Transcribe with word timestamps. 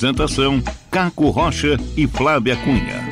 Apresentação: 0.00 0.62
Caco 0.90 1.28
Rocha 1.28 1.76
e 1.94 2.08
Flávia 2.08 2.56
Cunha. 2.56 3.04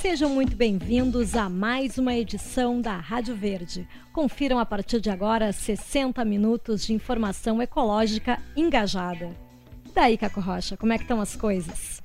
Sejam 0.00 0.30
muito 0.30 0.54
bem-vindos 0.54 1.34
a 1.34 1.48
mais 1.48 1.98
uma 1.98 2.14
edição 2.14 2.80
da 2.80 2.96
Rádio 2.96 3.34
Verde. 3.34 3.88
Confiram 4.12 4.56
a 4.56 4.64
partir 4.64 5.00
de 5.00 5.10
agora 5.10 5.52
60 5.52 6.24
minutos 6.24 6.86
de 6.86 6.92
informação 6.92 7.60
ecológica 7.60 8.40
engajada. 8.56 9.36
E 9.84 9.90
daí, 9.92 10.16
Caco 10.16 10.40
Rocha, 10.40 10.76
como 10.76 10.92
é 10.92 10.96
que 10.96 11.02
estão 11.02 11.20
as 11.20 11.34
coisas? 11.34 12.00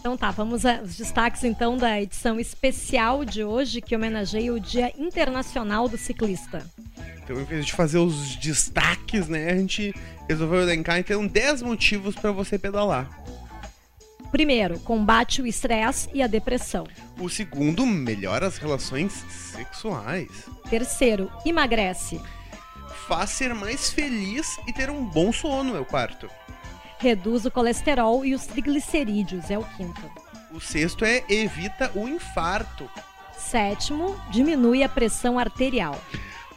Então 0.06 0.16
tá, 0.16 0.30
vamos 0.30 0.64
aos 0.64 0.96
destaques 0.96 1.42
então 1.42 1.77
da 1.77 2.00
edição 2.00 2.38
especial 2.38 3.24
de 3.24 3.42
hoje 3.42 3.80
que 3.80 3.96
homenageia 3.96 4.52
o 4.52 4.60
Dia 4.60 4.92
Internacional 4.97 5.88
do 5.88 5.98
Ciclista. 5.98 6.64
Então, 7.24 7.41
em 7.41 7.44
vez 7.44 7.66
de 7.66 7.72
fazer 7.72 7.98
os 7.98 8.36
destaques, 8.36 9.27
né, 9.27 9.50
a 9.50 9.56
gente 9.56 9.92
resolveu 10.28 10.62
elencar 10.62 10.98
então 10.98 11.27
10 11.27 11.62
motivos 11.62 12.14
para 12.14 12.30
você 12.30 12.56
pedalar. 12.56 13.10
Primeiro, 14.30 14.78
combate 14.80 15.42
o 15.42 15.47
estresse 15.47 16.08
e 16.12 16.22
a 16.22 16.27
depressão. 16.27 16.86
O 17.19 17.28
segundo, 17.28 17.84
melhora 17.84 18.47
as 18.47 18.58
relações 18.58 19.12
sexuais. 19.28 20.28
Terceiro, 20.69 21.30
emagrece. 21.44 22.20
Faz 23.07 23.31
ser 23.31 23.55
mais 23.55 23.91
feliz 23.91 24.59
e 24.67 24.73
ter 24.73 24.91
um 24.91 25.05
bom 25.05 25.33
sono, 25.33 25.77
é 25.77 25.81
o 25.81 25.85
quarto. 25.85 26.29
Reduz 26.99 27.45
o 27.45 27.51
colesterol 27.51 28.25
e 28.25 28.35
os 28.35 28.47
triglicerídeos, 28.47 29.49
é 29.51 29.57
o 29.57 29.65
quinto. 29.77 30.11
O 30.51 30.61
sexto 30.61 31.05
é 31.05 31.23
evita 31.29 31.93
o 31.95 32.09
infarto. 32.09 32.91
Sétimo, 33.37 34.19
diminui 34.31 34.83
a 34.83 34.89
pressão 34.89 35.39
arterial. 35.39 36.01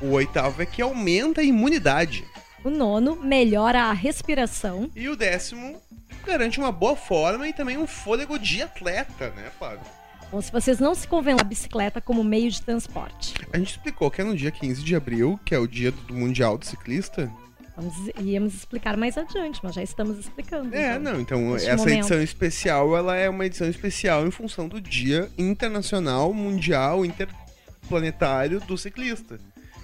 O 0.02 0.12
oitavo 0.12 0.62
é 0.62 0.66
que 0.66 0.82
aumenta 0.82 1.42
a 1.42 1.44
imunidade. 1.44 2.26
O 2.64 2.70
nono 2.70 3.16
melhora 3.16 3.84
a 3.84 3.94
respiração. 3.94 4.90
E 4.96 5.08
o 5.08 5.16
décimo 5.16 5.80
garante 6.26 6.60
uma 6.60 6.72
boa 6.72 6.96
forma 6.96 7.48
e 7.48 7.54
também 7.54 7.78
um 7.78 7.86
fôlego 7.86 8.40
de 8.40 8.62
atleta, 8.62 9.30
né, 9.32 9.52
Flávio? 9.58 9.99
Bom, 10.32 10.40
se 10.42 10.52
vocês 10.52 10.80
não 10.80 10.94
se 10.94 11.08
convencem 11.08 11.42
a 11.42 11.44
bicicleta 11.44 12.00
como 12.00 12.24
meio 12.24 12.52
de 12.52 12.62
transporte. 12.62 13.34
A 13.52 13.58
gente 13.58 13.72
explicou 13.72 14.12
que 14.12 14.22
é 14.22 14.24
no 14.24 14.36
dia 14.36 14.52
15 14.52 14.84
de 14.84 14.96
abril, 14.96 15.40
que 15.44 15.56
é 15.56 15.58
o 15.58 15.68
dia 15.68 15.92
do 15.92 16.14
Mundial 16.14 16.56
do 16.56 16.66
Ciclista. 16.66 17.32
Vamos, 17.76 17.96
íamos 18.22 18.54
explicar 18.54 18.96
mais 18.96 19.18
adiante, 19.18 19.60
mas 19.64 19.74
já 19.74 19.82
estamos 19.82 20.20
explicando. 20.20 20.76
É, 20.76 20.98
então, 20.98 21.14
não, 21.14 21.22
então 21.22 21.56
essa 21.56 21.78
momento. 21.78 21.98
edição 21.98 22.22
especial, 22.22 22.96
ela 22.96 23.16
é 23.16 23.28
uma 23.28 23.46
edição 23.46 23.68
especial 23.68 24.28
em 24.28 24.32
função 24.32 24.68
do 24.68 24.80
Dia 24.80 25.30
Internacional, 25.38 26.32
Mundial, 26.32 27.04
Interplanetário 27.06 28.60
do 28.60 28.78
Ciclista. 28.78 29.40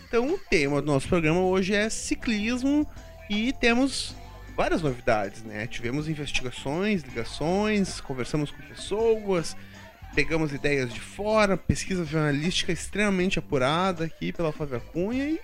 Então, 0.07 0.27
o 0.31 0.37
tema 0.37 0.79
do 0.79 0.87
nosso 0.87 1.07
programa 1.07 1.39
hoje 1.39 1.73
é 1.73 1.89
ciclismo 1.89 2.87
e 3.29 3.51
temos 3.53 4.13
várias 4.55 4.81
novidades, 4.81 5.43
né? 5.43 5.65
Tivemos 5.65 6.07
investigações, 6.07 7.01
ligações, 7.01 7.99
conversamos 7.99 8.51
com 8.51 8.61
pessoas, 8.63 9.55
pegamos 10.15 10.53
ideias 10.53 10.93
de 10.93 11.01
fora, 11.01 11.57
pesquisa 11.57 12.05
jornalística 12.05 12.71
extremamente 12.71 13.37
apurada 13.37 14.05
aqui 14.05 14.31
pela 14.31 14.53
Flávia 14.53 14.79
Cunha 14.79 15.27
e 15.27 15.39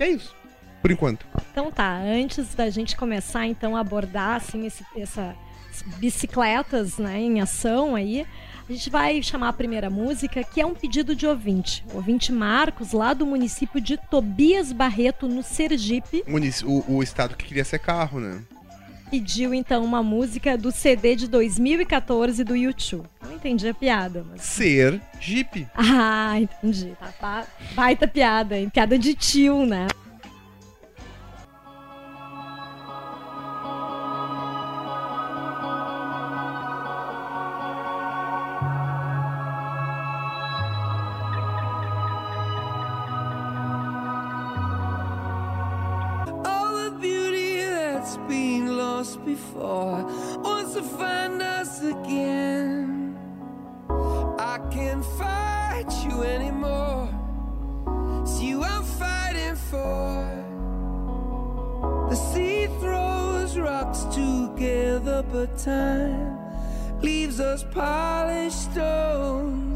é 0.00 0.10
isso, 0.10 0.34
por 0.82 0.90
enquanto. 0.90 1.24
Então 1.52 1.70
tá, 1.70 1.96
antes 1.96 2.54
da 2.56 2.68
gente 2.68 2.96
começar 2.96 3.46
então 3.46 3.76
a 3.76 3.80
abordar 3.80 4.36
assim 4.36 4.66
esse, 4.66 4.84
essa 4.96 5.34
bicicletas, 5.98 6.98
né, 6.98 7.20
em 7.20 7.40
ação 7.40 7.94
aí, 7.94 8.26
a 8.68 8.72
gente 8.72 8.90
vai 8.90 9.22
chamar 9.22 9.50
a 9.50 9.52
primeira 9.52 9.88
música, 9.88 10.42
que 10.42 10.60
é 10.60 10.66
um 10.66 10.74
pedido 10.74 11.14
de 11.14 11.26
ouvinte. 11.26 11.84
Ouvinte 11.94 12.32
Marcos, 12.32 12.92
lá 12.92 13.14
do 13.14 13.24
município 13.24 13.80
de 13.80 13.96
Tobias 13.96 14.72
Barreto, 14.72 15.28
no 15.28 15.42
Sergipe. 15.42 16.24
O, 16.66 16.96
o 16.96 17.02
estado 17.02 17.36
que 17.36 17.46
queria 17.46 17.64
ser 17.64 17.78
carro, 17.78 18.20
né? 18.20 18.42
Pediu 19.10 19.54
então 19.54 19.84
uma 19.84 20.02
música 20.02 20.56
do 20.56 20.70
CD 20.70 21.16
de 21.16 21.28
2014 21.28 22.44
do 22.44 22.54
YouTube. 22.54 23.06
Não 23.22 23.34
entendi 23.34 23.68
a 23.68 23.74
piada, 23.74 24.24
mas. 24.28 24.42
Ser 24.42 25.00
Jeep. 25.20 25.66
Ah, 25.74 26.38
entendi. 26.38 26.92
Tá, 27.20 27.46
baita 27.74 28.06
piada, 28.06 28.58
hein? 28.58 28.68
Piada 28.68 28.98
de 28.98 29.14
tio, 29.14 29.64
né? 29.64 29.88
Before 49.38 50.02
wants 50.42 50.74
to 50.74 50.82
find 50.82 51.40
us 51.42 51.82
again. 51.82 53.16
I 54.38 54.58
can't 54.70 55.04
fight 55.20 55.90
you 56.04 56.22
anymore. 56.22 57.08
It's 58.22 58.40
you 58.40 58.62
I'm 58.62 58.84
fighting 58.84 59.56
for. 59.70 60.26
The 62.10 62.16
sea 62.16 62.66
throws 62.80 63.58
rocks 63.58 64.02
together, 64.14 65.24
but 65.32 65.56
time 65.58 66.38
leaves 67.00 67.38
us 67.40 67.64
polished 67.70 68.72
stones. 68.72 69.67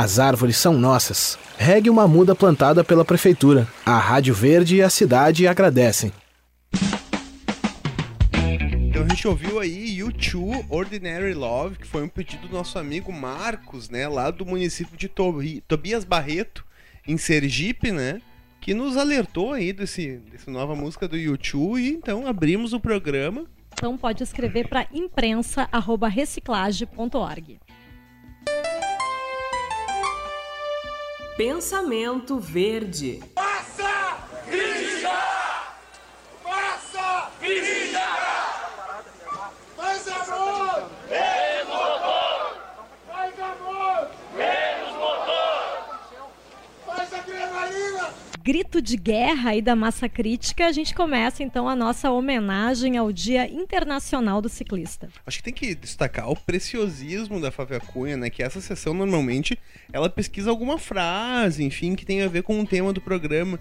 As 0.00 0.18
árvores 0.18 0.56
são 0.56 0.72
nossas. 0.78 1.38
Regue 1.58 1.90
uma 1.90 2.08
muda 2.08 2.34
plantada 2.34 2.82
pela 2.82 3.04
prefeitura. 3.04 3.68
A 3.84 3.98
Rádio 3.98 4.32
Verde 4.32 4.76
e 4.76 4.82
a 4.82 4.88
cidade 4.88 5.46
agradecem. 5.46 6.10
Então 8.88 9.04
a 9.04 9.08
gente 9.08 9.28
ouviu 9.28 9.60
aí 9.60 9.98
U2 9.98 10.64
Ordinary 10.70 11.34
Love, 11.34 11.76
que 11.76 11.86
foi 11.86 12.02
um 12.02 12.08
pedido 12.08 12.48
do 12.48 12.54
nosso 12.54 12.78
amigo 12.78 13.12
Marcos, 13.12 13.90
né, 13.90 14.08
lá 14.08 14.30
do 14.30 14.46
município 14.46 14.96
de 14.96 15.06
Tobias 15.68 16.06
Barreto, 16.06 16.64
em 17.06 17.18
Sergipe, 17.18 17.92
né? 17.92 18.22
Que 18.58 18.72
nos 18.72 18.96
alertou 18.96 19.52
aí 19.52 19.70
desse, 19.70 20.16
dessa 20.32 20.50
nova 20.50 20.74
música 20.74 21.06
do 21.06 21.18
U2 21.18 21.78
e 21.78 21.90
então 21.90 22.26
abrimos 22.26 22.72
o 22.72 22.80
programa. 22.80 23.44
Então 23.74 23.98
pode 23.98 24.22
escrever 24.22 24.66
para 24.66 24.86
imprensa@reciclage.org. 24.94 27.60
Pensamento 31.40 32.38
Verde. 32.38 33.18
Passa! 33.34 34.18
Grita! 34.46 35.72
Passa! 36.44 37.30
Grita! 37.40 38.08
Mais 39.78 40.06
amor! 40.06 40.90
Menos 41.08 41.66
motor! 41.66 42.58
Mais 43.08 43.40
amor! 43.40 44.10
Menos 44.36 44.92
motor! 44.98 45.88
Mais 46.86 47.14
adrenalina! 47.14 48.14
Grito 48.50 48.82
de 48.82 48.96
guerra 48.96 49.54
e 49.54 49.62
da 49.62 49.76
massa 49.76 50.08
crítica, 50.08 50.66
a 50.66 50.72
gente 50.72 50.92
começa 50.92 51.40
então 51.40 51.68
a 51.68 51.76
nossa 51.76 52.10
homenagem 52.10 52.98
ao 52.98 53.12
Dia 53.12 53.48
Internacional 53.48 54.42
do 54.42 54.48
Ciclista. 54.48 55.08
Acho 55.24 55.36
que 55.38 55.44
tem 55.44 55.54
que 55.54 55.72
destacar 55.72 56.28
o 56.28 56.34
preciosismo 56.34 57.40
da 57.40 57.52
Fábio 57.52 57.80
Cunha, 57.80 58.16
né? 58.16 58.28
Que 58.28 58.42
essa 58.42 58.60
sessão 58.60 58.92
normalmente 58.92 59.56
ela 59.92 60.10
pesquisa 60.10 60.50
alguma 60.50 60.80
frase, 60.80 61.62
enfim, 61.62 61.94
que 61.94 62.04
tem 62.04 62.22
a 62.22 62.28
ver 62.28 62.42
com 62.42 62.60
o 62.60 62.66
tema 62.66 62.92
do 62.92 63.00
programa. 63.00 63.56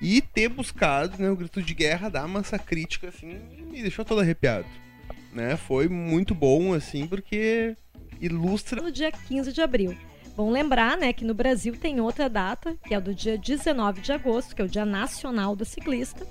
E 0.00 0.20
ter 0.20 0.48
buscado 0.48 1.22
né, 1.22 1.30
o 1.30 1.36
grito 1.36 1.62
de 1.62 1.72
guerra 1.72 2.08
da 2.08 2.26
massa 2.26 2.58
crítica, 2.58 3.10
assim, 3.10 3.38
me 3.70 3.80
deixou 3.80 4.04
todo 4.04 4.22
arrepiado. 4.22 4.66
Né? 5.32 5.56
Foi 5.56 5.88
muito 5.88 6.34
bom, 6.34 6.74
assim, 6.74 7.06
porque 7.06 7.76
ilustra. 8.20 8.82
No 8.82 8.90
dia 8.90 9.12
15 9.12 9.52
de 9.52 9.60
abril. 9.60 9.96
Bom 10.34 10.50
lembrar, 10.50 10.96
né, 10.96 11.12
que 11.12 11.26
no 11.26 11.34
Brasil 11.34 11.76
tem 11.76 12.00
outra 12.00 12.28
data, 12.28 12.74
que 12.86 12.94
é 12.94 13.00
do 13.00 13.14
dia 13.14 13.36
19 13.36 14.00
de 14.00 14.12
agosto, 14.12 14.56
que 14.56 14.62
é 14.62 14.64
o 14.64 14.68
Dia 14.68 14.86
Nacional 14.86 15.54
do 15.54 15.64
Ciclista. 15.64 16.26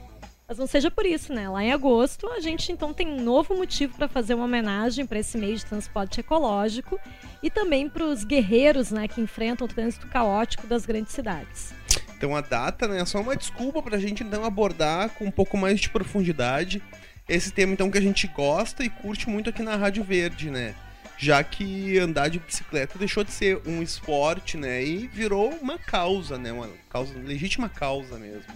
Mas 0.48 0.58
não 0.58 0.66
seja 0.66 0.90
por 0.90 1.06
isso, 1.06 1.32
né? 1.32 1.48
Lá 1.48 1.64
em 1.64 1.72
agosto 1.72 2.28
a 2.28 2.40
gente 2.40 2.72
então 2.72 2.94
tem 2.94 3.08
um 3.08 3.22
novo 3.22 3.56
motivo 3.56 3.96
para 3.96 4.08
fazer 4.08 4.34
uma 4.34 4.46
homenagem 4.46 5.06
para 5.06 5.20
esse 5.20 5.38
meio 5.38 5.56
de 5.56 5.66
transporte 5.66 6.20
ecológico 6.20 7.00
e 7.44 7.50
também 7.50 7.88
para 7.88 8.04
os 8.04 8.24
guerreiros, 8.24 8.92
né, 8.92 9.08
que 9.08 9.22
enfrentam 9.22 9.66
o 9.66 9.70
trânsito 9.70 10.08
caótico 10.08 10.68
das 10.68 10.86
grandes 10.86 11.14
cidades. 11.14 11.74
Então 12.18 12.36
a 12.36 12.42
data, 12.42 12.88
né, 12.88 13.00
é 13.00 13.06
só 13.06 13.22
uma 13.22 13.36
desculpa 13.36 13.82
para 13.82 13.98
a 13.98 14.00
gente 14.00 14.24
então 14.24 14.44
abordar 14.44 15.10
com 15.12 15.26
um 15.26 15.32
pouco 15.32 15.56
mais 15.56 15.80
de 15.80 15.90
profundidade 15.90 16.84
esse 17.30 17.52
tema 17.52 17.74
então 17.74 17.90
que 17.90 17.98
a 17.98 18.02
gente 18.02 18.28
gosta 18.28 18.84
e 18.84 18.90
curte 18.90 19.30
muito 19.30 19.50
aqui 19.50 19.62
na 19.62 19.76
Rádio 19.76 20.04
Verde, 20.04 20.50
né? 20.50 20.76
Já 21.22 21.44
que 21.44 22.00
andar 22.00 22.30
de 22.30 22.40
bicicleta 22.40 22.98
deixou 22.98 23.24
de 23.24 23.32
ser 23.32 23.62
um 23.68 23.84
esporte, 23.84 24.58
né, 24.58 24.84
e 24.84 25.06
virou 25.06 25.52
uma 25.62 25.78
causa, 25.78 26.36
né, 26.36 26.52
uma 26.52 26.68
causa 26.90 27.14
legítima 27.20 27.70
causa 27.70 28.18
mesmo. 28.18 28.52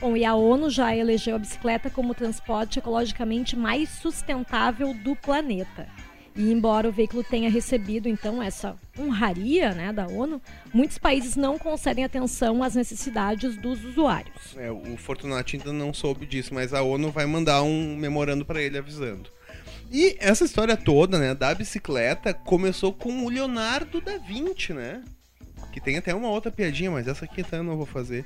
Bom, 0.00 0.16
e 0.16 0.24
a 0.24 0.32
ONU 0.32 0.70
já 0.70 0.94
elegeu 0.94 1.34
a 1.34 1.40
bicicleta 1.40 1.90
como 1.90 2.12
o 2.12 2.14
transporte 2.14 2.78
ecologicamente 2.78 3.56
mais 3.56 3.88
sustentável 3.88 4.94
do 4.94 5.16
planeta. 5.16 5.88
E 6.36 6.52
embora 6.52 6.88
o 6.88 6.92
veículo 6.92 7.24
tenha 7.24 7.50
recebido 7.50 8.08
então 8.08 8.40
essa 8.40 8.76
honraria 8.96 9.72
né, 9.72 9.92
da 9.92 10.06
ONU, 10.06 10.40
muitos 10.72 10.98
países 10.98 11.34
não 11.34 11.58
concedem 11.58 12.04
atenção 12.04 12.62
às 12.62 12.76
necessidades 12.76 13.56
dos 13.56 13.84
usuários. 13.84 14.56
É, 14.56 14.70
o 14.70 14.96
Fortunato 14.96 15.56
ainda 15.56 15.72
não 15.72 15.92
soube 15.92 16.26
disso, 16.26 16.54
mas 16.54 16.72
a 16.72 16.80
ONU 16.80 17.10
vai 17.10 17.26
mandar 17.26 17.62
um 17.62 17.96
memorando 17.96 18.44
para 18.44 18.62
ele 18.62 18.78
avisando. 18.78 19.36
E 19.90 20.16
essa 20.20 20.44
história 20.44 20.76
toda, 20.76 21.18
né, 21.18 21.34
da 21.34 21.54
bicicleta 21.54 22.34
começou 22.34 22.92
com 22.92 23.24
o 23.24 23.28
Leonardo 23.28 24.00
da 24.00 24.18
Vinci, 24.18 24.72
né? 24.72 25.02
Que 25.72 25.80
tem 25.80 25.96
até 25.96 26.14
uma 26.14 26.28
outra 26.28 26.50
piadinha, 26.52 26.90
mas 26.90 27.08
essa 27.08 27.24
aqui 27.24 27.40
então 27.40 27.60
eu 27.60 27.64
não 27.64 27.76
vou 27.76 27.86
fazer 27.86 28.24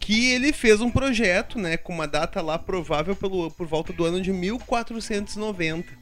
que 0.00 0.30
ele 0.30 0.52
fez 0.52 0.80
um 0.80 0.90
projeto, 0.90 1.58
né, 1.58 1.76
com 1.76 1.92
uma 1.92 2.08
data 2.08 2.40
lá 2.40 2.58
provável 2.58 3.14
pelo, 3.14 3.50
por 3.50 3.66
volta 3.66 3.92
do 3.92 4.04
ano 4.04 4.20
de 4.20 4.32
1490. 4.32 5.92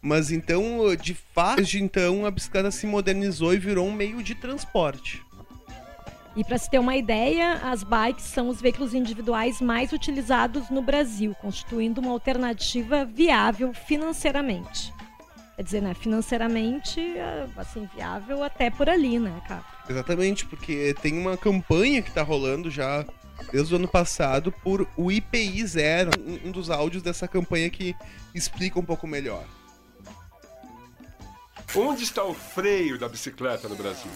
Mas 0.00 0.30
então, 0.30 0.96
de 0.96 1.14
fato, 1.14 1.62
de 1.62 1.82
então 1.82 2.24
a 2.24 2.30
bicicleta 2.30 2.70
se 2.70 2.86
modernizou 2.86 3.52
e 3.52 3.58
virou 3.58 3.86
um 3.86 3.92
meio 3.92 4.22
de 4.22 4.34
transporte. 4.34 5.22
E 6.34 6.42
para 6.42 6.56
se 6.56 6.70
ter 6.70 6.78
uma 6.78 6.96
ideia, 6.96 7.60
as 7.62 7.82
bikes 7.82 8.24
são 8.24 8.48
os 8.48 8.60
veículos 8.60 8.94
individuais 8.94 9.60
mais 9.60 9.92
utilizados 9.92 10.70
no 10.70 10.80
Brasil, 10.80 11.34
constituindo 11.34 12.00
uma 12.00 12.10
alternativa 12.10 13.04
viável 13.04 13.74
financeiramente. 13.74 14.92
Quer 15.56 15.62
dizer, 15.62 15.82
né, 15.82 15.92
financeiramente, 15.92 17.00
assim, 17.56 17.88
viável 17.94 18.42
até 18.42 18.70
por 18.70 18.88
ali, 18.88 19.18
né, 19.18 19.42
cara? 19.46 19.64
Exatamente, 19.88 20.46
porque 20.46 20.94
tem 21.02 21.18
uma 21.18 21.36
campanha 21.36 22.00
que 22.00 22.08
está 22.08 22.22
rolando 22.22 22.70
já 22.70 23.04
desde 23.52 23.74
o 23.74 23.76
ano 23.76 23.88
passado 23.88 24.50
por 24.50 24.88
o 24.96 25.12
IPI 25.12 25.66
Zero, 25.66 26.10
um, 26.18 26.48
um 26.48 26.50
dos 26.50 26.70
áudios 26.70 27.02
dessa 27.02 27.28
campanha 27.28 27.68
que 27.68 27.94
explica 28.34 28.80
um 28.80 28.84
pouco 28.84 29.06
melhor. 29.06 29.44
Onde 31.74 32.04
está 32.04 32.24
o 32.24 32.32
freio 32.32 32.98
da 32.98 33.08
bicicleta 33.08 33.68
no 33.68 33.76
Brasil? 33.76 34.10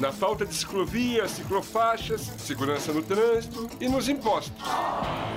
Na 0.00 0.12
falta 0.12 0.46
de 0.46 0.54
ciclovias, 0.54 1.32
ciclofaixas, 1.32 2.20
segurança 2.38 2.92
no 2.92 3.02
trânsito 3.02 3.68
e 3.80 3.88
nos 3.88 4.08
impostos. 4.08 4.64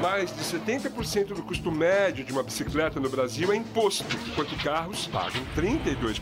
Mais 0.02 0.32
de 0.36 0.44
70% 0.44 1.34
do 1.34 1.42
custo 1.42 1.72
médio 1.72 2.24
de 2.24 2.32
uma 2.32 2.44
bicicleta 2.44 3.00
no 3.00 3.10
Brasil 3.10 3.52
é 3.52 3.56
imposto, 3.56 4.06
enquanto 4.28 4.56
carros 4.64 5.08
pagam 5.08 5.42
32%. 5.56 6.22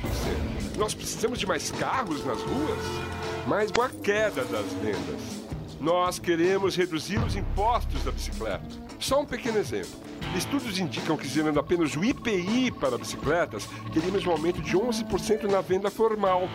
Nós 0.77 0.93
precisamos 0.93 1.37
de 1.37 1.45
mais 1.45 1.69
carros 1.71 2.25
nas 2.25 2.41
ruas? 2.41 2.79
Mais 3.45 3.69
uma 3.71 3.89
queda 3.89 4.45
das 4.45 4.71
vendas. 4.73 5.38
Nós 5.79 6.19
queremos 6.19 6.75
reduzir 6.75 7.17
os 7.19 7.37
impostos 7.37 8.03
da 8.03 8.11
bicicleta. 8.11 8.65
Só 8.99 9.21
um 9.21 9.25
pequeno 9.25 9.57
exemplo. 9.57 9.91
Estudos 10.35 10.77
indicam 10.77 11.15
que, 11.15 11.25
zerando 11.25 11.57
apenas 11.57 11.95
o 11.95 12.03
IPI 12.03 12.69
para 12.71 12.97
bicicletas, 12.97 13.67
teríamos 13.93 14.25
um 14.25 14.31
aumento 14.31 14.61
de 14.61 14.75
11% 14.75 15.43
na 15.43 15.61
venda 15.61 15.89
formal. 15.89 16.49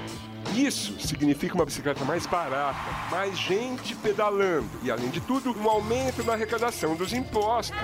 Isso 0.54 1.00
significa 1.00 1.54
uma 1.54 1.64
bicicleta 1.64 2.04
mais 2.04 2.26
barata, 2.26 2.78
mais 3.10 3.38
gente 3.38 3.96
pedalando 3.96 4.68
e, 4.82 4.90
além 4.90 5.08
de 5.08 5.22
tudo, 5.22 5.56
um 5.58 5.68
aumento 5.70 6.22
na 6.22 6.34
arrecadação 6.34 6.94
dos 6.94 7.14
impostos. 7.14 7.76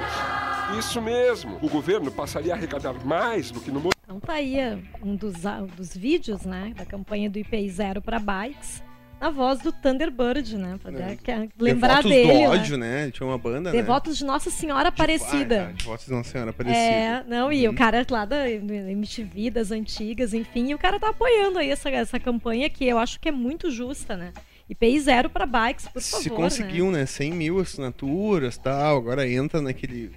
Isso 0.78 1.00
mesmo, 1.00 1.58
o 1.62 1.70
governo 1.70 2.12
passaria 2.12 2.52
a 2.52 2.56
arrecadar 2.56 2.94
mais 3.04 3.50
do 3.50 3.60
que 3.60 3.70
no. 3.70 3.80
Então 4.04 4.20
tá 4.20 4.34
aí 4.34 4.56
um 5.02 5.16
dos, 5.16 5.36
dos 5.74 5.96
vídeos 5.96 6.42
né, 6.42 6.74
da 6.76 6.84
campanha 6.84 7.30
do 7.30 7.38
IPI 7.38 7.70
Zero 7.70 8.02
para 8.02 8.18
bikes 8.18 8.82
a 9.20 9.30
voz 9.30 9.58
do 9.60 9.70
Thunderbird, 9.70 10.56
né? 10.56 10.78
Pra 10.82 10.90
é. 10.92 11.48
lembrar 11.58 12.02
Devotos 12.02 12.10
dele. 12.10 12.32
do 12.32 12.50
ódio, 12.50 12.78
né? 12.78 13.10
Tinha 13.10 13.26
uma 13.26 13.36
banda, 13.36 13.70
Devotos 13.70 14.12
né? 14.12 14.18
de 14.18 14.24
Nossa 14.24 14.50
Senhora 14.50 14.88
Aparecida. 14.88 15.66
De, 15.66 15.84
Devotos 15.84 16.06
de 16.06 16.12
Nossa 16.12 16.30
Senhora 16.30 16.50
Aparecida. 16.50 16.80
É, 16.80 17.24
não, 17.28 17.52
e 17.52 17.68
hum. 17.68 17.72
o 17.72 17.74
cara 17.74 18.06
lá 18.10 18.24
da 18.24 18.48
MTV, 18.48 19.50
das 19.50 19.70
antigas, 19.70 20.32
enfim, 20.32 20.70
e 20.70 20.74
o 20.74 20.78
cara 20.78 20.98
tá 20.98 21.10
apoiando 21.10 21.58
aí 21.58 21.70
essa, 21.70 21.90
essa 21.90 22.18
campanha 22.18 22.70
que 22.70 22.86
eu 22.86 22.98
acho 22.98 23.20
que 23.20 23.28
é 23.28 23.32
muito 23.32 23.70
justa, 23.70 24.16
né? 24.16 24.32
IPI 24.70 25.00
zero 25.00 25.28
para 25.28 25.44
bikes, 25.46 25.88
por 25.88 26.00
favor. 26.00 26.22
Se 26.22 26.30
conseguiu, 26.30 26.90
né? 26.90 27.00
né? 27.00 27.06
100 27.06 27.32
mil 27.32 27.58
assinaturas 27.58 28.56
tal, 28.56 28.96
agora 28.96 29.28
entra 29.28 29.60
naquele 29.60 30.12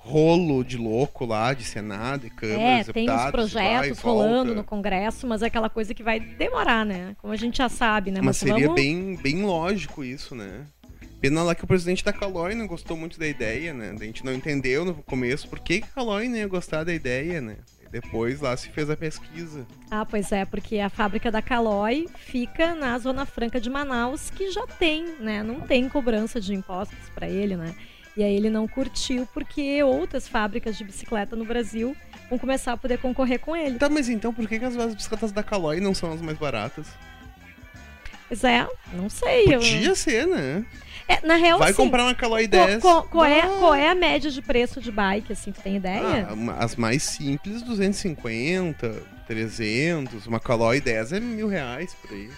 rolo 0.00 0.64
de 0.64 0.76
louco 0.76 1.26
lá, 1.26 1.52
de 1.52 1.64
Senado 1.64 2.26
e 2.26 2.30
Câmara, 2.30 2.60
É, 2.60 2.84
tem 2.84 3.10
os 3.10 3.30
projetos 3.30 3.98
rolando 3.98 4.54
no 4.54 4.64
Congresso, 4.64 5.26
mas 5.26 5.42
é 5.42 5.46
aquela 5.46 5.68
coisa 5.68 5.92
que 5.92 6.02
vai 6.02 6.18
demorar, 6.18 6.86
né? 6.86 7.14
Como 7.20 7.32
a 7.32 7.36
gente 7.36 7.58
já 7.58 7.68
sabe, 7.68 8.10
né? 8.10 8.20
Mas, 8.20 8.26
mas 8.26 8.36
seria 8.38 8.68
vamos... 8.68 8.74
bem, 8.74 9.16
bem 9.16 9.42
lógico 9.42 10.02
isso, 10.02 10.34
né? 10.34 10.66
Pena 11.20 11.42
lá 11.42 11.54
que 11.54 11.64
o 11.64 11.66
presidente 11.66 12.04
da 12.04 12.12
Caloi 12.12 12.54
não 12.54 12.66
gostou 12.66 12.96
muito 12.96 13.18
da 13.18 13.26
ideia, 13.26 13.74
né? 13.74 13.92
A 13.98 14.04
gente 14.04 14.24
não 14.24 14.32
entendeu 14.32 14.84
no 14.84 14.94
começo 14.94 15.48
por 15.48 15.58
que, 15.58 15.82
a 15.84 15.94
Caloi 15.94 16.28
não 16.28 16.36
ia 16.36 16.46
gostar 16.46 16.84
da 16.84 16.94
ideia, 16.94 17.40
né? 17.40 17.56
Depois 17.90 18.40
lá 18.40 18.56
se 18.56 18.68
fez 18.68 18.88
a 18.88 18.96
pesquisa. 18.96 19.66
Ah, 19.90 20.04
pois 20.04 20.30
é, 20.30 20.44
porque 20.44 20.78
a 20.78 20.90
fábrica 20.90 21.30
da 21.30 21.42
Caloi 21.42 22.06
fica 22.14 22.74
na 22.74 22.98
Zona 22.98 23.26
Franca 23.26 23.60
de 23.60 23.68
Manaus, 23.68 24.30
que 24.30 24.50
já 24.50 24.66
tem, 24.66 25.06
né? 25.20 25.42
Não 25.42 25.62
tem 25.62 25.88
cobrança 25.88 26.40
de 26.40 26.54
impostos 26.54 27.08
para 27.14 27.28
ele, 27.28 27.56
né? 27.56 27.74
E 28.18 28.22
aí 28.24 28.34
ele 28.34 28.50
não 28.50 28.66
curtiu 28.66 29.28
porque 29.32 29.80
outras 29.84 30.26
fábricas 30.26 30.76
de 30.76 30.82
bicicleta 30.82 31.36
no 31.36 31.44
Brasil 31.44 31.96
vão 32.28 32.36
começar 32.36 32.72
a 32.72 32.76
poder 32.76 32.98
concorrer 32.98 33.38
com 33.38 33.54
ele. 33.54 33.78
Tá, 33.78 33.88
mas 33.88 34.08
então 34.08 34.34
por 34.34 34.48
que, 34.48 34.58
que 34.58 34.64
as 34.64 34.74
bicicletas 34.92 35.30
da 35.30 35.40
Caloi 35.40 35.78
não 35.78 35.94
são 35.94 36.12
as 36.12 36.20
mais 36.20 36.36
baratas? 36.36 36.88
Pois 38.26 38.42
é, 38.42 38.66
não 38.92 39.08
sei. 39.08 39.44
Podia 39.44 39.90
eu... 39.90 39.94
ser, 39.94 40.26
né? 40.26 40.66
É, 41.06 41.24
na 41.24 41.36
real, 41.36 41.60
Vai 41.60 41.70
assim, 41.70 41.76
comprar 41.76 42.02
uma 42.02 42.14
Caloi 42.14 42.48
10. 42.48 42.82
Qual, 42.82 43.04
qual, 43.04 43.24
é, 43.24 43.42
qual 43.42 43.72
é 43.72 43.88
a 43.88 43.94
média 43.94 44.32
de 44.32 44.42
preço 44.42 44.80
de 44.80 44.90
bike, 44.90 45.32
assim, 45.32 45.52
tu 45.52 45.60
tem 45.60 45.76
ideia? 45.76 46.26
Ah, 46.28 46.64
as 46.64 46.74
mais 46.74 47.04
simples, 47.04 47.62
250, 47.62 49.00
300. 49.28 50.26
Uma 50.26 50.40
Caloi 50.40 50.80
10 50.80 51.12
é 51.12 51.20
mil 51.20 51.46
reais 51.46 51.94
por 51.94 52.10
aí. 52.10 52.28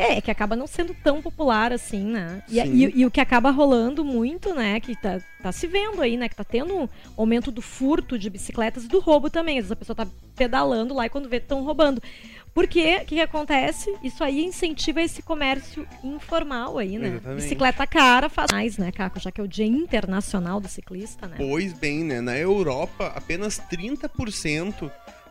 É, 0.00 0.20
que 0.20 0.30
acaba 0.30 0.54
não 0.54 0.68
sendo 0.68 0.94
tão 1.02 1.20
popular 1.20 1.72
assim, 1.72 2.04
né? 2.04 2.40
E, 2.48 2.60
e- 2.84 3.00
e 3.00 3.04
o 3.06 3.10
que 3.10 3.20
acaba 3.20 3.50
rolando 3.50 4.04
muito, 4.04 4.54
né? 4.54 4.78
Que 4.78 4.94
tá, 4.94 5.20
tá 5.42 5.50
se 5.50 5.66
vendo 5.66 6.00
aí, 6.00 6.16
né? 6.16 6.28
Que 6.28 6.36
tá 6.36 6.44
tendo 6.44 6.72
um 6.72 6.88
aumento 7.16 7.50
do 7.50 7.60
furto 7.60 8.16
de 8.16 8.30
bicicletas 8.30 8.84
e 8.84 8.88
do 8.88 9.00
roubo 9.00 9.28
também. 9.28 9.58
Às 9.58 9.64
vezes 9.64 9.72
a 9.72 9.76
pessoa 9.76 9.96
tá 9.96 10.06
pedalando 10.36 10.94
lá 10.94 11.06
e 11.06 11.08
quando 11.10 11.28
vê, 11.28 11.38
estão 11.38 11.64
roubando. 11.64 12.00
Porque 12.54 12.96
o 13.02 13.04
que, 13.06 13.16
que 13.16 13.20
acontece? 13.20 13.92
Isso 14.02 14.22
aí 14.22 14.44
incentiva 14.44 15.02
esse 15.02 15.20
comércio 15.20 15.84
informal 16.04 16.78
aí, 16.78 16.96
né? 16.96 17.08
Exatamente. 17.08 17.42
Bicicleta 17.42 17.86
cara 17.86 18.28
faz 18.28 18.52
mais, 18.52 18.78
né, 18.78 18.92
Caco? 18.92 19.18
Já 19.18 19.32
que 19.32 19.40
é 19.40 19.44
o 19.44 19.48
Dia 19.48 19.66
Internacional 19.66 20.60
do 20.60 20.68
Ciclista, 20.68 21.26
né? 21.26 21.36
Pois 21.38 21.72
bem, 21.72 22.04
né? 22.04 22.20
Na 22.20 22.36
Europa, 22.38 23.12
apenas 23.16 23.60
30% 23.70 24.90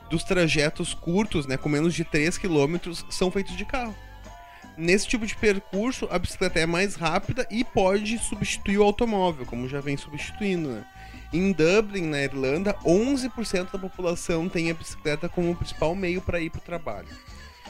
dos 0.10 0.24
trajetos 0.24 0.94
curtos, 0.94 1.46
né, 1.48 1.58
com 1.58 1.68
menos 1.68 1.94
de 1.94 2.04
3 2.06 2.38
km, 2.38 2.76
são 3.10 3.30
feitos 3.32 3.56
de 3.58 3.66
carro. 3.66 3.94
Nesse 4.78 5.08
tipo 5.08 5.26
de 5.26 5.36
percurso, 5.36 6.08
a 6.12 6.20
bicicleta 6.20 6.60
é 6.60 6.66
mais 6.68 6.96
rápida 6.96 7.48
e 7.50 7.64
pode 7.64 8.20
substituir 8.20 8.78
o 8.78 8.84
automóvel, 8.84 9.44
como 9.44 9.68
já 9.68 9.82
vem 9.82 9.98
substituindo, 9.98 10.70
né? 10.70 10.86
Em 11.34 11.52
Dublin, 11.52 12.04
na 12.04 12.22
Irlanda, 12.22 12.76
11% 12.86 13.72
da 13.72 13.80
população 13.80 14.48
tem 14.48 14.70
a 14.70 14.76
bicicleta 14.76 15.28
como 15.28 15.52
o 15.52 15.56
principal 15.56 15.96
meio 15.96 16.22
para 16.22 16.40
ir 16.40 16.52
para 16.52 16.60
o 16.60 16.62
trabalho. 16.62 17.08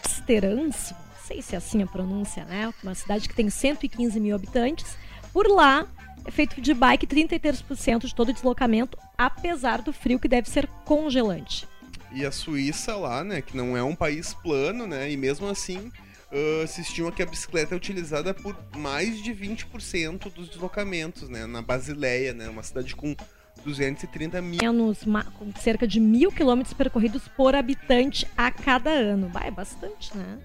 Steranço, 0.06 0.94
não 0.94 1.26
sei 1.26 1.42
se 1.42 1.56
é 1.56 1.58
assim 1.58 1.82
a 1.82 1.88
pronúncia, 1.88 2.44
né? 2.44 2.72
Uma 2.84 2.94
cidade 2.94 3.30
que 3.30 3.34
tem 3.34 3.50
115 3.50 4.20
mil 4.20 4.36
habitantes. 4.36 4.98
Por 5.32 5.48
lá, 5.48 5.88
é 6.26 6.30
feito 6.30 6.60
de 6.60 6.74
bike 6.74 7.08
33% 7.08 8.06
de 8.06 8.14
todo 8.14 8.30
o 8.30 8.34
deslocamento, 8.34 8.98
apesar 9.18 9.82
do 9.82 9.94
frio 9.94 10.20
que 10.20 10.28
deve 10.28 10.50
ser 10.50 10.68
congelante. 10.84 11.66
E 12.12 12.26
a 12.26 12.32
Suíça 12.32 12.98
lá, 12.98 13.24
né, 13.24 13.42
que 13.42 13.56
não 13.56 13.78
é 13.78 13.84
um 13.84 13.96
país 13.96 14.34
plano, 14.34 14.86
né, 14.86 15.10
e 15.10 15.18
mesmo 15.18 15.48
assim 15.48 15.92
ah, 16.32 16.68
se 16.68 16.82
estima 16.82 17.12
que 17.12 17.24
a 17.24 17.26
bicicleta 17.26 17.74
é 17.74 17.78
utilizada 17.78 18.34
por 18.34 18.56
mais 18.76 19.22
de 19.22 19.34
20% 19.34 20.32
dos 20.34 20.50
deslocamentos, 20.50 21.30
né, 21.30 21.46
na 21.46 21.62
Basileia, 21.62 22.34
né, 22.34 22.50
uma 22.50 22.64
cidade 22.64 22.96
com 22.96 23.16
230 23.64 24.42
mil. 24.42 24.60
Menos 24.62 25.00
com 25.38 25.52
cerca 25.60 25.88
de 25.88 26.00
mil 26.00 26.32
quilômetros 26.32 26.74
percorridos 26.74 27.28
por 27.30 27.56
habitante 27.56 28.28
a 28.38 28.52
cada 28.52 28.92
ano. 28.92 29.30
Vai, 29.30 29.48
é 29.48 29.52
bastante, 29.52 30.16
né? 30.16 30.40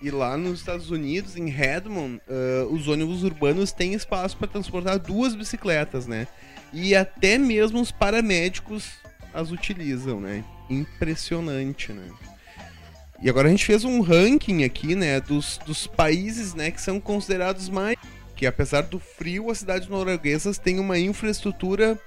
E 0.00 0.10
lá 0.10 0.36
nos 0.36 0.60
Estados 0.60 0.90
Unidos, 0.90 1.36
em 1.36 1.48
Redmond, 1.48 2.20
ah, 2.28 2.66
os 2.70 2.86
ônibus 2.86 3.22
urbanos 3.24 3.72
têm 3.72 3.94
espaço 3.94 4.36
para 4.36 4.46
transportar 4.46 4.98
duas 4.98 5.34
bicicletas, 5.34 6.06
né, 6.06 6.28
e 6.72 6.94
até 6.94 7.38
mesmo 7.38 7.80
os 7.80 7.90
paramédicos 7.90 8.92
as 9.32 9.50
utilizam, 9.50 10.20
né, 10.20 10.44
impressionante, 10.68 11.92
né. 11.92 12.08
E 13.20 13.28
agora 13.28 13.48
a 13.48 13.50
gente 13.50 13.64
fez 13.64 13.84
um 13.84 14.00
ranking 14.00 14.64
aqui, 14.64 14.94
né, 14.94 15.20
dos, 15.20 15.58
dos 15.66 15.86
países, 15.86 16.54
né, 16.54 16.70
que 16.70 16.80
são 16.80 17.00
considerados 17.00 17.68
mais 17.68 17.96
que 18.38 18.46
apesar 18.46 18.82
do 18.82 19.00
frio, 19.00 19.50
as 19.50 19.58
cidades 19.58 19.88
norueguesas 19.88 20.58
têm 20.58 20.78
uma 20.78 20.96
infraestrutura 20.96 21.98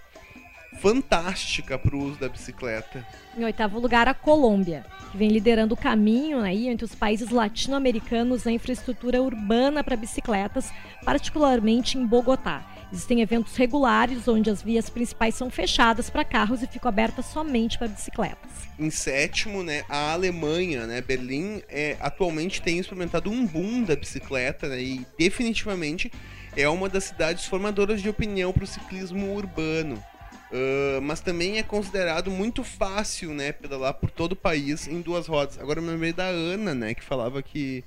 fantástica 0.79 1.77
para 1.77 1.93
o 1.93 2.05
uso 2.05 2.19
da 2.21 2.29
bicicleta. 2.29 3.05
Em 3.37 3.43
oitavo 3.43 3.77
lugar, 3.79 4.07
a 4.07 4.13
Colômbia, 4.13 4.85
que 5.11 5.17
vem 5.17 5.27
liderando 5.27 5.73
o 5.73 5.77
caminho 5.77 6.39
aí 6.39 6.69
entre 6.69 6.85
os 6.85 6.95
países 6.95 7.29
latino-americanos 7.29 8.45
na 8.45 8.53
infraestrutura 8.53 9.21
urbana 9.21 9.83
para 9.83 9.97
bicicletas, 9.97 10.71
particularmente 11.03 11.97
em 11.97 12.05
Bogotá. 12.05 12.65
Existem 12.91 13.21
eventos 13.21 13.55
regulares 13.55 14.27
onde 14.27 14.49
as 14.49 14.61
vias 14.61 14.89
principais 14.89 15.35
são 15.35 15.49
fechadas 15.49 16.09
para 16.09 16.25
carros 16.25 16.61
e 16.61 16.67
ficam 16.67 16.89
abertas 16.89 17.25
somente 17.25 17.77
para 17.77 17.87
bicicletas. 17.87 18.51
Em 18.77 18.89
sétimo, 18.89 19.63
né, 19.63 19.83
a 19.87 20.11
Alemanha, 20.11 20.85
né, 20.85 21.01
Berlim, 21.01 21.61
é, 21.69 21.95
atualmente 21.99 22.61
tem 22.61 22.79
experimentado 22.79 23.29
um 23.29 23.45
boom 23.45 23.83
da 23.83 23.95
bicicleta 23.95 24.67
né, 24.67 24.81
e 24.81 25.05
definitivamente 25.17 26.11
é 26.55 26.67
uma 26.67 26.89
das 26.89 27.05
cidades 27.05 27.45
formadoras 27.45 28.01
de 28.01 28.09
opinião 28.09 28.51
para 28.51 28.65
o 28.65 28.67
ciclismo 28.67 29.33
urbano. 29.33 30.03
Ah, 30.51 30.99
mas 31.01 31.21
também 31.21 31.57
é 31.57 31.63
considerado 31.63 32.29
muito 32.29 32.63
fácil, 32.63 33.33
né, 33.33 33.51
pedalar 33.51 33.93
por 33.93 34.11
todo 34.11 34.33
o 34.33 34.35
país 34.35 34.87
em 34.87 35.01
duas 35.01 35.27
rodas. 35.27 35.57
Agora 35.57 35.79
eu 35.79 35.83
me 35.83 35.89
lembrei 35.89 36.13
da 36.13 36.25
Ana, 36.25 36.75
né, 36.75 36.93
que 36.93 37.03
falava 37.03 37.41
que 37.41 37.83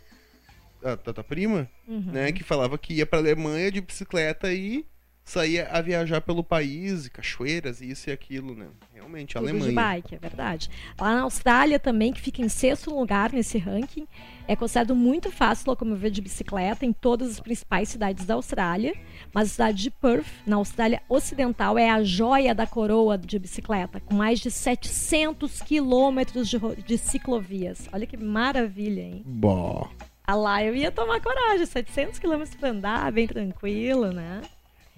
a, 0.82 0.94
da 0.96 1.12
tua 1.12 1.24
prima, 1.24 1.68
né, 1.86 2.32
que 2.32 2.42
falava 2.42 2.78
que 2.78 2.94
ia 2.94 3.06
para 3.06 3.18
Alemanha 3.18 3.70
de 3.70 3.80
bicicleta 3.80 4.52
e 4.52 4.86
saía 5.24 5.68
a 5.70 5.80
viajar 5.80 6.20
pelo 6.20 6.44
país, 6.44 7.06
e 7.06 7.10
cachoeiras, 7.10 7.80
isso 7.80 8.10
e 8.10 8.12
aquilo, 8.12 8.54
né? 8.54 8.66
Realmente, 8.92 9.36
a 9.36 9.40
Tudo 9.40 9.50
Alemanha. 9.50 9.70
de 9.70 9.74
bike, 9.74 10.14
é 10.14 10.18
verdade. 10.18 10.70
Lá 11.00 11.14
na 11.14 11.22
Austrália 11.22 11.78
também, 11.78 12.12
que 12.12 12.20
fica 12.20 12.42
em 12.42 12.48
sexto 12.48 12.94
lugar 12.94 13.32
nesse 13.32 13.56
ranking, 13.56 14.06
é 14.46 14.54
considerado 14.54 14.94
muito 14.94 15.30
fácil 15.32 15.70
locomover 15.70 16.10
de 16.10 16.20
bicicleta 16.20 16.84
em 16.84 16.92
todas 16.92 17.30
as 17.30 17.40
principais 17.40 17.88
cidades 17.88 18.26
da 18.26 18.34
Austrália, 18.34 18.94
mas 19.32 19.48
a 19.48 19.52
cidade 19.52 19.82
de 19.82 19.90
Perth, 19.90 20.26
na 20.46 20.56
Austrália 20.56 21.02
Ocidental, 21.08 21.78
é 21.78 21.88
a 21.90 22.02
joia 22.02 22.54
da 22.54 22.66
coroa 22.66 23.16
de 23.16 23.38
bicicleta, 23.38 24.00
com 24.00 24.14
mais 24.14 24.40
de 24.40 24.50
700 24.50 25.62
quilômetros 25.62 26.48
de, 26.48 26.58
de 26.86 26.98
ciclovias. 26.98 27.88
Olha 27.92 28.06
que 28.06 28.18
maravilha, 28.18 29.00
hein? 29.00 29.22
Bom. 29.24 29.88
Ah 30.26 30.34
lá, 30.34 30.64
eu 30.64 30.74
ia 30.74 30.90
tomar 30.90 31.20
coragem, 31.20 31.66
700 31.66 32.18
quilômetros 32.18 32.56
pra 32.56 32.70
andar, 32.70 33.12
bem 33.12 33.26
tranquilo, 33.26 34.10
né? 34.10 34.40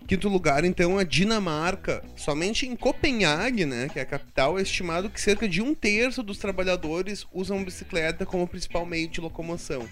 Quinto 0.07 0.29
lugar, 0.29 0.65
então, 0.65 0.99
a 0.99 1.03
Dinamarca. 1.03 2.01
Somente 2.15 2.65
em 2.65 2.77
Copenhague, 2.77 3.67
né, 3.67 3.89
que 3.89 3.99
é 3.99 4.03
a 4.03 4.07
capital, 4.07 4.57
é 4.57 4.63
estimado 4.63 5.11
que 5.11 5.21
cerca 5.21 5.49
de 5.49 5.61
um 5.61 5.75
terço 5.75 6.23
dos 6.23 6.39
trabalhadores 6.39 7.27
usam 7.33 7.65
bicicleta 7.65 8.25
como 8.25 8.47
principal 8.47 8.87
meio 8.87 9.09
de 9.09 9.21
locomoção. 9.21 9.89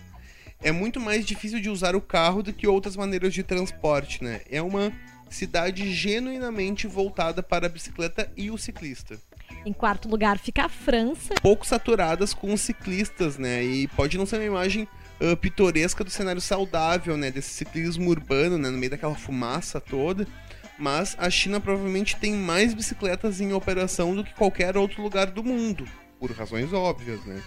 É 0.62 0.70
muito 0.70 1.00
mais 1.00 1.26
difícil 1.26 1.60
de 1.60 1.68
usar 1.68 1.96
o 1.96 2.00
carro 2.00 2.44
do 2.44 2.52
que 2.52 2.66
outras 2.66 2.96
maneiras 2.96 3.34
de 3.34 3.42
transporte, 3.42 4.22
né? 4.22 4.42
É 4.48 4.62
uma 4.62 4.92
cidade 5.28 5.92
genuinamente 5.92 6.86
voltada 6.86 7.42
para 7.42 7.66
a 7.66 7.68
bicicleta 7.68 8.30
e 8.36 8.52
o 8.52 8.56
ciclista. 8.56 9.18
Em 9.66 9.72
quarto 9.72 10.08
lugar 10.08 10.38
fica 10.38 10.64
a 10.64 10.68
França, 10.68 11.34
Pouco 11.42 11.66
saturadas 11.66 12.32
com 12.32 12.52
os 12.52 12.60
ciclistas, 12.60 13.36
né? 13.36 13.64
E 13.64 13.88
pode 13.88 14.16
não 14.16 14.26
ser 14.26 14.36
uma 14.36 14.44
imagem 14.44 14.86
ah, 15.32 15.36
pitoresca 15.36 16.04
do 16.04 16.10
cenário 16.10 16.40
saudável, 16.40 17.16
né? 17.16 17.30
Desse 17.30 17.50
ciclismo 17.50 18.10
urbano, 18.10 18.58
né? 18.58 18.68
No 18.68 18.76
meio 18.76 18.90
daquela 18.90 19.14
fumaça 19.14 19.80
toda. 19.80 20.26
Mas 20.78 21.16
a 21.18 21.30
China 21.30 21.60
provavelmente 21.60 22.16
tem 22.16 22.34
mais 22.34 22.74
bicicletas 22.74 23.40
em 23.40 23.52
operação 23.52 24.14
do 24.14 24.24
que 24.24 24.34
qualquer 24.34 24.76
outro 24.76 25.02
lugar 25.02 25.30
do 25.30 25.42
mundo, 25.42 25.86
por 26.18 26.30
razões 26.32 26.72
óbvias, 26.72 27.24
né? 27.24 27.40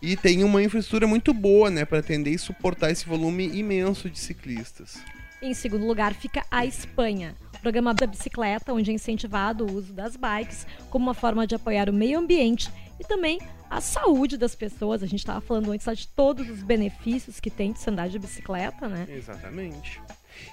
E 0.00 0.16
tem 0.16 0.42
uma 0.42 0.62
infraestrutura 0.62 1.06
muito 1.06 1.34
boa, 1.34 1.70
né, 1.70 1.84
para 1.84 1.98
atender 1.98 2.30
e 2.30 2.38
suportar 2.38 2.90
esse 2.90 3.04
volume 3.04 3.46
imenso 3.48 4.08
de 4.08 4.18
ciclistas. 4.18 4.98
Em 5.42 5.52
segundo 5.52 5.86
lugar 5.86 6.14
fica 6.14 6.42
a 6.50 6.64
Espanha. 6.64 7.36
Programa 7.60 7.92
da 7.92 8.06
bicicleta, 8.06 8.72
onde 8.72 8.90
é 8.90 8.94
incentivado 8.94 9.66
o 9.66 9.74
uso 9.74 9.92
das 9.92 10.16
bikes 10.16 10.66
como 10.88 11.04
uma 11.06 11.14
forma 11.14 11.46
de 11.46 11.54
apoiar 11.54 11.90
o 11.90 11.92
meio 11.92 12.18
ambiente 12.18 12.70
e 13.00 13.04
também 13.04 13.40
a 13.68 13.80
saúde 13.80 14.36
das 14.36 14.54
pessoas. 14.54 15.02
A 15.02 15.06
gente 15.06 15.20
estava 15.20 15.40
falando 15.40 15.72
antes 15.72 15.86
lá 15.86 15.94
de 15.94 16.06
todos 16.06 16.48
os 16.48 16.62
benefícios 16.62 17.40
que 17.40 17.50
tem 17.50 17.72
de 17.72 17.80
se 17.80 17.88
andar 17.88 18.08
de 18.08 18.18
bicicleta, 18.18 18.88
né? 18.88 19.06
Exatamente. 19.08 20.00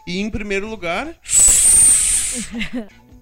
E 0.08 0.20
em 0.20 0.30
primeiro 0.30 0.68
lugar, 0.68 1.08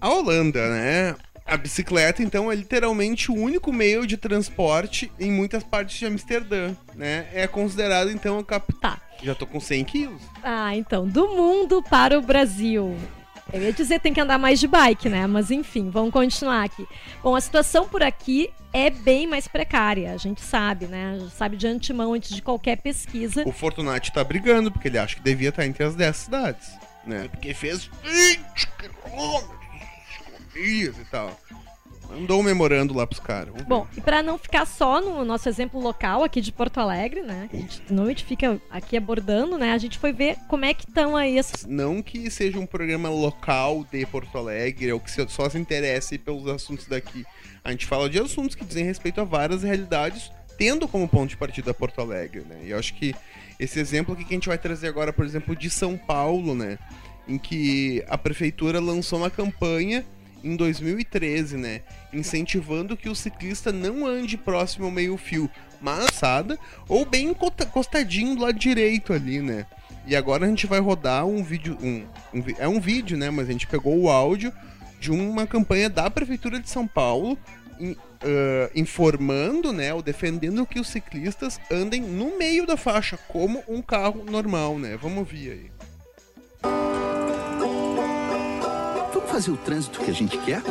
a 0.00 0.08
Holanda, 0.08 0.70
né? 0.70 1.16
A 1.44 1.56
bicicleta, 1.56 2.24
então, 2.24 2.50
é 2.50 2.56
literalmente 2.56 3.30
o 3.30 3.34
único 3.34 3.72
meio 3.72 4.04
de 4.04 4.16
transporte 4.16 5.12
em 5.18 5.30
muitas 5.30 5.62
partes 5.62 5.96
de 5.96 6.04
Amsterdã, 6.04 6.74
né? 6.94 7.28
É 7.32 7.46
considerado, 7.46 8.10
então, 8.10 8.38
a 8.38 8.44
capital. 8.44 8.80
Tá. 8.80 9.00
Já 9.22 9.34
tô 9.34 9.46
com 9.46 9.60
100 9.60 9.84
quilos. 9.84 10.22
Ah, 10.42 10.76
então, 10.76 11.06
do 11.06 11.28
mundo 11.28 11.82
para 11.82 12.18
o 12.18 12.22
Brasil. 12.22 12.96
Eu 13.52 13.62
ia 13.62 13.72
dizer 13.72 14.00
tem 14.00 14.12
que 14.12 14.20
andar 14.20 14.38
mais 14.38 14.58
de 14.58 14.66
bike, 14.66 15.08
né? 15.08 15.26
Mas 15.26 15.50
enfim, 15.50 15.88
vamos 15.88 16.12
continuar 16.12 16.64
aqui. 16.64 16.86
Bom, 17.22 17.36
a 17.36 17.40
situação 17.40 17.88
por 17.88 18.02
aqui 18.02 18.50
é 18.72 18.90
bem 18.90 19.26
mais 19.26 19.46
precária, 19.46 20.12
a 20.12 20.16
gente 20.16 20.40
sabe, 20.40 20.86
né? 20.86 21.18
Já 21.20 21.30
sabe 21.30 21.56
de 21.56 21.66
antemão 21.66 22.12
antes 22.12 22.34
de 22.34 22.42
qualquer 22.42 22.76
pesquisa. 22.76 23.44
O 23.46 23.52
Fortunati 23.52 24.12
tá 24.12 24.22
brigando, 24.24 24.70
porque 24.70 24.88
ele 24.88 24.98
acha 24.98 25.16
que 25.16 25.22
devia 25.22 25.50
estar 25.50 25.64
entre 25.64 25.84
as 25.84 25.94
10 25.94 26.16
cidades, 26.16 26.72
né? 27.06 27.28
Porque 27.30 27.54
fez 27.54 27.88
20 28.02 28.68
quilômetros 28.78 29.56
e 30.98 31.04
tal. 31.10 31.38
Mandou 32.16 32.40
um 32.40 32.42
memorando 32.42 32.94
lá 32.94 33.06
pros 33.06 33.20
caras. 33.20 33.52
Bom, 33.68 33.86
e 33.94 34.00
para 34.00 34.22
não 34.22 34.38
ficar 34.38 34.64
só 34.64 35.02
no 35.02 35.22
nosso 35.22 35.48
exemplo 35.50 35.78
local 35.78 36.24
aqui 36.24 36.40
de 36.40 36.50
Porto 36.50 36.78
Alegre, 36.78 37.20
né? 37.20 37.48
A 37.52 37.56
gente 37.56 37.82
normalmente 37.90 38.24
fica 38.24 38.58
aqui 38.70 38.96
abordando, 38.96 39.58
né? 39.58 39.72
A 39.72 39.78
gente 39.78 39.98
foi 39.98 40.12
ver 40.12 40.36
como 40.48 40.64
é 40.64 40.72
que 40.72 40.88
estão 40.88 41.14
aí 41.14 41.36
essas. 41.36 41.66
Não 41.66 42.02
que 42.02 42.30
seja 42.30 42.58
um 42.58 42.64
programa 42.64 43.10
local 43.10 43.84
de 43.92 44.06
Porto 44.06 44.38
Alegre, 44.38 44.92
ou 44.92 44.98
que 44.98 45.10
só 45.28 45.50
se 45.50 45.58
interesse 45.58 46.16
pelos 46.16 46.48
assuntos 46.48 46.86
daqui. 46.86 47.26
A 47.62 47.70
gente 47.70 47.84
fala 47.84 48.08
de 48.08 48.18
assuntos 48.18 48.54
que 48.54 48.64
dizem 48.64 48.84
respeito 48.84 49.20
a 49.20 49.24
várias 49.24 49.62
realidades, 49.62 50.30
tendo 50.56 50.88
como 50.88 51.06
ponto 51.06 51.28
de 51.28 51.36
partida 51.36 51.74
Porto 51.74 52.00
Alegre, 52.00 52.40
né? 52.48 52.60
E 52.64 52.70
eu 52.70 52.78
acho 52.78 52.94
que 52.94 53.14
esse 53.60 53.78
exemplo 53.78 54.14
aqui 54.14 54.24
que 54.24 54.32
a 54.32 54.36
gente 54.36 54.48
vai 54.48 54.56
trazer 54.56 54.88
agora, 54.88 55.12
por 55.12 55.26
exemplo, 55.26 55.54
de 55.54 55.68
São 55.68 55.98
Paulo, 55.98 56.54
né? 56.54 56.78
Em 57.28 57.36
que 57.36 58.02
a 58.08 58.16
prefeitura 58.16 58.80
lançou 58.80 59.18
uma 59.18 59.30
campanha 59.30 60.02
em 60.42 60.56
2013, 60.56 61.56
né? 61.56 61.82
Incentivando 62.12 62.96
que 62.96 63.08
o 63.08 63.14
ciclista 63.14 63.72
não 63.72 64.06
ande 64.06 64.36
próximo 64.36 64.86
ao 64.86 64.90
meio-fio, 64.90 65.50
mas 65.80 66.06
assada 66.06 66.58
ou 66.88 67.04
bem 67.04 67.28
encostadinho 67.28 68.36
do 68.36 68.42
lado 68.42 68.58
direito 68.58 69.12
ali, 69.12 69.40
né? 69.40 69.66
E 70.06 70.14
agora 70.14 70.46
a 70.46 70.48
gente 70.48 70.66
vai 70.66 70.78
rodar 70.78 71.26
um 71.26 71.42
vídeo. 71.42 71.76
Um, 71.82 72.06
um, 72.32 72.44
é 72.58 72.68
um 72.68 72.80
vídeo, 72.80 73.18
né? 73.18 73.28
Mas 73.28 73.48
a 73.48 73.52
gente 73.52 73.66
pegou 73.66 73.98
o 73.98 74.08
áudio 74.08 74.52
de 75.00 75.10
uma 75.10 75.46
campanha 75.46 75.90
da 75.90 76.08
Prefeitura 76.08 76.60
de 76.60 76.70
São 76.70 76.86
Paulo 76.86 77.36
in, 77.80 77.92
uh, 77.92 78.70
informando, 78.74 79.72
né? 79.72 79.92
Ou 79.92 80.00
defendendo 80.00 80.64
que 80.64 80.78
os 80.78 80.88
ciclistas 80.88 81.60
andem 81.70 82.00
no 82.00 82.38
meio 82.38 82.66
da 82.66 82.76
faixa, 82.76 83.18
como 83.28 83.64
um 83.68 83.82
carro 83.82 84.24
normal, 84.24 84.78
né? 84.78 84.96
Vamos 84.96 85.18
ouvir 85.18 85.50
aí. 85.50 87.05
Fazer 89.36 89.50
o 89.50 89.56
trânsito 89.58 90.00
que 90.00 90.10
a 90.10 90.14
gente 90.14 90.38
quer? 90.38 90.62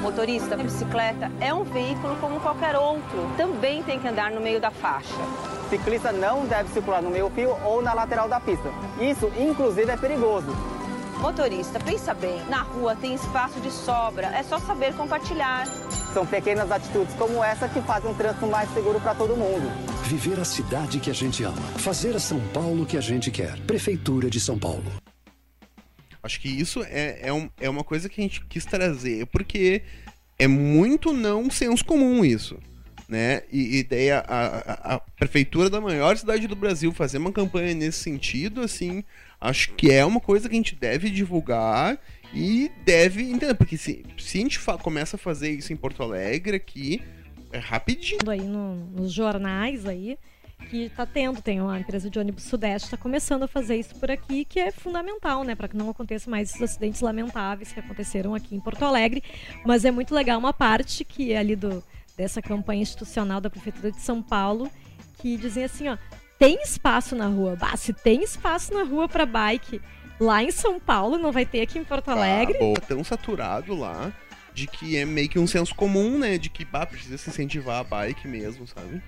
Motorista, 0.00 0.54
a 0.54 0.56
bicicleta 0.56 1.30
é 1.38 1.52
um 1.52 1.62
veículo 1.62 2.16
como 2.22 2.40
qualquer 2.40 2.74
outro. 2.74 3.30
Também 3.36 3.82
tem 3.82 4.00
que 4.00 4.08
andar 4.08 4.30
no 4.30 4.40
meio 4.40 4.58
da 4.58 4.70
faixa. 4.70 5.12
Ciclista 5.68 6.10
não 6.10 6.46
deve 6.46 6.70
circular 6.70 7.02
no 7.02 7.10
meio 7.10 7.28
fio 7.28 7.54
ou 7.62 7.82
na 7.82 7.92
lateral 7.92 8.30
da 8.30 8.40
pista. 8.40 8.70
Isso, 8.98 9.30
inclusive, 9.38 9.90
é 9.90 9.96
perigoso. 9.98 10.46
Motorista, 11.18 11.78
pensa 11.78 12.14
bem. 12.14 12.42
Na 12.48 12.62
rua 12.62 12.96
tem 12.96 13.12
espaço 13.14 13.60
de 13.60 13.70
sobra. 13.70 14.28
É 14.28 14.42
só 14.42 14.58
saber 14.58 14.94
compartilhar. 14.94 15.66
São 16.14 16.24
pequenas 16.24 16.72
atitudes 16.72 17.14
como 17.16 17.44
essa 17.44 17.68
que 17.68 17.82
fazem 17.82 18.10
um 18.10 18.14
trânsito 18.14 18.46
mais 18.46 18.72
seguro 18.72 18.98
para 19.00 19.14
todo 19.14 19.36
mundo. 19.36 19.70
Viver 20.04 20.40
a 20.40 20.46
cidade 20.46 20.98
que 20.98 21.10
a 21.10 21.14
gente 21.14 21.44
ama. 21.44 21.60
Fazer 21.76 22.16
a 22.16 22.20
São 22.20 22.40
Paulo 22.54 22.86
que 22.86 22.96
a 22.96 23.02
gente 23.02 23.30
quer. 23.30 23.60
Prefeitura 23.66 24.30
de 24.30 24.40
São 24.40 24.58
Paulo. 24.58 25.05
Acho 26.26 26.40
que 26.40 26.48
isso 26.48 26.82
é, 26.82 27.20
é, 27.22 27.32
um, 27.32 27.48
é 27.58 27.70
uma 27.70 27.84
coisa 27.84 28.08
que 28.08 28.20
a 28.20 28.24
gente 28.24 28.44
quis 28.46 28.64
trazer, 28.64 29.26
porque 29.26 29.82
é 30.38 30.46
muito 30.46 31.12
não 31.12 31.50
senso 31.50 31.84
comum 31.84 32.24
isso. 32.24 32.58
Né? 33.08 33.42
E, 33.52 33.78
e 33.78 33.84
daí 33.84 34.10
a, 34.10 34.18
a, 34.18 34.94
a, 34.94 35.00
prefeitura 35.16 35.70
da 35.70 35.80
maior 35.80 36.16
cidade 36.16 36.48
do 36.48 36.56
Brasil 36.56 36.92
fazer 36.92 37.18
uma 37.18 37.30
campanha 37.30 37.72
nesse 37.72 38.00
sentido, 38.00 38.60
assim, 38.60 39.04
acho 39.40 39.72
que 39.74 39.92
é 39.92 40.04
uma 40.04 40.18
coisa 40.18 40.48
que 40.48 40.54
a 40.54 40.58
gente 40.58 40.74
deve 40.74 41.08
divulgar 41.08 41.96
e 42.34 42.68
deve 42.84 43.22
entender, 43.22 43.54
porque 43.54 43.78
se, 43.78 44.04
se 44.18 44.38
a 44.38 44.40
gente 44.40 44.60
começa 44.82 45.14
a 45.14 45.18
fazer 45.18 45.50
isso 45.50 45.72
em 45.72 45.76
Porto 45.76 46.02
Alegre 46.02 46.56
aqui, 46.56 47.00
é 47.52 47.58
rapidinho. 47.58 48.28
Aí 48.28 48.42
no, 48.42 48.74
nos 48.74 49.12
jornais 49.12 49.86
aí, 49.86 50.18
que 50.68 50.84
está 50.84 51.06
tendo, 51.06 51.40
tem 51.40 51.60
uma 51.60 51.78
empresa 51.78 52.10
de 52.10 52.18
ônibus 52.18 52.44
Sudeste 52.44 52.86
está 52.86 52.96
começando 52.96 53.44
a 53.44 53.48
fazer 53.48 53.76
isso 53.76 53.94
por 53.96 54.10
aqui, 54.10 54.44
que 54.44 54.58
é 54.58 54.70
fundamental, 54.70 55.44
né, 55.44 55.54
para 55.54 55.68
que 55.68 55.76
não 55.76 55.88
aconteça 55.90 56.30
mais 56.30 56.50
esses 56.50 56.62
acidentes 56.62 57.00
lamentáveis 57.00 57.72
que 57.72 57.80
aconteceram 57.80 58.34
aqui 58.34 58.54
em 58.54 58.60
Porto 58.60 58.84
Alegre. 58.84 59.22
Mas 59.64 59.84
é 59.84 59.90
muito 59.90 60.14
legal 60.14 60.38
uma 60.38 60.52
parte 60.52 61.04
que 61.04 61.32
é 61.32 61.38
ali 61.38 61.54
do 61.54 61.82
dessa 62.16 62.40
campanha 62.40 62.80
institucional 62.80 63.40
da 63.40 63.50
prefeitura 63.50 63.92
de 63.92 64.00
São 64.00 64.22
Paulo, 64.22 64.70
que 65.18 65.36
dizem 65.36 65.64
assim, 65.64 65.88
ó, 65.88 65.98
tem 66.38 66.62
espaço 66.62 67.14
na 67.14 67.26
rua. 67.26 67.56
Bah, 67.56 67.76
se 67.76 67.92
tem 67.92 68.22
espaço 68.22 68.72
na 68.72 68.84
rua 68.84 69.06
para 69.06 69.26
bike 69.26 69.80
lá 70.18 70.42
em 70.42 70.50
São 70.50 70.80
Paulo, 70.80 71.18
não 71.18 71.30
vai 71.30 71.44
ter 71.44 71.60
aqui 71.60 71.78
em 71.78 71.84
Porto 71.84 72.10
Alegre. 72.10 72.56
Ah, 72.58 72.80
tão 72.80 73.04
saturado 73.04 73.74
lá 73.74 74.12
de 74.54 74.66
que 74.66 74.96
é 74.96 75.04
meio 75.04 75.28
que 75.28 75.38
um 75.38 75.46
senso 75.46 75.74
comum, 75.74 76.18
né, 76.18 76.38
de 76.38 76.48
que 76.48 76.64
bah, 76.64 76.86
precisa 76.86 77.18
se 77.18 77.28
incentivar 77.28 77.80
a 77.80 77.84
bike 77.84 78.26
mesmo, 78.26 78.66
sabe? 78.66 79.02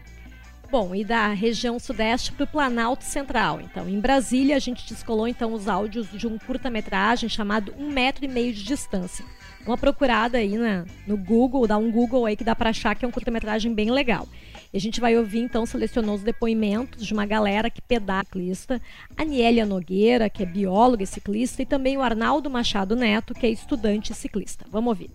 Bom, 0.71 0.95
e 0.95 1.03
da 1.03 1.29
região 1.29 1.79
sudeste 1.79 2.31
para 2.31 2.45
o 2.45 2.47
Planalto 2.47 3.03
Central. 3.03 3.59
Então, 3.59 3.89
em 3.89 3.99
Brasília, 3.99 4.55
a 4.55 4.59
gente 4.59 4.87
descolou 4.87 5.27
então 5.27 5.55
os 5.55 5.67
áudios 5.67 6.11
de 6.13 6.27
um 6.27 6.37
curta-metragem 6.37 7.27
chamado 7.27 7.75
Um 7.79 7.91
Metro 7.91 8.27
e 8.27 8.29
Meio 8.29 8.53
de 8.53 8.63
Distância. 8.63 9.25
Uma 9.67 9.79
procurada 9.79 10.37
aí 10.37 10.59
na, 10.59 10.85
no 11.07 11.17
Google, 11.17 11.67
dá 11.67 11.79
um 11.79 11.91
Google 11.91 12.27
aí 12.27 12.37
que 12.37 12.45
dá 12.45 12.55
para 12.55 12.69
achar 12.69 12.95
que 12.95 13.05
é 13.05 13.09
um 13.09 13.11
curta-metragem 13.11 13.73
bem 13.73 13.91
legal. 13.91 14.29
E 14.71 14.77
a 14.77 14.81
gente 14.81 15.01
vai 15.01 15.17
ouvir, 15.17 15.41
então, 15.41 15.65
selecionou 15.65 16.15
os 16.15 16.23
depoimentos 16.23 17.07
de 17.07 17.15
uma 17.15 17.25
galera 17.25 17.71
que 17.71 17.81
pedala 17.81 18.23
ciclista, 18.25 18.79
a 19.17 19.25
Nielia 19.25 19.65
Nogueira, 19.65 20.29
que 20.29 20.43
é 20.43 20.47
bióloga 20.47 21.03
e 21.03 21.07
ciclista, 21.07 21.63
e 21.63 21.67
também 21.67 21.97
o 21.97 22.03
Arnaldo 22.03 22.51
Machado 22.51 22.95
Neto, 22.95 23.33
que 23.33 23.47
é 23.47 23.51
estudante 23.51 24.13
e 24.13 24.15
ciclista. 24.15 24.67
Vamos 24.71 24.89
ouvir. 24.89 25.11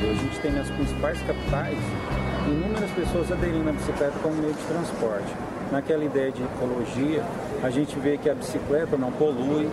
A 0.00 0.14
gente 0.14 0.40
tem 0.40 0.52
nas 0.52 0.70
principais 0.70 1.20
capitais 1.22 1.78
inúmeras 2.50 2.90
pessoas 2.92 3.30
aderindo 3.32 3.68
à 3.68 3.72
bicicleta 3.72 4.14
como 4.22 4.34
meio 4.36 4.54
de 4.54 4.64
transporte. 4.64 5.34
Naquela 5.70 6.04
ideia 6.04 6.30
de 6.30 6.42
ecologia, 6.42 7.22
a 7.62 7.70
gente 7.70 7.98
vê 7.98 8.16
que 8.16 8.30
a 8.30 8.34
bicicleta 8.34 8.96
não 8.96 9.10
polui, 9.12 9.68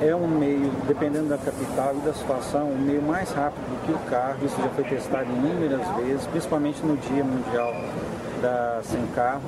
é 0.00 0.14
um 0.14 0.28
meio, 0.28 0.70
dependendo 0.86 1.28
da 1.28 1.38
capital 1.38 1.94
e 1.96 2.06
da 2.06 2.12
situação, 2.12 2.70
um 2.70 2.78
meio 2.78 3.00
mais 3.00 3.30
rápido 3.32 3.62
do 3.62 3.86
que 3.86 3.92
o 3.92 4.10
carro. 4.10 4.36
Isso 4.44 4.56
já 4.56 4.68
foi 4.68 4.84
testado 4.84 5.26
inúmeras 5.30 5.86
vezes, 5.96 6.26
principalmente 6.26 6.84
no 6.84 6.96
Dia 6.96 7.24
Mundial 7.24 7.74
da 8.44 8.80
Sem 8.82 9.00
Carros. 9.14 9.42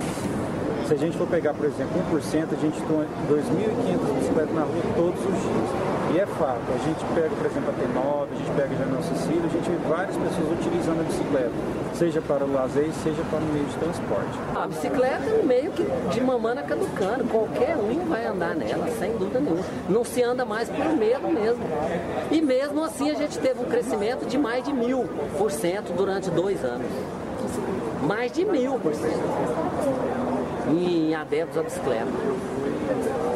Se 0.89 0.95
a 0.95 0.97
gente 0.97 1.19
for 1.19 1.27
pegar, 1.27 1.53
por 1.53 1.67
exemplo, 1.67 2.01
1%, 2.11 2.47
a 2.53 2.61
gente 2.61 2.81
tem 2.81 2.97
2.500 3.29 4.19
bicicletas 4.19 4.55
na 4.55 4.63
rua 4.63 4.83
todos 4.97 5.21
os 5.21 5.33
dias. 5.33 6.15
E 6.15 6.21
é 6.21 6.27
fato, 6.27 6.63
a 6.73 6.79
gente 6.79 7.05
pega, 7.15 7.29
por 7.29 7.45
exemplo, 7.45 7.69
a 7.69 7.75
T9, 7.75 8.29
a 8.33 8.37
gente 8.37 8.51
pega 8.57 8.75
a 8.75 8.79
Janel 8.79 9.03
Cecília, 9.03 9.43
a 9.45 9.49
gente 9.49 9.69
vê 9.69 9.77
várias 9.89 10.17
pessoas 10.17 10.53
utilizando 10.61 11.01
a 11.01 11.03
bicicleta, 11.03 11.53
seja 11.93 12.23
para 12.23 12.45
o 12.45 12.53
lazer, 12.53 12.89
seja 13.03 13.23
para 13.29 13.41
o 13.41 13.53
meio 13.53 13.67
de 13.67 13.75
transporte. 13.75 14.39
A 14.55 14.67
bicicleta 14.67 15.25
é 15.29 15.41
um 15.43 15.45
meio 15.45 15.73
que 15.73 15.85
de 16.15 16.21
mamana 16.23 16.63
caducando, 16.63 17.25
qualquer 17.25 17.77
um 17.77 18.09
vai 18.09 18.25
andar 18.25 18.55
nela, 18.55 18.87
sem 18.99 19.13
dúvida 19.19 19.41
nenhuma. 19.41 19.65
Não 19.91 20.05
se 20.05 20.23
anda 20.23 20.45
mais 20.47 20.71
por 20.71 20.87
medo 20.97 21.29
mesmo. 21.29 21.65
E 22.31 22.41
mesmo 22.41 22.83
assim 22.85 23.11
a 23.11 23.15
gente 23.15 23.39
teve 23.41 23.61
um 23.61 23.67
crescimento 23.67 24.25
de 24.25 24.39
mais 24.39 24.65
de 24.65 24.73
mil 24.73 25.05
por 25.37 25.51
cento 25.51 25.93
durante 25.93 26.31
dois 26.31 26.65
anos. 26.65 26.87
Mais 28.07 28.31
de 28.31 28.45
mil 28.45 28.79
por 28.79 28.95
cento 28.95 29.19
em 30.69 31.13
adeptos 31.13 31.59
à 31.59 31.63
bicicleta. 31.63 32.07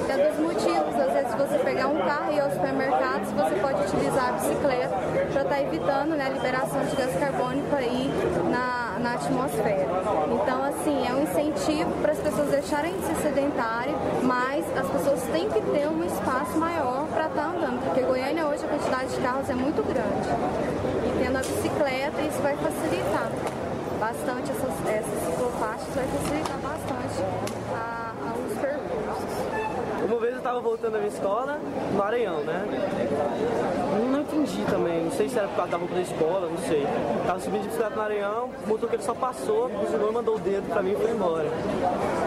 É 0.09 0.29
dos 0.29 0.39
motivos, 0.39 0.95
às 0.95 1.13
vezes 1.13 1.35
você 1.35 1.59
pegar 1.59 1.89
um 1.89 1.99
carro 1.99 2.33
e 2.33 2.37
ir 2.37 2.41
aos 2.41 2.53
supermercados, 2.53 3.33
você 3.33 3.55
pode 3.57 3.83
utilizar 3.83 4.29
a 4.29 4.33
bicicleta 4.33 4.97
para 5.33 5.43
estar 5.43 5.45
tá 5.45 5.63
evitando 5.63 6.17
né, 6.17 6.27
a 6.27 6.29
liberação 6.29 6.85
de 6.85 6.97
gás 6.97 7.17
carbônico 7.19 7.75
aí 7.75 8.11
na, 8.51 8.99
na 9.01 9.15
atmosfera. 9.15 9.89
Então, 10.33 10.65
assim, 10.65 11.07
é 11.07 11.13
um 11.15 11.23
incentivo 11.23 11.91
para 12.03 12.13
as 12.13 12.19
pessoas 12.19 12.51
deixarem 12.51 12.93
de 12.93 13.07
ser 13.07 13.17
sedentárias, 13.17 13.97
mas 14.23 14.65
as 14.77 14.89
pessoas 14.89 15.21
têm 15.33 15.49
que 15.49 15.61
ter 15.61 15.89
um 15.89 16.05
espaço 16.05 16.57
maior 16.59 17.07
para 17.13 17.27
estar 17.27 17.43
tá 17.43 17.49
andando, 17.57 17.85
porque 17.85 18.03
Goiânia 18.03 18.47
hoje 18.47 18.65
a 18.65 18.69
quantidade 18.69 19.15
de 19.15 19.21
carros 19.21 19.51
é 19.51 19.55
muito 19.55 19.83
grande. 19.83 20.29
E 21.07 21.25
tendo 21.25 21.37
a 21.37 21.41
bicicleta, 21.41 22.23
isso 22.23 22.41
vai 22.41 22.57
facilitar 22.57 23.31
bastante 24.01 24.51
essas, 24.51 24.87
essas 24.89 25.21
ciclofaixas, 25.27 25.95
vai 25.95 26.07
facilitar 26.07 26.59
bastante 26.59 27.23
a, 27.75 28.13
a, 28.19 28.33
os 28.33 28.59
percursos. 28.59 29.51
Uma 30.09 30.19
vez 30.19 30.33
eu 30.33 30.39
estava 30.39 30.61
voltando 30.61 30.93
da 30.93 30.99
minha 30.99 31.11
escola, 31.11 31.61
no 31.93 31.99
Maranhão, 31.99 32.41
né? 32.41 32.65
Não 34.11 34.21
entendi 34.23 34.65
também, 34.71 35.05
não 35.05 35.11
sei 35.11 35.29
se 35.29 35.39
era 35.39 35.47
por 35.49 35.57
causa 35.57 35.73
da 35.73 35.77
roupa 35.77 35.95
da 35.95 36.01
escola, 36.01 36.49
não 36.49 36.59
sei. 36.67 36.87
Tava 37.27 37.41
subindo 37.41 37.61
de 37.61 37.69
bicicleta 37.69 37.95
no 37.95 38.03
Maranhão, 38.03 38.51
o 38.65 38.69
motoqueiro 38.69 39.05
só 39.05 39.15
passou, 39.15 39.69
buzinou, 39.69 40.11
mandou 40.11 40.37
o 40.37 40.39
dedo 40.39 40.67
pra 40.73 40.83
mim 40.83 40.93
e 40.93 40.97
foi 40.97 41.11
embora. 41.11 41.49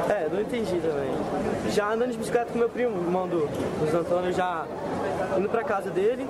É, 0.09 0.29
não 0.31 0.41
entendi 0.41 0.79
também. 0.79 1.71
Já 1.71 1.91
andando 1.91 2.12
de 2.12 2.17
bicicleta 2.19 2.53
com 2.53 2.59
meu 2.59 2.69
primo, 2.69 2.95
irmão 2.95 3.27
do 3.27 3.49
Antônio, 3.97 4.31
já 4.31 4.65
indo 5.38 5.49
pra 5.49 5.63
casa 5.63 5.89
dele, 5.89 6.27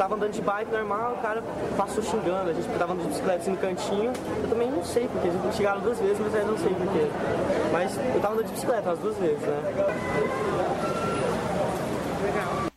tava 0.00 0.14
andando 0.14 0.32
de 0.32 0.40
bike 0.40 0.72
normal, 0.72 1.12
o 1.12 1.18
cara 1.20 1.42
passou 1.76 2.02
xingando, 2.02 2.48
a 2.48 2.54
gente 2.54 2.66
tava 2.78 2.94
andando 2.94 3.02
de 3.02 3.08
bicicleta 3.10 3.40
assim 3.42 3.50
no 3.50 3.58
cantinho. 3.58 4.12
Eu 4.42 4.48
também 4.48 4.70
não 4.70 4.82
sei 4.82 5.06
porque, 5.06 5.28
a 5.28 5.30
gente 5.30 5.54
chegaram 5.54 5.82
duas 5.82 6.00
vezes, 6.00 6.18
mas 6.18 6.34
aí 6.34 6.44
não 6.46 6.56
sei 6.56 6.70
porquê. 6.70 7.06
Mas 7.70 7.98
eu 7.98 8.20
tava 8.22 8.32
andando 8.32 8.46
de 8.46 8.52
bicicleta 8.52 8.92
as 8.92 8.98
duas 8.98 9.18
vezes, 9.18 9.42
né? 9.42 9.60
Legal. 12.22 12.70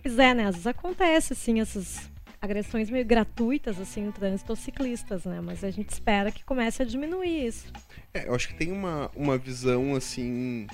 Pois 0.00 0.18
é, 0.20 0.32
né? 0.32 0.44
Às 0.44 0.54
vezes 0.54 0.66
acontece, 0.68 1.32
assim, 1.32 1.60
essas 1.60 2.08
agressões 2.40 2.88
meio 2.88 3.04
gratuitas, 3.04 3.80
assim, 3.80 4.04
no 4.04 4.12
trânsito 4.12 4.52
aos 4.52 4.60
ciclistas, 4.60 5.24
né? 5.24 5.40
Mas 5.42 5.64
a 5.64 5.72
gente 5.72 5.90
espera 5.90 6.30
que 6.30 6.44
comece 6.44 6.84
a 6.84 6.86
diminuir 6.86 7.48
isso. 7.48 7.66
É, 8.14 8.28
eu 8.28 8.34
acho 8.36 8.46
que 8.46 8.54
tem 8.54 8.70
uma, 8.70 9.10
uma 9.16 9.36
visão, 9.36 9.96
assim... 9.96 10.68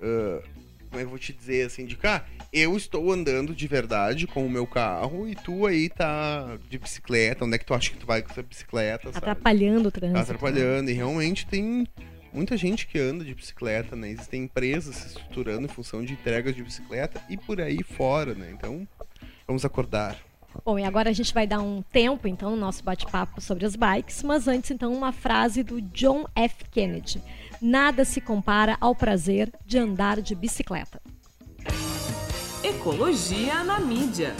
Uh, 0.00 0.53
como 0.94 1.00
é 1.00 1.02
eu 1.02 1.08
vou 1.08 1.18
te 1.18 1.32
dizer, 1.32 1.66
assim, 1.66 1.86
de 1.86 1.96
cá, 1.96 2.24
eu 2.52 2.76
estou 2.76 3.10
andando 3.10 3.52
de 3.52 3.66
verdade 3.66 4.28
com 4.28 4.46
o 4.46 4.50
meu 4.50 4.64
carro 4.64 5.28
e 5.28 5.34
tu 5.34 5.66
aí 5.66 5.88
tá 5.88 6.56
de 6.70 6.78
bicicleta. 6.78 7.44
Onde 7.44 7.56
é 7.56 7.58
que 7.58 7.66
tu 7.66 7.74
acha 7.74 7.90
que 7.90 7.96
tu 7.96 8.06
vai 8.06 8.22
com 8.22 8.30
essa 8.30 8.42
bicicleta? 8.42 9.08
Sabe? 9.08 9.18
Atrapalhando 9.18 9.88
o 9.88 9.90
trânsito. 9.90 10.16
Tá 10.16 10.22
atrapalhando. 10.22 10.88
E 10.88 10.92
realmente 10.92 11.46
tem 11.46 11.84
muita 12.32 12.56
gente 12.56 12.86
que 12.86 12.96
anda 12.96 13.24
de 13.24 13.34
bicicleta, 13.34 13.96
né? 13.96 14.08
Existem 14.08 14.44
empresas 14.44 14.94
se 14.94 15.06
estruturando 15.08 15.64
em 15.64 15.68
função 15.68 16.04
de 16.04 16.12
entregas 16.12 16.54
de 16.54 16.62
bicicleta 16.62 17.20
e 17.28 17.36
por 17.36 17.60
aí 17.60 17.82
fora, 17.82 18.32
né? 18.32 18.52
Então, 18.52 18.86
vamos 19.48 19.64
acordar. 19.64 20.16
Bom, 20.64 20.78
e 20.78 20.84
agora 20.84 21.10
a 21.10 21.12
gente 21.12 21.34
vai 21.34 21.46
dar 21.46 21.60
um 21.60 21.82
tempo, 21.82 22.28
então, 22.28 22.50
no 22.52 22.56
nosso 22.56 22.84
bate-papo 22.84 23.40
sobre 23.40 23.66
as 23.66 23.74
bikes, 23.74 24.22
mas 24.22 24.46
antes, 24.46 24.70
então, 24.70 24.92
uma 24.92 25.10
frase 25.10 25.64
do 25.64 25.80
John 25.80 26.26
F. 26.36 26.64
Kennedy. 26.70 27.20
Nada 27.60 28.04
se 28.04 28.20
compara 28.20 28.76
ao 28.80 28.94
prazer 28.94 29.52
de 29.64 29.78
andar 29.78 30.20
de 30.20 30.34
bicicleta. 30.34 31.00
Ecologia 32.62 33.62
na 33.62 33.78
mídia. 33.78 34.34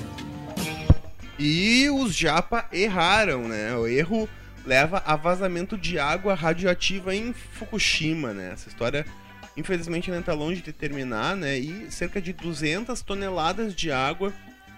E 1.38 1.88
os 1.90 2.14
japa 2.14 2.68
erraram, 2.72 3.48
né? 3.48 3.74
O 3.76 3.86
erro 3.86 4.28
leva 4.64 5.02
a 5.04 5.16
vazamento 5.16 5.76
de 5.76 5.98
água 5.98 6.34
radioativa 6.34 7.14
em 7.14 7.32
Fukushima, 7.32 8.32
né? 8.32 8.52
Essa 8.52 8.68
história, 8.68 9.04
infelizmente, 9.56 10.10
ainda 10.10 10.20
está 10.20 10.32
longe 10.32 10.62
de 10.62 10.72
terminar, 10.72 11.36
né? 11.36 11.58
E 11.58 11.90
cerca 11.90 12.20
de 12.20 12.32
200 12.32 13.00
toneladas 13.02 13.74
de 13.74 13.90
água 13.90 14.32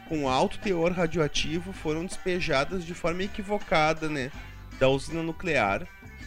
com 0.09 0.29
alto 0.29 0.59
teor 0.59 0.93
radioativo 0.93 1.73
foram 1.73 2.05
despejadas 2.05 2.85
de 2.85 2.95
forma 2.95 3.23
equivocada, 3.25 4.09
né? 4.09 4.31
Da 4.79 4.89
usina 4.89 5.23
nuclear 5.23 5.87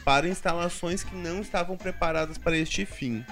para 0.09 0.27
instalações 0.27 1.03
que 1.03 1.15
não 1.15 1.39
estavam 1.39 1.77
preparadas 1.77 2.35
para 2.35 2.57
este 2.57 2.83
fim. 2.83 3.23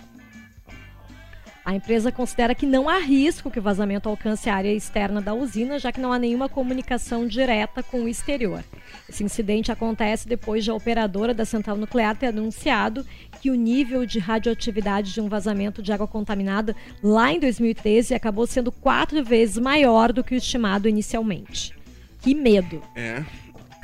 A 1.66 1.74
empresa 1.74 2.12
considera 2.12 2.54
que 2.54 2.68
não 2.68 2.88
há 2.88 3.00
risco 3.00 3.50
que 3.50 3.58
o 3.58 3.64
vazamento 3.64 4.08
alcance 4.08 4.48
a 4.48 4.56
área 4.56 4.72
externa 4.72 5.20
da 5.20 5.34
usina, 5.34 5.80
já 5.80 5.92
que 5.92 6.00
não 6.00 6.14
há 6.14 6.20
nenhuma 6.20 6.48
comunicação 6.48 7.26
direta 7.26 7.82
com 7.82 8.04
o 8.04 8.08
exterior. 8.08 8.64
Esse 9.10 9.24
incidente 9.24 9.72
acontece 9.72 10.28
depois 10.28 10.64
de 10.64 10.70
a 10.70 10.76
operadora 10.76 11.34
da 11.34 11.46
central 11.46 11.78
nuclear 11.78 12.16
ter 12.16 12.28
anunciado 12.28 13.04
que 13.42 13.50
o 13.50 13.56
nível 13.56 14.06
de 14.06 14.20
radioatividade 14.20 15.12
de 15.12 15.20
um 15.20 15.28
vazamento 15.28 15.82
de 15.82 15.92
água 15.92 16.08
contaminada 16.08 16.76
lá 17.02 17.34
em 17.34 17.40
2013 17.40 18.14
acabou 18.14 18.46
sendo 18.46 18.72
quatro 18.72 19.24
vezes 19.24 19.58
maior 19.58 20.14
do 20.14 20.24
que 20.24 20.36
o 20.36 20.38
estimado 20.38 20.88
inicialmente. 20.88 21.76
Que 22.22 22.36
medo! 22.36 22.84
É, 22.96 23.24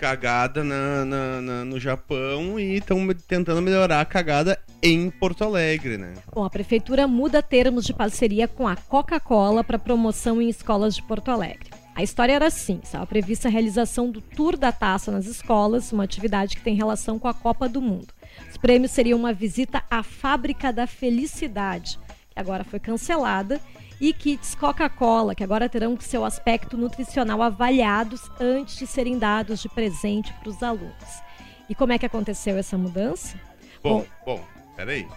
cagada 0.03 0.65
na, 0.65 1.05
na, 1.05 1.41
na, 1.41 1.65
no 1.65 1.79
Japão 1.79 2.59
e 2.59 2.75
estão 2.75 3.07
tentando 3.25 3.61
melhorar 3.61 4.01
a 4.01 4.05
cagada 4.05 4.59
em 4.81 5.09
Porto 5.09 5.45
Alegre, 5.45 5.97
né? 5.97 6.13
Bom, 6.35 6.43
a 6.43 6.49
prefeitura 6.49 7.07
muda 7.07 7.41
termos 7.41 7.85
de 7.85 7.93
parceria 7.93 8.45
com 8.45 8.67
a 8.67 8.75
Coca-Cola 8.75 9.63
para 9.63 9.79
promoção 9.79 10.41
em 10.41 10.49
escolas 10.49 10.93
de 10.93 11.01
Porto 11.03 11.31
Alegre. 11.31 11.69
A 11.95 12.03
história 12.03 12.33
era 12.33 12.47
assim: 12.47 12.81
estava 12.83 13.07
prevista 13.07 13.47
a 13.47 13.51
realização 13.51 14.11
do 14.11 14.19
Tour 14.19 14.57
da 14.57 14.73
Taça 14.73 15.09
nas 15.09 15.25
escolas, 15.25 15.93
uma 15.93 16.03
atividade 16.03 16.57
que 16.57 16.63
tem 16.63 16.75
relação 16.75 17.17
com 17.17 17.29
a 17.29 17.33
Copa 17.33 17.69
do 17.69 17.81
Mundo. 17.81 18.09
Os 18.51 18.57
prêmios 18.57 18.91
seriam 18.91 19.17
uma 19.17 19.31
visita 19.31 19.83
à 19.89 20.03
Fábrica 20.03 20.73
da 20.73 20.85
Felicidade, 20.85 21.97
que 22.29 22.37
agora 22.37 22.65
foi 22.65 22.79
cancelada, 22.79 23.61
e 24.03 24.11
kits 24.11 24.53
Coca-Cola, 24.53 25.33
que 25.33 25.45
agora 25.45 25.69
terão 25.69 25.97
seu 25.97 26.25
aspecto 26.25 26.75
nutricional 26.75 27.41
avaliados 27.41 28.29
antes 28.37 28.75
de 28.75 28.85
serem 28.85 29.17
dados 29.17 29.61
de 29.61 29.69
presente 29.69 30.33
para 30.33 30.49
os 30.49 30.61
alunos. 30.61 31.23
E 31.69 31.73
como 31.73 31.93
é 31.93 31.97
que 31.97 32.05
aconteceu 32.05 32.57
essa 32.57 32.77
mudança? 32.77 33.39
Bom, 33.81 34.05
bom, 34.25 34.35
bom 34.35 34.47
peraí. 34.75 35.07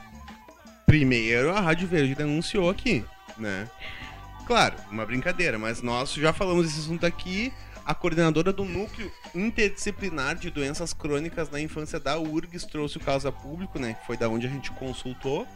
Primeiro 0.86 1.50
a 1.50 1.58
Rádio 1.58 1.88
Verde 1.88 2.14
denunciou 2.14 2.70
aqui, 2.70 3.04
né? 3.36 3.68
Claro, 4.46 4.76
uma 4.88 5.04
brincadeira, 5.04 5.58
mas 5.58 5.82
nós 5.82 6.12
já 6.12 6.32
falamos 6.32 6.66
desse 6.66 6.78
assunto 6.78 7.04
aqui. 7.04 7.52
A 7.84 7.92
coordenadora 7.92 8.52
do 8.52 8.64
Núcleo 8.64 9.10
Interdisciplinar 9.34 10.36
de 10.36 10.48
Doenças 10.48 10.92
Crônicas 10.92 11.50
na 11.50 11.60
Infância 11.60 11.98
da 11.98 12.18
URGS 12.18 12.64
trouxe 12.64 12.98
o 12.98 13.00
caso 13.00 13.26
a 13.26 13.32
público, 13.32 13.80
né? 13.80 13.94
Que 13.94 14.06
foi 14.06 14.16
da 14.16 14.28
onde 14.28 14.46
a 14.46 14.50
gente 14.50 14.70
consultou 14.72 15.46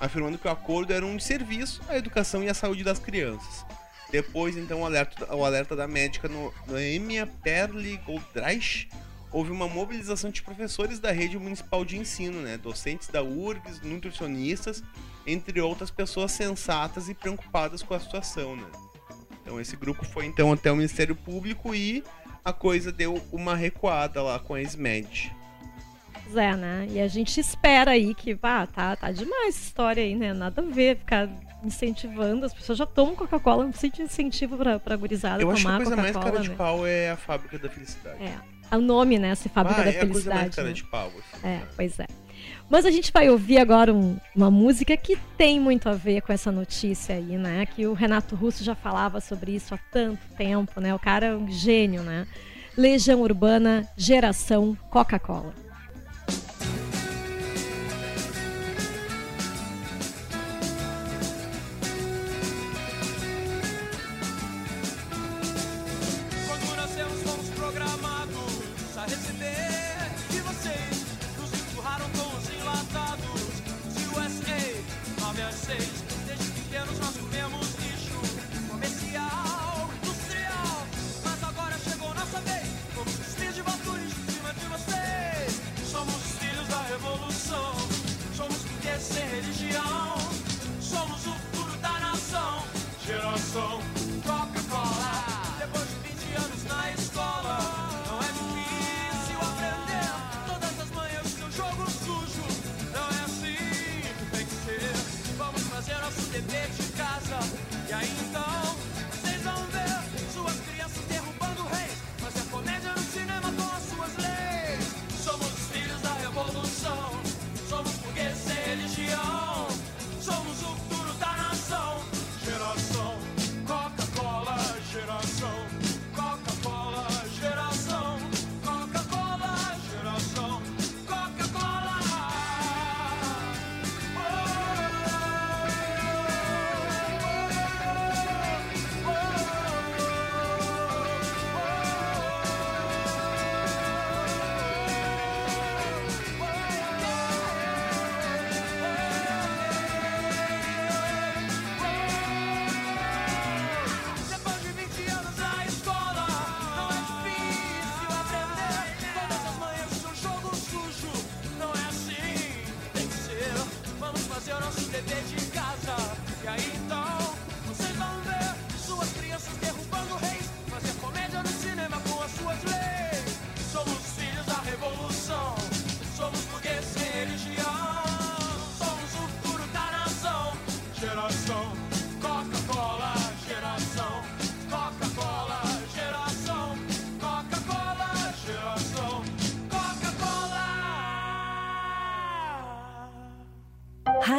afirmando 0.00 0.38
que 0.38 0.46
o 0.46 0.50
acordo 0.50 0.92
era 0.92 1.04
um 1.04 1.18
serviço 1.18 1.80
à 1.88 1.96
educação 1.96 2.42
e 2.42 2.48
à 2.48 2.54
saúde 2.54 2.84
das 2.84 2.98
crianças. 2.98 3.64
Depois, 4.10 4.56
então, 4.56 4.82
o 4.82 4.84
alerta, 4.84 5.34
o 5.34 5.44
alerta 5.44 5.74
da 5.74 5.88
médica 5.88 6.28
no, 6.28 6.52
Noemia 6.66 7.26
Perli 7.26 7.96
Goldreich, 7.98 8.88
houve 9.32 9.50
uma 9.50 9.66
mobilização 9.66 10.30
de 10.30 10.42
professores 10.42 11.00
da 11.00 11.10
rede 11.10 11.38
municipal 11.38 11.84
de 11.84 11.96
ensino, 11.96 12.42
né? 12.42 12.58
docentes 12.58 13.08
da 13.08 13.22
URGS, 13.22 13.80
nutricionistas, 13.82 14.82
entre 15.26 15.60
outras 15.60 15.90
pessoas 15.90 16.32
sensatas 16.32 17.08
e 17.08 17.14
preocupadas 17.14 17.82
com 17.82 17.94
a 17.94 18.00
situação. 18.00 18.54
Né? 18.54 18.66
Então 19.40 19.58
esse 19.58 19.74
grupo 19.76 20.04
foi 20.04 20.26
então 20.26 20.52
até 20.52 20.70
o 20.70 20.76
Ministério 20.76 21.16
Público 21.16 21.74
e 21.74 22.04
a 22.44 22.52
coisa 22.52 22.92
deu 22.92 23.22
uma 23.32 23.56
recuada 23.56 24.22
lá 24.22 24.38
com 24.38 24.54
a 24.54 24.60
SMED. 24.60 25.34
É, 26.36 26.56
né? 26.56 26.86
E 26.90 27.00
a 27.00 27.08
gente 27.08 27.38
espera 27.40 27.92
aí 27.92 28.14
que, 28.14 28.38
ah, 28.42 28.66
tá, 28.66 28.96
tá 28.96 29.10
demais 29.10 29.54
essa 29.54 29.64
história 29.64 30.02
aí, 30.02 30.14
né? 30.14 30.32
Nada 30.32 30.62
a 30.62 30.64
ver 30.64 30.98
ficar 30.98 31.28
incentivando. 31.64 32.44
As 32.44 32.52
pessoas 32.52 32.78
já 32.78 32.86
tomam 32.86 33.14
Coca-Cola, 33.14 33.64
não 33.64 33.70
precisa 33.70 33.92
de 33.92 34.02
incentivo 34.02 34.56
pra, 34.56 34.78
pra 34.78 34.96
gurizada 34.96 35.42
Eu 35.42 35.48
tomar 35.48 35.52
acho 35.52 35.62
que 35.66 35.72
a 35.72 35.76
coisa 35.76 35.96
mais 35.96 36.16
cara 36.16 36.38
né? 36.38 36.40
de 36.40 36.50
pau 36.50 36.86
é 36.86 37.10
a 37.10 37.16
Fábrica 37.16 37.58
da 37.58 37.68
Felicidade. 37.68 38.18
É. 38.22 38.76
O 38.76 38.80
nome, 38.80 39.18
né? 39.18 39.28
Essa 39.28 39.48
Fábrica 39.48 39.80
ah, 39.80 39.84
da 39.84 39.90
é 39.90 39.92
Felicidade. 39.92 40.10
a 40.10 40.12
coisa 40.12 40.42
mais 40.42 40.54
cara 40.54 40.68
né? 40.68 40.74
de 40.74 40.84
pau. 40.84 41.08
Assim, 41.08 41.46
é, 41.46 41.48
né? 41.48 41.62
pois 41.76 42.00
é. 42.00 42.06
Mas 42.68 42.86
a 42.86 42.90
gente 42.90 43.12
vai 43.12 43.28
ouvir 43.28 43.58
agora 43.58 43.92
um, 43.92 44.16
uma 44.34 44.50
música 44.50 44.96
que 44.96 45.16
tem 45.36 45.60
muito 45.60 45.88
a 45.88 45.92
ver 45.92 46.22
com 46.22 46.32
essa 46.32 46.50
notícia 46.50 47.14
aí, 47.14 47.36
né? 47.36 47.66
Que 47.66 47.86
o 47.86 47.92
Renato 47.92 48.34
Russo 48.34 48.64
já 48.64 48.74
falava 48.74 49.20
sobre 49.20 49.54
isso 49.54 49.74
há 49.74 49.78
tanto 49.90 50.26
tempo, 50.36 50.80
né? 50.80 50.94
O 50.94 50.98
cara 50.98 51.26
é 51.26 51.36
um 51.36 51.48
gênio, 51.50 52.02
né? 52.02 52.26
Legião 52.76 53.20
Urbana, 53.20 53.86
Geração 53.96 54.76
Coca-Cola. 54.88 55.54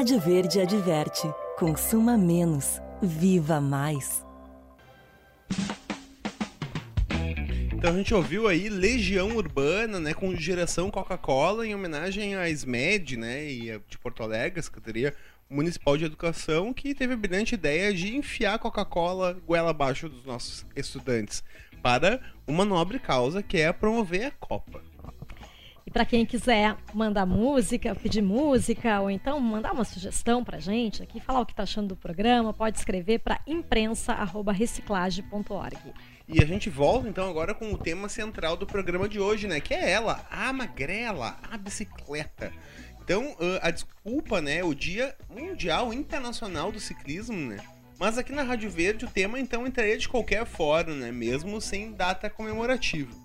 Rádio 0.04 0.20
Verde 0.20 0.60
adverte: 0.60 1.34
consuma 1.58 2.18
menos, 2.18 2.82
viva 3.02 3.62
mais. 3.62 4.22
Então 7.72 7.94
a 7.94 7.96
gente 7.96 8.14
ouviu 8.14 8.50
aí 8.50 8.68
Legião 8.68 9.38
Urbana, 9.38 10.02
né, 10.02 10.14
com 10.14 10.36
geração 10.36 10.92
Coca-Cola 10.92 11.66
em 11.66 11.74
homenagem 11.74 12.36
à 12.36 12.50
SMED, 12.50 13.16
né, 13.16 13.50
e 13.50 13.80
de 13.88 13.98
Porto 13.98 14.22
Alegre, 14.22 14.60
a 14.60 14.64
Secretaria 14.64 15.16
Municipal 15.50 15.96
de 15.96 16.04
Educação, 16.04 16.74
que 16.74 16.94
teve 16.94 17.14
a 17.14 17.18
brilhante 17.18 17.56
ideia 17.56 17.94
de 17.94 18.14
enfiar 18.14 18.60
Coca-Cola 18.60 19.40
goela 19.48 19.70
abaixo 19.70 20.10
dos 20.10 20.26
nossos 20.26 20.66
estudantes 20.76 21.46
para 21.82 22.20
uma 22.46 22.66
nobre 22.66 23.00
causa 23.00 23.42
que 23.42 23.58
é 23.58 23.72
promover 23.72 24.26
a 24.26 24.32
Copa. 24.32 24.93
Para 25.94 26.06
quem 26.06 26.26
quiser 26.26 26.76
mandar 26.92 27.24
música, 27.26 27.94
pedir 27.94 28.24
música, 28.24 29.00
ou 29.00 29.12
então 29.12 29.40
mandar 29.40 29.74
uma 29.74 29.86
sugestão 29.86 30.44
pra 30.44 30.60
gente 30.60 31.04
aqui, 31.04 31.20
falar 31.20 31.42
o 31.42 31.46
que 31.46 31.54
tá 31.54 31.62
achando 31.62 31.90
do 31.90 31.96
programa, 31.96 32.52
pode 32.52 32.80
escrever 32.80 33.20
para 33.20 33.40
imprensa@reciclage.org. 33.46 35.78
E 36.28 36.42
a 36.42 36.48
gente 36.48 36.68
volta 36.68 37.08
então 37.08 37.30
agora 37.30 37.54
com 37.54 37.72
o 37.72 37.78
tema 37.78 38.10
central 38.10 38.58
do 38.58 38.66
programa 38.66 39.08
de 39.08 39.20
hoje, 39.20 39.48
né? 39.48 39.60
Que 39.60 39.76
é 39.76 39.92
ela, 39.92 40.26
a 40.32 40.52
magrela, 40.52 41.38
a 41.52 41.58
bicicleta. 41.58 42.52
Então, 43.04 43.36
a 43.62 43.70
desculpa, 43.70 44.42
né? 44.42 44.64
O 44.64 44.74
Dia 44.74 45.16
Mundial 45.30 45.94
Internacional 45.94 46.72
do 46.72 46.80
Ciclismo, 46.80 47.38
né? 47.38 47.58
Mas 48.00 48.18
aqui 48.18 48.32
na 48.32 48.42
Rádio 48.42 48.72
Verde 48.72 49.06
o 49.06 49.10
tema 49.10 49.40
então 49.40 49.68
entraria 49.68 50.00
de 50.00 50.10
qualquer 50.10 50.44
forma, 50.46 50.96
né? 50.96 51.12
Mesmo 51.12 51.62
sem 51.62 51.92
data 51.92 52.32
comemorativa. 52.32 53.22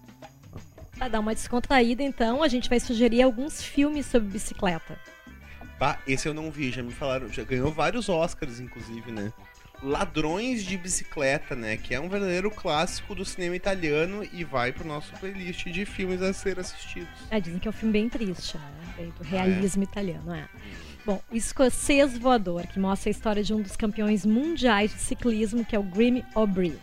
Para 0.99 1.09
dar 1.09 1.21
uma 1.21 1.35
descontraída, 1.35 2.03
então, 2.03 2.43
a 2.43 2.49
gente 2.49 2.69
vai 2.69 2.81
sugerir 2.81 3.23
alguns 3.23 3.63
filmes 3.63 4.07
sobre 4.07 4.29
bicicleta. 4.29 4.99
Bah, 5.79 5.99
esse 6.07 6.27
eu 6.29 6.35
não 6.35 6.51
vi, 6.51 6.73
já 6.73 6.83
me 6.83 6.93
falaram, 6.93 7.29
já 7.33 7.45
ganhou 7.45 7.71
vários 7.71 8.09
Oscars, 8.09 8.59
inclusive, 8.59 9.13
né? 9.13 9.33
Ladrões 9.81 10.65
de 10.65 10.77
Bicicleta, 10.77 11.55
né? 11.55 11.77
Que 11.77 11.95
é 11.95 12.01
um 12.01 12.09
verdadeiro 12.09 12.51
clássico 12.51 13.15
do 13.15 13.25
cinema 13.25 13.55
italiano 13.55 14.29
e 14.33 14.43
vai 14.43 14.73
pro 14.73 14.85
nosso 14.85 15.13
playlist 15.21 15.67
de 15.69 15.85
filmes 15.85 16.21
a 16.21 16.33
ser 16.33 16.59
assistidos. 16.59 17.09
É, 17.31 17.41
dizem 17.41 17.61
que 17.61 17.69
é 17.69 17.71
um 17.71 17.73
filme 17.73 17.93
bem 17.93 18.09
triste, 18.09 18.59
né? 18.59 18.95
Bem 18.97 19.13
do 19.17 19.23
realismo 19.23 19.85
italiano, 19.85 20.35
é. 20.35 20.43
Hum. 20.43 20.89
Bom, 21.07 21.23
o 21.31 21.37
Escocês 21.37 22.19
Voador, 22.19 22.67
que 22.67 22.81
mostra 22.81 23.09
a 23.09 23.13
história 23.13 23.43
de 23.43 23.55
um 23.55 23.63
dos 23.63 23.77
campeões 23.77 24.27
mundiais 24.27 24.93
de 24.93 24.99
ciclismo, 24.99 25.65
que 25.65 25.77
é 25.77 25.79
o 25.79 25.83
Grim 25.83 26.25
O'Brien. 26.35 26.77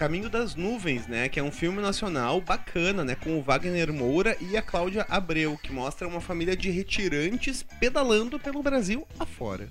Caminho 0.00 0.30
das 0.30 0.54
Nuvens, 0.54 1.06
né? 1.06 1.28
Que 1.28 1.38
é 1.38 1.42
um 1.42 1.52
filme 1.52 1.78
nacional 1.78 2.40
bacana, 2.40 3.04
né? 3.04 3.14
Com 3.14 3.38
o 3.38 3.42
Wagner 3.42 3.92
Moura 3.92 4.34
e 4.40 4.56
a 4.56 4.62
Cláudia 4.62 5.04
Abreu, 5.06 5.58
que 5.62 5.70
mostra 5.70 6.08
uma 6.08 6.22
família 6.22 6.56
de 6.56 6.70
retirantes 6.70 7.62
pedalando 7.78 8.40
pelo 8.40 8.62
Brasil 8.62 9.06
afora. 9.18 9.68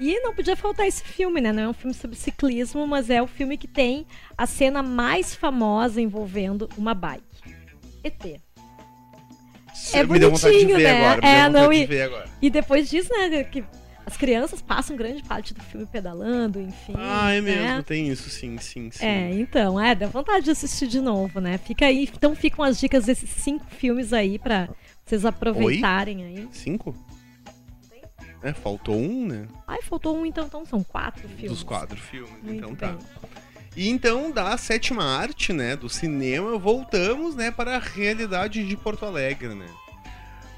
E 0.00 0.18
não 0.20 0.34
podia 0.34 0.56
faltar 0.56 0.86
esse 0.86 1.04
filme, 1.04 1.42
né? 1.42 1.52
Não 1.52 1.62
é 1.62 1.68
um 1.68 1.74
filme 1.74 1.92
sobre 1.92 2.16
ciclismo, 2.16 2.86
mas 2.86 3.10
é 3.10 3.20
o 3.20 3.26
filme 3.26 3.58
que 3.58 3.68
tem 3.68 4.06
a 4.34 4.46
cena 4.46 4.82
mais 4.82 5.34
famosa 5.34 6.00
envolvendo 6.00 6.66
uma 6.78 6.94
bike. 6.94 7.22
ET. 8.02 8.40
É 9.92 10.04
bonitinho, 10.04 10.78
né? 10.78 11.04
agora, 11.04 11.26
é, 11.26 11.48
não, 11.50 11.70
e, 11.70 11.86
e 12.40 12.48
depois 12.48 12.88
diz, 12.88 13.10
né, 13.10 13.44
que 13.44 13.62
as 14.06 14.16
crianças 14.16 14.60
passam 14.60 14.96
grande 14.96 15.22
parte 15.22 15.54
do 15.54 15.62
filme 15.62 15.86
pedalando, 15.86 16.60
enfim. 16.60 16.92
Ah, 16.96 17.32
é 17.32 17.40
mesmo, 17.40 17.62
né? 17.62 17.82
tem 17.86 18.08
isso, 18.08 18.28
sim, 18.28 18.58
sim, 18.58 18.90
sim. 18.90 19.04
É, 19.04 19.32
então, 19.32 19.80
é, 19.80 19.94
dá 19.94 20.06
vontade 20.06 20.44
de 20.44 20.50
assistir 20.50 20.86
de 20.86 21.00
novo, 21.00 21.40
né? 21.40 21.56
Fica 21.58 21.86
aí, 21.86 22.08
então 22.12 22.34
ficam 22.34 22.64
as 22.64 22.78
dicas 22.78 23.06
desses 23.06 23.30
cinco 23.30 23.64
filmes 23.66 24.12
aí 24.12 24.38
pra 24.38 24.68
vocês 25.04 25.24
aproveitarem 25.24 26.24
aí. 26.24 26.48
Cinco? 26.52 26.94
É, 28.42 28.52
faltou 28.52 28.96
um, 28.96 29.26
né? 29.26 29.48
Ai, 29.66 29.80
faltou 29.80 30.14
um, 30.14 30.26
então, 30.26 30.44
então 30.44 30.66
são 30.66 30.84
quatro 30.84 31.26
filmes. 31.26 31.50
Dos 31.50 31.62
quatro 31.62 31.96
filmes, 31.96 32.42
Muito 32.42 32.58
então 32.58 32.74
tá. 32.74 32.88
bem. 32.88 32.98
E 33.74 33.88
então, 33.88 34.30
da 34.30 34.56
sétima 34.58 35.02
arte, 35.02 35.52
né, 35.52 35.74
do 35.74 35.88
cinema, 35.88 36.58
voltamos, 36.58 37.34
né, 37.34 37.50
para 37.50 37.76
a 37.76 37.80
realidade 37.80 38.64
de 38.66 38.76
Porto 38.76 39.06
Alegre, 39.06 39.54
né? 39.54 39.66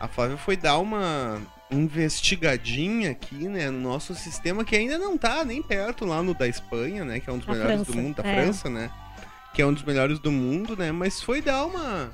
A 0.01 0.09
Flávia 0.09 0.37
foi 0.37 0.57
dar 0.57 0.79
uma 0.79 1.41
investigadinha 1.71 3.11
aqui, 3.11 3.49
né, 3.49 3.71
no 3.71 3.81
nosso 3.81 4.15
sistema, 4.15 4.65
que 4.65 4.77
ainda 4.77 4.99
não 4.99 5.19
tá 5.19 5.45
nem 5.45 5.63
perto 5.63 6.05
lá 6.05 6.23
no 6.23 6.33
da 6.35 6.47
Espanha, 6.47 7.05
né, 7.05 7.21
que 7.21 7.29
é 7.29 7.33
um 7.33 7.39
dos 7.39 7.47
Da 7.47 7.53
melhores 7.55 7.77
França, 7.77 7.93
do 7.93 8.03
mundo, 8.03 8.23
da 8.23 8.29
é. 8.29 8.43
França, 8.43 8.71
né? 8.71 8.91
Que 9.53 9.63
é 9.63 9.67
um 9.67 9.73
dos 9.73 9.83
melhores 9.83 10.19
do 10.19 10.31
mundo, 10.31 10.77
né? 10.77 10.93
Mas 10.93 11.23
foi 11.23 11.41
dar 11.41 11.65
uma 11.65 12.11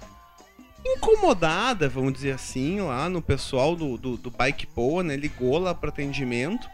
incomodada, 0.84 1.88
vamos 1.88 2.12
dizer 2.12 2.32
assim, 2.32 2.80
lá 2.80 3.08
no 3.08 3.20
pessoal 3.20 3.76
do, 3.76 3.96
do, 3.96 4.16
do 4.16 4.30
Bike 4.30 4.66
Poa, 4.66 5.02
né? 5.02 5.16
Ligou 5.16 5.58
lá 5.58 5.74
para 5.74 5.88
atendimento 5.88 6.68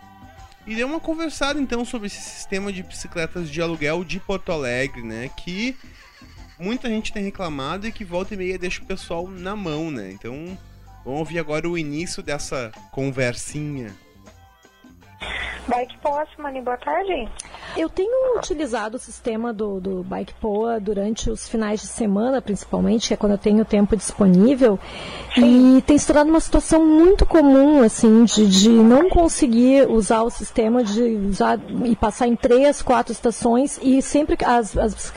e 0.66 0.74
deu 0.74 0.86
uma 0.86 1.00
conversada 1.00 1.58
então 1.58 1.84
sobre 1.84 2.08
esse 2.08 2.20
sistema 2.20 2.72
de 2.72 2.82
bicicletas 2.82 3.50
de 3.50 3.60
aluguel 3.60 4.04
de 4.04 4.20
Porto 4.20 4.52
Alegre, 4.52 5.02
né? 5.02 5.30
Que 5.36 5.74
muita 6.58 6.88
gente 6.88 7.12
tem 7.12 7.24
reclamado 7.24 7.86
e 7.86 7.92
que 7.92 8.04
volta 8.04 8.34
e 8.34 8.36
meia 8.36 8.58
deixa 8.58 8.82
o 8.82 8.86
pessoal 8.86 9.26
na 9.26 9.56
mão, 9.56 9.90
né? 9.90 10.12
Então 10.12 10.56
vamos 11.04 11.20
ouvir 11.20 11.38
agora 11.38 11.68
o 11.68 11.76
início 11.76 12.22
dessa 12.22 12.70
conversinha. 12.92 13.94
Bike 15.68 15.98
Poa, 15.98 16.26
Simone, 16.34 16.62
boa 16.62 16.78
tarde. 16.78 17.28
Eu 17.76 17.88
tenho 17.88 18.36
utilizado 18.36 18.96
o 18.96 19.00
sistema 19.00 19.52
do, 19.52 19.80
do 19.80 20.02
Bike 20.02 20.34
Poa 20.40 20.80
durante 20.80 21.30
os 21.30 21.48
finais 21.48 21.80
de 21.80 21.86
semana, 21.86 22.40
principalmente, 22.40 23.08
que 23.08 23.14
é 23.14 23.16
quando 23.16 23.32
eu 23.32 23.38
tenho 23.38 23.64
tempo 23.64 23.96
disponível. 23.96 24.78
E 25.36 25.82
tem 25.86 25.96
se 25.98 26.06
tornado 26.06 26.30
uma 26.30 26.40
situação 26.40 26.84
muito 26.84 27.26
comum, 27.26 27.82
assim, 27.82 28.24
de, 28.24 28.46
de 28.46 28.68
não 28.68 29.08
conseguir 29.08 29.88
usar 29.88 30.22
o 30.22 30.30
sistema, 30.30 30.82
de 30.82 31.02
usar 31.02 31.58
e 31.84 31.94
passar 31.94 32.26
em 32.26 32.34
três, 32.34 32.82
quatro 32.82 33.12
estações 33.12 33.78
e 33.82 34.00
sempre 34.02 34.36
as, 34.44 34.76
as, 34.76 35.12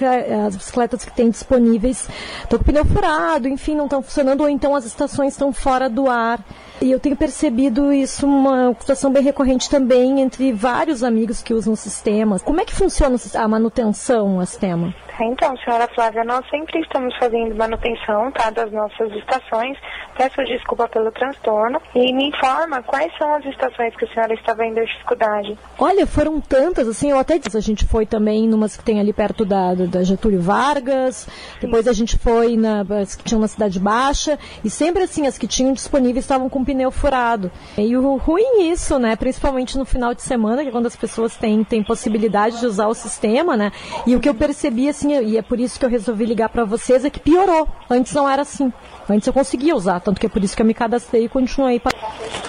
as 0.45 0.55
bicicletas 0.55 1.03
que 1.05 1.11
tem 1.11 1.29
disponíveis 1.29 2.07
estão 2.43 2.59
com 2.59 2.65
pneu 2.65 2.85
furado, 2.85 3.47
enfim, 3.47 3.75
não 3.75 3.85
estão 3.85 4.01
funcionando, 4.01 4.41
ou 4.41 4.49
então 4.49 4.75
as 4.75 4.85
estações 4.85 5.33
estão 5.33 5.51
fora 5.53 5.89
do 5.89 6.09
ar. 6.09 6.43
E 6.81 6.89
eu 6.89 6.99
tenho 6.99 7.15
percebido 7.15 7.93
isso 7.93 8.25
uma 8.25 8.75
situação 8.79 9.11
bem 9.11 9.21
recorrente 9.21 9.69
também 9.69 10.19
entre 10.19 10.51
vários 10.51 11.03
amigos 11.03 11.41
que 11.41 11.53
usam 11.53 11.73
o 11.73 11.77
sistema. 11.77 12.40
Como 12.43 12.59
é 12.59 12.65
que 12.65 12.73
funciona 12.73 13.17
a 13.35 13.47
manutenção, 13.47 14.37
o 14.37 14.45
sistema? 14.45 14.93
Então, 15.19 15.55
senhora 15.57 15.87
Flávia, 15.93 16.23
nós 16.23 16.43
sempre 16.49 16.79
estamos 16.79 17.15
fazendo 17.17 17.55
manutenção 17.55 18.31
tá, 18.31 18.49
das 18.49 18.71
nossas 18.71 19.11
estações. 19.13 19.77
Peço 20.17 20.43
desculpa 20.45 20.87
pelo 20.87 21.11
transtorno 21.11 21.81
e 21.95 22.13
me 22.13 22.29
informa 22.29 22.81
quais 22.83 23.11
são 23.17 23.33
as 23.35 23.45
estações 23.45 23.95
que 23.95 24.05
a 24.05 24.13
senhora 24.13 24.33
está 24.33 24.53
vendo 24.53 24.83
dificuldade. 24.83 25.57
Olha, 25.79 26.05
foram 26.07 26.39
tantas, 26.41 26.87
assim, 26.87 27.11
eu 27.11 27.17
até 27.19 27.37
disse, 27.37 27.57
a 27.57 27.61
gente 27.61 27.85
foi 27.85 28.05
também 28.05 28.47
numas 28.47 28.75
que 28.75 28.83
tem 28.83 28.99
ali 28.99 29.13
perto 29.13 29.45
da, 29.45 29.73
da- 29.73 30.03
Getúlio 30.03 30.41
Vargas, 30.41 31.27
depois 31.59 31.87
a 31.87 31.93
gente 31.93 32.17
foi 32.17 32.57
na, 32.57 32.83
que 33.17 33.23
tinham 33.23 33.39
na 33.41 33.47
Cidade 33.47 33.79
Baixa, 33.79 34.37
e 34.63 34.69
sempre 34.69 35.03
assim, 35.03 35.27
as 35.27 35.37
que 35.37 35.47
tinham 35.47 35.73
disponíveis 35.73 36.25
estavam 36.25 36.49
com 36.49 36.63
pneu 36.63 36.91
furado. 36.91 37.51
E 37.77 37.95
o 37.95 38.17
ruim 38.17 38.69
isso, 38.71 38.97
né, 38.99 39.15
principalmente 39.15 39.77
no 39.77 39.85
final 39.85 40.13
de 40.13 40.21
semana, 40.21 40.63
que 40.63 40.69
é 40.69 40.71
quando 40.71 40.87
as 40.87 40.95
pessoas 40.95 41.35
têm, 41.37 41.63
têm 41.63 41.83
possibilidade 41.83 42.59
de 42.59 42.65
usar 42.65 42.87
o 42.87 42.93
sistema, 42.93 43.55
né, 43.55 43.71
e 44.05 44.15
o 44.15 44.19
que 44.19 44.27
eu 44.27 44.35
percebi, 44.35 44.89
assim, 44.89 45.00
e 45.09 45.37
é 45.37 45.41
por 45.41 45.59
isso 45.59 45.79
que 45.79 45.85
eu 45.85 45.89
resolvi 45.89 46.25
ligar 46.25 46.49
para 46.49 46.63
vocês, 46.65 47.03
é 47.05 47.09
que 47.09 47.19
piorou. 47.19 47.67
Antes 47.89 48.13
não 48.13 48.29
era 48.29 48.41
assim. 48.41 48.71
Antes 49.09 49.27
eu 49.27 49.33
conseguia 49.33 49.75
usar, 49.75 49.99
tanto 49.99 50.19
que 50.19 50.25
é 50.25 50.29
por 50.29 50.43
isso 50.43 50.55
que 50.55 50.61
eu 50.61 50.65
me 50.65 50.73
cadastrei 50.73 51.25
e 51.25 51.29
continuei. 51.29 51.79
pa- 51.79 51.89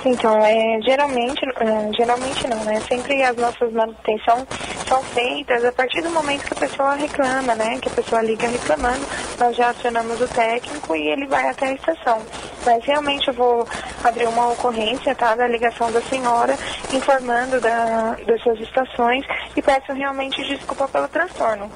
Então, 0.04 0.36
é, 0.44 0.80
geralmente, 0.82 1.40
é, 1.58 1.92
geralmente 1.96 2.46
não, 2.48 2.62
né? 2.64 2.80
Sempre 2.80 3.22
as 3.22 3.36
nossas 3.36 3.72
manutenções 3.72 4.44
são 4.86 5.02
feitas 5.04 5.64
a 5.64 5.72
partir 5.72 6.02
do 6.02 6.10
momento 6.10 6.44
que 6.44 6.52
a 6.52 6.68
pessoa 6.68 6.94
reclama, 6.94 7.54
né? 7.54 7.78
Que 7.80 7.88
a 7.88 7.92
pessoa 7.92 8.22
liga 8.22 8.46
reclamando, 8.48 9.04
nós 9.38 9.56
já 9.56 9.70
acionamos 9.70 10.20
o 10.20 10.28
técnico 10.28 10.94
e 10.96 11.08
ele 11.08 11.26
vai 11.26 11.48
até 11.48 11.68
a 11.68 11.72
estação. 11.74 12.18
Mas 12.66 12.84
realmente 12.84 13.28
eu 13.28 13.34
vou 13.34 13.66
abrir 14.04 14.26
uma 14.28 14.48
ocorrência, 14.52 15.14
tá? 15.14 15.34
Da 15.34 15.46
ligação 15.48 15.90
da 15.90 16.00
senhora, 16.02 16.54
informando 16.92 17.60
da, 17.60 18.16
das 18.26 18.40
suas 18.42 18.60
estações 18.60 19.24
e 19.56 19.62
peço 19.62 19.92
realmente 19.92 20.42
desculpa 20.44 20.86
pelo 20.88 21.08
transtorno. 21.08 21.70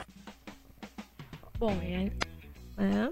Bom, 1.59 1.73
é. 1.83 2.11
é. 2.79 3.11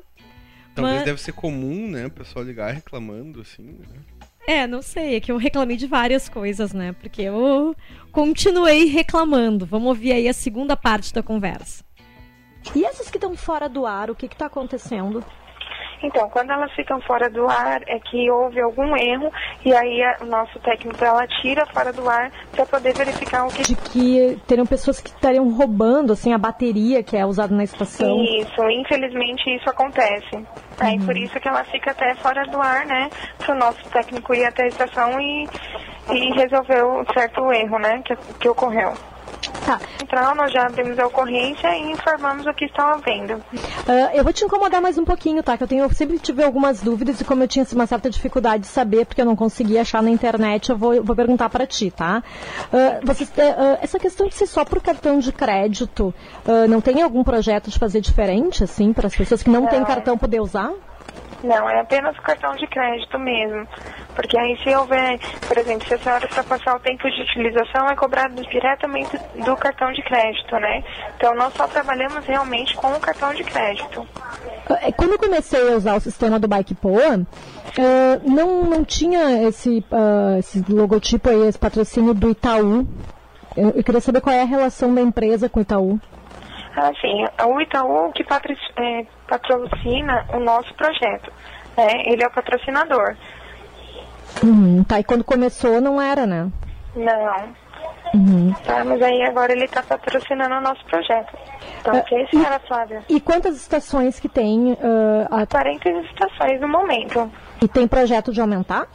Talvez 0.74 0.96
Mas- 0.96 1.04
deve 1.04 1.20
ser 1.20 1.32
comum, 1.32 1.88
né, 1.88 2.06
o 2.06 2.10
pessoal 2.10 2.44
ligar 2.44 2.72
reclamando, 2.72 3.40
assim, 3.40 3.62
né? 3.62 3.98
É, 4.46 4.66
não 4.66 4.82
sei, 4.82 5.14
é 5.14 5.20
que 5.20 5.32
eu 5.32 5.38
reclamei 5.38 5.76
de 5.76 5.86
várias 5.86 6.28
coisas, 6.28 6.74
né? 6.74 6.92
Porque 6.92 7.22
eu 7.22 7.74
continuei 8.12 8.84
reclamando. 8.84 9.64
Vamos 9.64 9.88
ouvir 9.88 10.12
aí 10.12 10.28
a 10.28 10.34
segunda 10.34 10.76
parte 10.76 11.14
da 11.14 11.22
conversa. 11.22 11.82
E 12.74 12.84
essas 12.84 13.10
que 13.10 13.16
estão 13.16 13.34
fora 13.36 13.68
do 13.68 13.86
ar, 13.86 14.10
o 14.10 14.14
que 14.14 14.26
está 14.26 14.46
acontecendo? 14.46 15.24
Então, 16.02 16.28
quando 16.28 16.50
elas 16.50 16.70
ficam 16.72 17.00
fora 17.00 17.30
do 17.30 17.48
ar, 17.48 17.80
é 17.86 17.98
que 17.98 18.30
houve 18.30 18.60
algum 18.60 18.96
erro 18.96 19.30
e 19.64 19.74
aí 19.74 20.02
a- 20.02 20.18
o 20.20 20.26
nosso 20.26 20.58
técnico 20.60 21.02
ela 21.04 21.26
tira 21.26 21.64
fora 21.66 21.92
do 21.92 22.08
ar 22.08 22.30
para 22.52 22.66
poder 22.66 22.94
verificar 22.94 23.44
o 23.46 23.48
que 23.48 23.62
De 23.62 23.74
que 23.74 24.38
teriam 24.46 24.66
pessoas 24.66 25.00
que 25.00 25.08
estariam 25.08 25.48
roubando 25.50 26.12
assim 26.12 26.32
a 26.32 26.38
bateria 26.38 27.02
que 27.02 27.16
é 27.16 27.24
usada 27.24 27.54
na 27.54 27.64
estação. 27.64 28.22
Isso, 28.22 28.62
infelizmente 28.70 29.48
isso 29.54 29.68
acontece. 29.70 30.44
Aí 30.80 30.98
Uhum. 30.98 31.06
por 31.06 31.16
isso 31.16 31.38
que 31.40 31.48
ela 31.48 31.64
fica 31.64 31.92
até 31.92 32.14
fora 32.16 32.44
do 32.46 32.60
ar, 32.60 32.84
né? 32.86 33.08
Para 33.38 33.54
o 33.54 33.58
nosso 33.58 33.82
técnico 33.90 34.34
ir 34.34 34.44
até 34.44 34.64
a 34.64 34.68
estação 34.68 35.20
e, 35.20 35.48
e 36.10 36.32
resolver 36.34 36.82
o 36.82 37.04
certo 37.14 37.50
erro, 37.52 37.78
né? 37.78 38.02
Que, 38.04 38.16
que 38.40 38.48
ocorreu. 38.48 38.92
Tá. 39.64 39.80
Então, 40.02 40.34
nós 40.34 40.52
já 40.52 40.66
abrimos 40.66 40.98
a 40.98 41.06
ocorrência 41.06 41.74
e 41.76 41.90
informamos 41.90 42.46
o 42.46 42.52
que 42.52 42.66
estão 42.66 42.86
havendo. 42.86 43.42
Ah, 43.88 44.14
eu 44.14 44.22
vou 44.22 44.32
te 44.32 44.44
incomodar 44.44 44.80
mais 44.82 44.98
um 44.98 45.04
pouquinho, 45.04 45.42
tá? 45.42 45.56
Que 45.56 45.64
eu, 45.64 45.68
tenho, 45.68 45.84
eu 45.84 45.90
sempre 45.90 46.18
tive 46.18 46.44
algumas 46.44 46.82
dúvidas 46.82 47.20
e 47.20 47.24
como 47.24 47.42
eu 47.42 47.48
tinha 47.48 47.64
uma 47.72 47.86
certa 47.86 48.10
dificuldade 48.10 48.64
de 48.64 48.68
saber, 48.68 49.06
porque 49.06 49.20
eu 49.20 49.24
não 49.24 49.34
conseguia 49.34 49.80
achar 49.80 50.02
na 50.02 50.10
internet, 50.10 50.70
eu 50.70 50.76
vou, 50.76 51.02
vou 51.02 51.16
perguntar 51.16 51.48
para 51.48 51.66
ti, 51.66 51.90
tá? 51.90 52.22
Ah, 52.72 53.00
vocês, 53.02 53.32
ah, 53.38 53.78
essa 53.80 53.98
questão 53.98 54.28
de 54.28 54.34
ser 54.34 54.46
só 54.46 54.64
por 54.64 54.82
cartão 54.82 55.18
de 55.18 55.32
crédito, 55.32 56.14
não 56.68 56.80
tem 56.80 57.02
algum 57.02 57.24
projeto 57.24 57.70
de 57.70 57.78
fazer 57.78 58.00
diferente, 58.00 58.62
assim, 58.62 58.92
para 58.92 59.06
as 59.06 59.16
pessoas 59.16 59.42
que 59.42 59.50
não 59.50 59.66
têm 59.66 59.80
Não. 59.80 59.86
cartão 59.86 60.18
poder 60.18 60.40
usar? 60.40 60.70
Não, 61.44 61.68
é 61.68 61.80
apenas 61.80 62.16
o 62.16 62.22
cartão 62.22 62.56
de 62.56 62.66
crédito 62.66 63.18
mesmo. 63.18 63.68
Porque 64.14 64.38
aí 64.38 64.56
se 64.62 64.74
houver, 64.74 65.18
por 65.46 65.58
exemplo, 65.58 65.86
se 65.86 65.94
a 65.94 65.98
senhora 65.98 66.24
ultrapassar 66.24 66.76
o 66.76 66.80
tempo 66.80 67.10
de 67.10 67.20
utilização, 67.20 67.86
é 67.86 67.94
cobrado 67.94 68.40
diretamente 68.42 69.18
do 69.44 69.54
cartão 69.56 69.92
de 69.92 70.02
crédito, 70.02 70.56
né? 70.56 70.82
Então 71.16 71.34
nós 71.34 71.52
só 71.54 71.66
trabalhamos 71.66 72.24
realmente 72.24 72.74
com 72.76 72.92
o 72.92 73.00
cartão 73.00 73.34
de 73.34 73.44
crédito. 73.44 74.06
Ah, 74.70 74.90
Quando 74.96 75.12
eu 75.12 75.18
comecei 75.18 75.60
a 75.60 75.76
usar 75.76 75.96
o 75.96 76.00
sistema 76.00 76.38
do 76.38 76.48
Bike 76.48 76.74
Poa, 76.74 77.20
ah, 77.78 78.20
não, 78.24 78.64
não 78.64 78.84
tinha 78.84 79.46
esse, 79.46 79.84
ah, 79.92 80.36
esse 80.38 80.64
logotipo 80.66 81.28
aí, 81.28 81.46
esse 81.46 81.58
patrocínio 81.58 82.14
do 82.14 82.30
Itaú. 82.30 82.86
Eu 83.56 83.84
queria 83.84 84.00
saber 84.00 84.20
qual 84.20 84.34
é 84.34 84.42
a 84.42 84.46
relação 84.46 84.92
da 84.94 85.00
empresa 85.00 85.48
com 85.48 85.60
o 85.60 85.62
Itaú. 85.62 86.00
Assim, 86.76 87.24
o 87.46 87.60
Itaú 87.60 88.12
que 88.12 88.22
é, 88.22 89.06
patrocina 89.28 90.26
o 90.32 90.40
nosso 90.40 90.74
projeto. 90.74 91.32
Né? 91.76 92.02
Ele 92.06 92.22
é 92.22 92.26
o 92.26 92.30
patrocinador. 92.32 93.16
Uhum, 94.42 94.82
tá, 94.84 94.98
e 94.98 95.04
quando 95.04 95.22
começou 95.24 95.80
não 95.80 96.00
era, 96.00 96.26
né? 96.26 96.50
Não. 96.96 97.64
Uhum. 98.14 98.52
Tá, 98.64 98.84
mas 98.84 99.02
aí 99.02 99.22
agora 99.22 99.52
ele 99.52 99.64
está 99.64 99.82
patrocinando 99.82 100.54
o 100.54 100.60
nosso 100.60 100.84
projeto. 100.86 101.36
Então, 101.80 101.96
ok, 101.96 102.26
senhora 102.30 102.60
Flávia? 102.66 103.02
E 103.08 103.20
quantas 103.20 103.56
estações 103.56 104.20
que 104.20 104.28
tem? 104.28 104.76
ah, 105.30 105.42
a- 105.42 105.46
40 105.46 105.88
estações 105.90 106.60
no 106.60 106.68
momento. 106.68 107.30
E 107.62 107.68
tem 107.68 107.88
projeto 107.88 108.32
de 108.32 108.40
aumentar? 108.40 108.86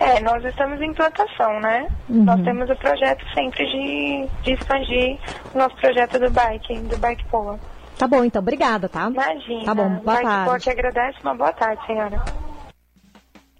É, 0.00 0.20
nós 0.20 0.44
estamos 0.44 0.80
em 0.80 0.86
implantação, 0.90 1.60
né? 1.60 1.88
Uhum. 2.08 2.24
Nós 2.24 2.42
temos 2.42 2.68
o 2.68 2.76
projeto 2.76 3.24
sempre 3.34 3.64
de, 3.66 4.28
de 4.42 4.52
expandir 4.52 5.18
o 5.54 5.58
nosso 5.58 5.76
projeto 5.76 6.18
do 6.18 6.30
bike, 6.30 6.78
do 6.80 6.98
Bike 6.98 7.24
Poa. 7.26 7.58
Tá 7.96 8.08
bom, 8.08 8.24
então, 8.24 8.40
obrigada, 8.42 8.88
tá? 8.88 9.08
Imagina. 9.08 9.64
Tá 9.64 9.74
bom, 9.74 9.88
boa 9.88 10.00
bike 10.00 10.22
Poa 10.22 10.44
tarde. 10.44 10.64
que 10.64 10.70
agradece. 10.70 11.18
Uma 11.22 11.34
boa 11.34 11.52
tarde, 11.52 11.86
senhora. 11.86 12.22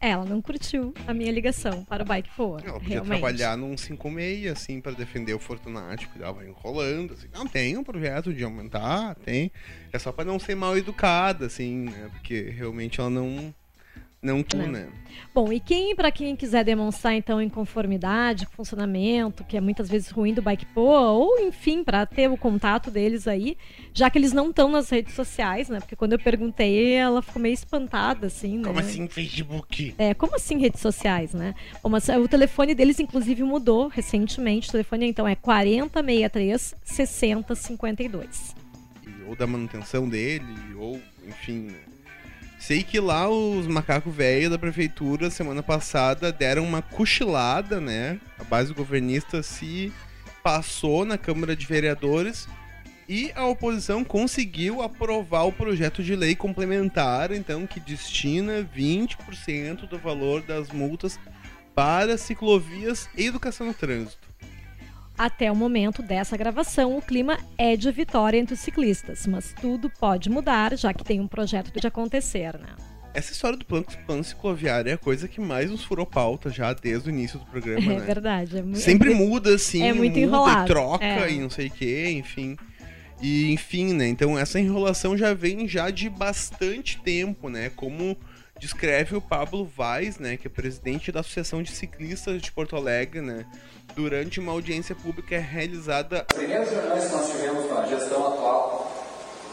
Ela 0.00 0.24
não 0.26 0.42
curtiu 0.42 0.92
a 1.06 1.14
minha 1.14 1.32
ligação 1.32 1.82
para 1.84 2.02
o 2.02 2.06
Bike 2.06 2.28
Poa. 2.36 2.60
Ela 2.62 2.74
podia 2.74 2.88
realmente. 2.90 3.20
trabalhar 3.20 3.56
num 3.56 3.74
56, 3.74 4.52
assim, 4.52 4.78
pra 4.78 4.92
defender 4.92 5.32
o 5.32 5.38
Fortunati, 5.38 6.08
que 6.08 6.18
dava 6.18 6.44
enrolando, 6.44 7.14
assim. 7.14 7.26
Não, 7.32 7.46
tem 7.46 7.78
um 7.78 7.82
projeto 7.82 8.34
de 8.34 8.44
aumentar, 8.44 9.14
tem. 9.24 9.50
É 9.90 9.98
só 9.98 10.12
pra 10.12 10.22
não 10.22 10.38
ser 10.38 10.56
mal 10.56 10.76
educada, 10.76 11.46
assim, 11.46 11.86
né? 11.86 12.10
Porque 12.12 12.50
realmente 12.54 13.00
ela 13.00 13.08
não. 13.08 13.54
Não 14.24 14.42
tu, 14.42 14.56
Não. 14.56 14.66
né? 14.68 14.88
Bom, 15.34 15.52
e 15.52 15.60
quem, 15.60 15.94
para 15.94 16.10
quem 16.10 16.34
quiser 16.34 16.64
demonstrar 16.64 17.14
então 17.14 17.42
inconformidade 17.42 18.46
funcionamento, 18.46 19.44
que 19.44 19.56
é 19.56 19.60
muitas 19.60 19.88
vezes 19.88 20.08
ruim 20.10 20.32
do 20.32 20.40
Bike 20.40 20.64
Poa, 20.66 21.10
ou 21.10 21.38
enfim, 21.40 21.84
para 21.84 22.06
ter 22.06 22.30
o 22.30 22.36
contato 22.36 22.90
deles 22.90 23.28
aí, 23.28 23.56
já 23.92 24.08
que 24.08 24.16
eles 24.18 24.32
não 24.32 24.48
estão 24.50 24.68
nas 24.70 24.88
redes 24.88 25.14
sociais, 25.14 25.68
né? 25.68 25.78
Porque 25.78 25.94
quando 25.94 26.14
eu 26.14 26.18
perguntei, 26.18 26.94
ela 26.94 27.20
ficou 27.20 27.40
meio 27.42 27.52
espantada, 27.52 28.28
assim, 28.28 28.56
né? 28.58 28.64
Como 28.64 28.78
assim, 28.80 29.06
Facebook? 29.08 29.94
É, 29.98 30.14
como 30.14 30.34
assim 30.36 30.56
redes 30.58 30.80
sociais, 30.80 31.34
né? 31.34 31.54
Bom, 31.82 31.90
mas, 31.90 32.08
é, 32.08 32.18
o 32.18 32.26
telefone 32.26 32.74
deles, 32.74 32.98
inclusive, 32.98 33.42
mudou 33.44 33.88
recentemente. 33.88 34.68
O 34.68 34.72
telefone, 34.72 35.06
então, 35.06 35.28
é 35.28 35.34
4063 35.34 36.74
6052. 36.82 38.54
E- 39.06 39.28
Ou 39.28 39.36
da 39.36 39.46
manutenção 39.46 40.08
dele, 40.08 40.44
ou, 40.76 41.00
enfim, 41.26 41.68
né? 41.70 41.78
Sei 42.66 42.82
que 42.82 42.98
lá 42.98 43.28
os 43.28 43.66
macacos 43.66 44.14
velhos 44.14 44.48
da 44.48 44.58
prefeitura, 44.58 45.28
semana 45.28 45.62
passada, 45.62 46.32
deram 46.32 46.64
uma 46.64 46.80
cochilada, 46.80 47.78
né? 47.78 48.18
A 48.38 48.44
base 48.44 48.72
governista 48.72 49.42
se 49.42 49.92
passou 50.42 51.04
na 51.04 51.18
Câmara 51.18 51.54
de 51.54 51.66
Vereadores 51.66 52.48
e 53.06 53.30
a 53.34 53.44
oposição 53.46 54.02
conseguiu 54.02 54.80
aprovar 54.80 55.42
o 55.42 55.52
projeto 55.52 56.02
de 56.02 56.16
lei 56.16 56.34
complementar, 56.34 57.32
então, 57.32 57.66
que 57.66 57.78
destina 57.78 58.66
20% 58.74 59.86
do 59.86 59.98
valor 59.98 60.40
das 60.40 60.70
multas 60.70 61.20
para 61.74 62.16
ciclovias 62.16 63.10
e 63.14 63.26
educação 63.26 63.66
no 63.66 63.74
trânsito. 63.74 64.26
Até 65.16 65.50
o 65.50 65.54
momento 65.54 66.02
dessa 66.02 66.36
gravação, 66.36 66.96
o 66.96 67.02
clima 67.02 67.38
é 67.56 67.76
de 67.76 67.90
vitória 67.92 68.36
entre 68.36 68.54
os 68.54 68.60
ciclistas, 68.60 69.26
mas 69.26 69.54
tudo 69.60 69.88
pode 69.88 70.28
mudar, 70.28 70.76
já 70.76 70.92
que 70.92 71.04
tem 71.04 71.20
um 71.20 71.28
projeto 71.28 71.70
de 71.78 71.86
acontecer, 71.86 72.58
né? 72.58 72.68
Essa 73.14 73.30
história 73.30 73.56
do 73.56 73.64
plano, 73.64 73.86
plano 74.06 74.24
cicloviário 74.24 74.90
é 74.90 74.94
a 74.94 74.98
coisa 74.98 75.28
que 75.28 75.40
mais 75.40 75.70
nos 75.70 75.84
furou 75.84 76.04
pauta 76.04 76.50
já 76.50 76.72
desde 76.72 77.08
o 77.08 77.12
início 77.12 77.38
do 77.38 77.44
programa, 77.46 77.92
É 77.92 77.96
né? 78.00 78.04
verdade. 78.04 78.58
É 78.58 78.62
mu- 78.62 78.74
Sempre 78.74 79.12
é 79.12 79.14
muito- 79.14 79.28
muda, 79.30 79.54
assim, 79.54 79.82
é 79.84 79.92
muito 79.92 80.14
muda 80.14 80.20
enrolado, 80.26 80.64
e 80.64 80.66
troca 80.66 81.04
é. 81.04 81.32
e 81.32 81.38
não 81.38 81.48
sei 81.48 81.68
o 81.68 81.70
que, 81.70 82.10
enfim. 82.10 82.56
E, 83.22 83.52
enfim, 83.52 83.94
né? 83.94 84.08
Então 84.08 84.36
essa 84.36 84.58
enrolação 84.58 85.16
já 85.16 85.32
vem 85.32 85.68
já 85.68 85.90
de 85.90 86.10
bastante 86.10 87.00
tempo, 87.02 87.48
né? 87.48 87.70
Como 87.76 88.16
descreve 88.58 89.16
o 89.16 89.20
Pablo 89.20 89.64
Vaz, 89.64 90.18
né? 90.18 90.36
Que 90.36 90.46
é 90.46 90.50
presidente 90.50 91.10
da 91.10 91.20
Associação 91.20 91.62
de 91.62 91.70
Ciclistas 91.70 92.40
de 92.40 92.52
Porto 92.52 92.76
Alegre, 92.76 93.20
né? 93.20 93.46
Durante 93.94 94.40
uma 94.40 94.52
audiência 94.52 94.94
pública 94.94 95.38
realizada 95.38 96.26
As 96.30 96.36
primeiras 96.36 96.70
reuniões 96.70 97.04
que 97.04 97.12
nós 97.12 97.30
tivemos 97.30 97.66
com 97.66 97.78
a 97.78 97.86
gestão 97.86 98.26
atual, 98.26 98.92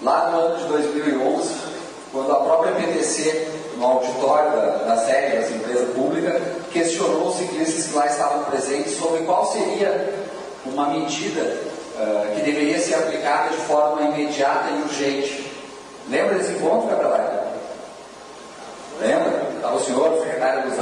lá 0.01 0.31
no 0.31 0.39
ano 0.39 0.57
de 0.57 0.67
2011, 0.67 1.53
quando 2.11 2.31
a 2.31 2.43
própria 2.43 2.73
PTC, 2.73 3.47
no 3.77 3.85
auditório 3.85 4.51
da, 4.51 4.77
da 4.85 4.97
SEG, 4.97 5.31
dessa 5.31 5.53
empresa 5.53 5.85
pública, 5.93 6.41
questionou 6.71 7.29
os 7.29 7.37
ciclistas 7.37 7.87
que 7.87 7.93
lá 7.93 8.07
estavam 8.07 8.45
presentes 8.45 8.93
sobre 8.93 9.23
qual 9.23 9.51
seria 9.51 10.13
uma 10.65 10.89
medida 10.89 11.41
eh, 11.97 12.33
que 12.35 12.41
deveria 12.41 12.79
ser 12.79 12.95
aplicada 12.95 13.49
de 13.49 13.57
forma 13.63 14.01
imediata 14.01 14.69
e 14.69 14.81
urgente. 14.81 15.51
Lembra 16.09 16.35
desse 16.35 16.53
encontro, 16.53 16.89
Gabriela? 16.89 17.50
Lembra? 19.01 19.49
Estava 19.55 19.75
o 19.75 19.83
senhor, 19.83 20.13
o 20.13 20.19
secretário 20.23 20.69
do 20.69 20.75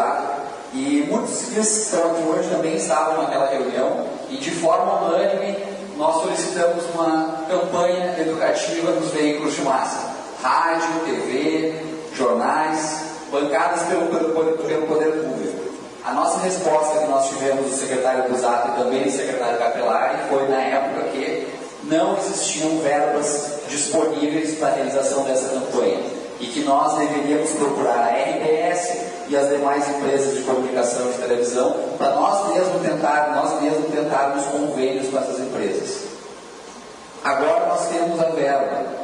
e 0.73 1.07
muitos 1.09 1.31
ciclistas 1.35 1.77
que 1.77 1.83
estão 1.95 2.11
aqui 2.11 2.21
hoje 2.23 2.49
também 2.49 2.75
estavam 2.75 3.23
naquela 3.23 3.47
reunião, 3.47 4.05
e 4.29 4.37
de 4.37 4.51
forma 4.51 5.05
unânime 5.05 5.57
nós 5.97 6.21
solicitamos 6.21 6.83
uma 6.93 7.43
campanha 7.49 8.15
educativa 8.19 8.91
nos 8.91 9.09
veículos 9.11 9.55
de 9.55 9.61
massa. 9.61 9.97
Rádio, 10.41 10.87
TV, 11.05 11.73
jornais, 12.15 13.01
bancadas 13.31 13.83
pelo, 13.83 14.07
pelo, 14.07 14.33
pelo- 14.33 14.57
poder 14.87 15.11
público. 15.23 15.59
A 16.05 16.13
nossa 16.13 16.39
resposta 16.39 16.99
que 16.99 17.07
nós 17.07 17.27
tivemos 17.29 17.69
do 17.69 17.75
secretário 17.77 18.23
do 18.23 18.29
e 18.69 18.81
também 18.83 19.03
do 19.03 19.11
secretário 19.11 19.57
Capelari 19.57 20.17
foi 20.29 20.47
na 20.47 20.61
época 20.61 21.03
que 21.09 21.47
não 21.83 22.17
existiam 22.17 22.79
verbas 22.79 23.59
disponíveis 23.67 24.57
para 24.57 24.69
a 24.69 24.71
realização 24.71 25.23
dessa 25.23 25.49
campanha 25.49 25.99
e 26.39 26.47
que 26.47 26.61
nós 26.61 26.97
deveríamos 26.97 27.51
procurar 27.51 27.99
a 27.99 28.09
RBS 28.09 29.27
e 29.27 29.35
as 29.35 29.49
demais 29.49 29.87
empresas 29.89 30.37
de 30.37 30.43
comunicação 30.43 31.09
e 31.09 31.13
de 31.13 31.19
televisão 31.19 31.95
para 31.97 32.15
nós 32.15 32.53
mesmos 32.53 32.81
tentar, 32.81 33.35
nós 33.35 33.61
mesmos 33.61 33.91
tentarmos 33.91 34.45
convênios 34.45 35.09
com 35.09 35.17
essas 35.17 35.39
empresas. 35.39 36.07
Agora 37.23 37.67
nós 37.67 37.89
temos 37.89 38.19
a 38.19 38.29
verba. 38.29 38.99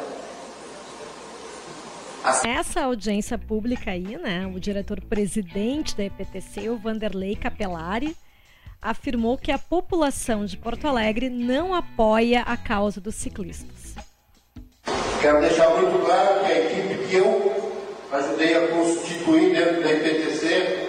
Essa 2.43 2.81
audiência 2.81 3.38
pública 3.38 3.91
aí, 3.91 4.17
né, 4.17 4.47
o 4.47 4.59
diretor-presidente 4.59 5.95
da 5.95 6.05
EPTC, 6.05 6.69
o 6.69 6.77
Vanderlei 6.77 7.36
Capelari, 7.36 8.15
afirmou 8.81 9.38
que 9.38 9.51
a 9.51 9.59
população 9.59 10.45
de 10.45 10.57
Porto 10.57 10.88
Alegre 10.88 11.29
não 11.29 11.73
apoia 11.73 12.41
a 12.41 12.57
causa 12.57 12.99
dos 12.99 13.15
ciclistas. 13.15 13.93
Quero 15.26 15.41
deixar 15.41 15.71
muito 15.71 16.05
claro 16.05 16.41
que 16.41 16.51
a 16.51 16.59
equipe 16.59 17.07
que 17.07 17.15
eu 17.15 17.51
ajudei 18.11 18.53
a 18.57 18.67
constituir 18.67 19.55
dentro 19.55 19.82
da 19.82 19.91
IPTC, 19.91 20.88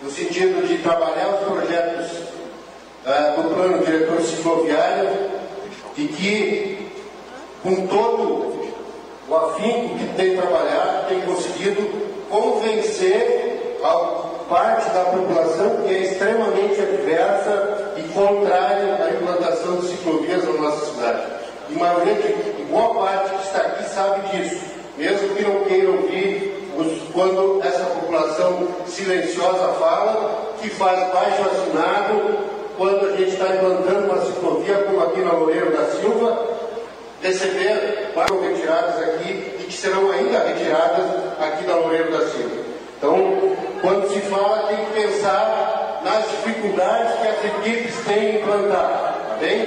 no 0.00 0.10
sentido 0.10 0.66
de 0.66 0.78
trabalhar 0.78 1.34
os 1.34 1.40
projetos 1.40 2.10
ah, 3.04 3.34
do 3.36 3.54
plano 3.54 3.84
diretor 3.84 4.22
cicloviário, 4.22 5.10
e 5.94 6.06
que, 6.06 6.88
com 7.62 7.86
todo 7.86 8.66
o 9.28 9.36
afinco 9.36 9.98
que 9.98 10.14
tem 10.16 10.38
trabalhado, 10.38 11.08
tem 11.10 11.20
conseguido 11.20 11.82
convencer 12.30 13.78
a 13.84 13.92
parte 14.48 14.88
da 14.88 15.04
população 15.04 15.82
que 15.86 15.94
é 15.94 15.98
extremamente 15.98 16.80
adversa 16.80 17.92
e 17.98 18.08
contrária 18.14 19.04
à 19.04 19.10
implantação 19.10 19.76
de 19.76 19.88
ciclovias 19.88 20.44
na 20.44 20.52
nossa 20.62 20.86
cidade. 20.86 21.22
E 21.68 21.74
maioria 21.74 22.14
de, 22.14 22.28
e 22.28 22.55
boa 22.70 23.06
parte 23.06 23.34
que 23.34 23.42
está 23.42 23.58
aqui 23.58 23.84
sabe 23.88 24.36
disso, 24.36 24.64
mesmo 24.96 25.34
que 25.34 25.42
não 25.42 25.64
queira 25.64 25.90
ouvir 25.90 26.56
quando 27.12 27.60
essa 27.64 27.84
população 27.84 28.68
silenciosa 28.86 29.72
fala, 29.74 30.54
que 30.60 30.68
faz 30.70 30.98
baixo 31.12 31.42
assinado 31.42 32.38
quando 32.76 33.06
a 33.06 33.16
gente 33.16 33.30
está 33.30 33.54
implantando 33.54 34.12
uma 34.12 34.20
ciclovia 34.26 34.74
como 34.84 35.02
aqui 35.02 35.20
na 35.20 35.32
Loureiro 35.32 35.72
da 35.72 35.86
Silva, 35.92 36.46
receber 37.22 38.12
várias 38.14 38.42
retiradas 38.42 39.02
aqui 39.02 39.30
e 39.60 39.64
que 39.64 39.72
serão 39.72 40.10
ainda 40.10 40.40
retiradas 40.40 41.06
aqui 41.40 41.64
da 41.64 41.76
Loureiro 41.76 42.12
da 42.12 42.26
Silva. 42.26 42.66
Então, 42.98 43.56
quando 43.80 44.12
se 44.12 44.20
fala, 44.20 44.68
tem 44.68 44.76
que 44.76 44.92
pensar 44.92 46.02
nas 46.04 46.24
dificuldades 46.28 47.14
que 47.18 47.28
as 47.28 47.44
equipes 47.44 47.94
têm 48.04 48.18
em 48.18 48.36
implantar, 48.36 49.18
tá 49.28 49.36
bem? 49.40 49.66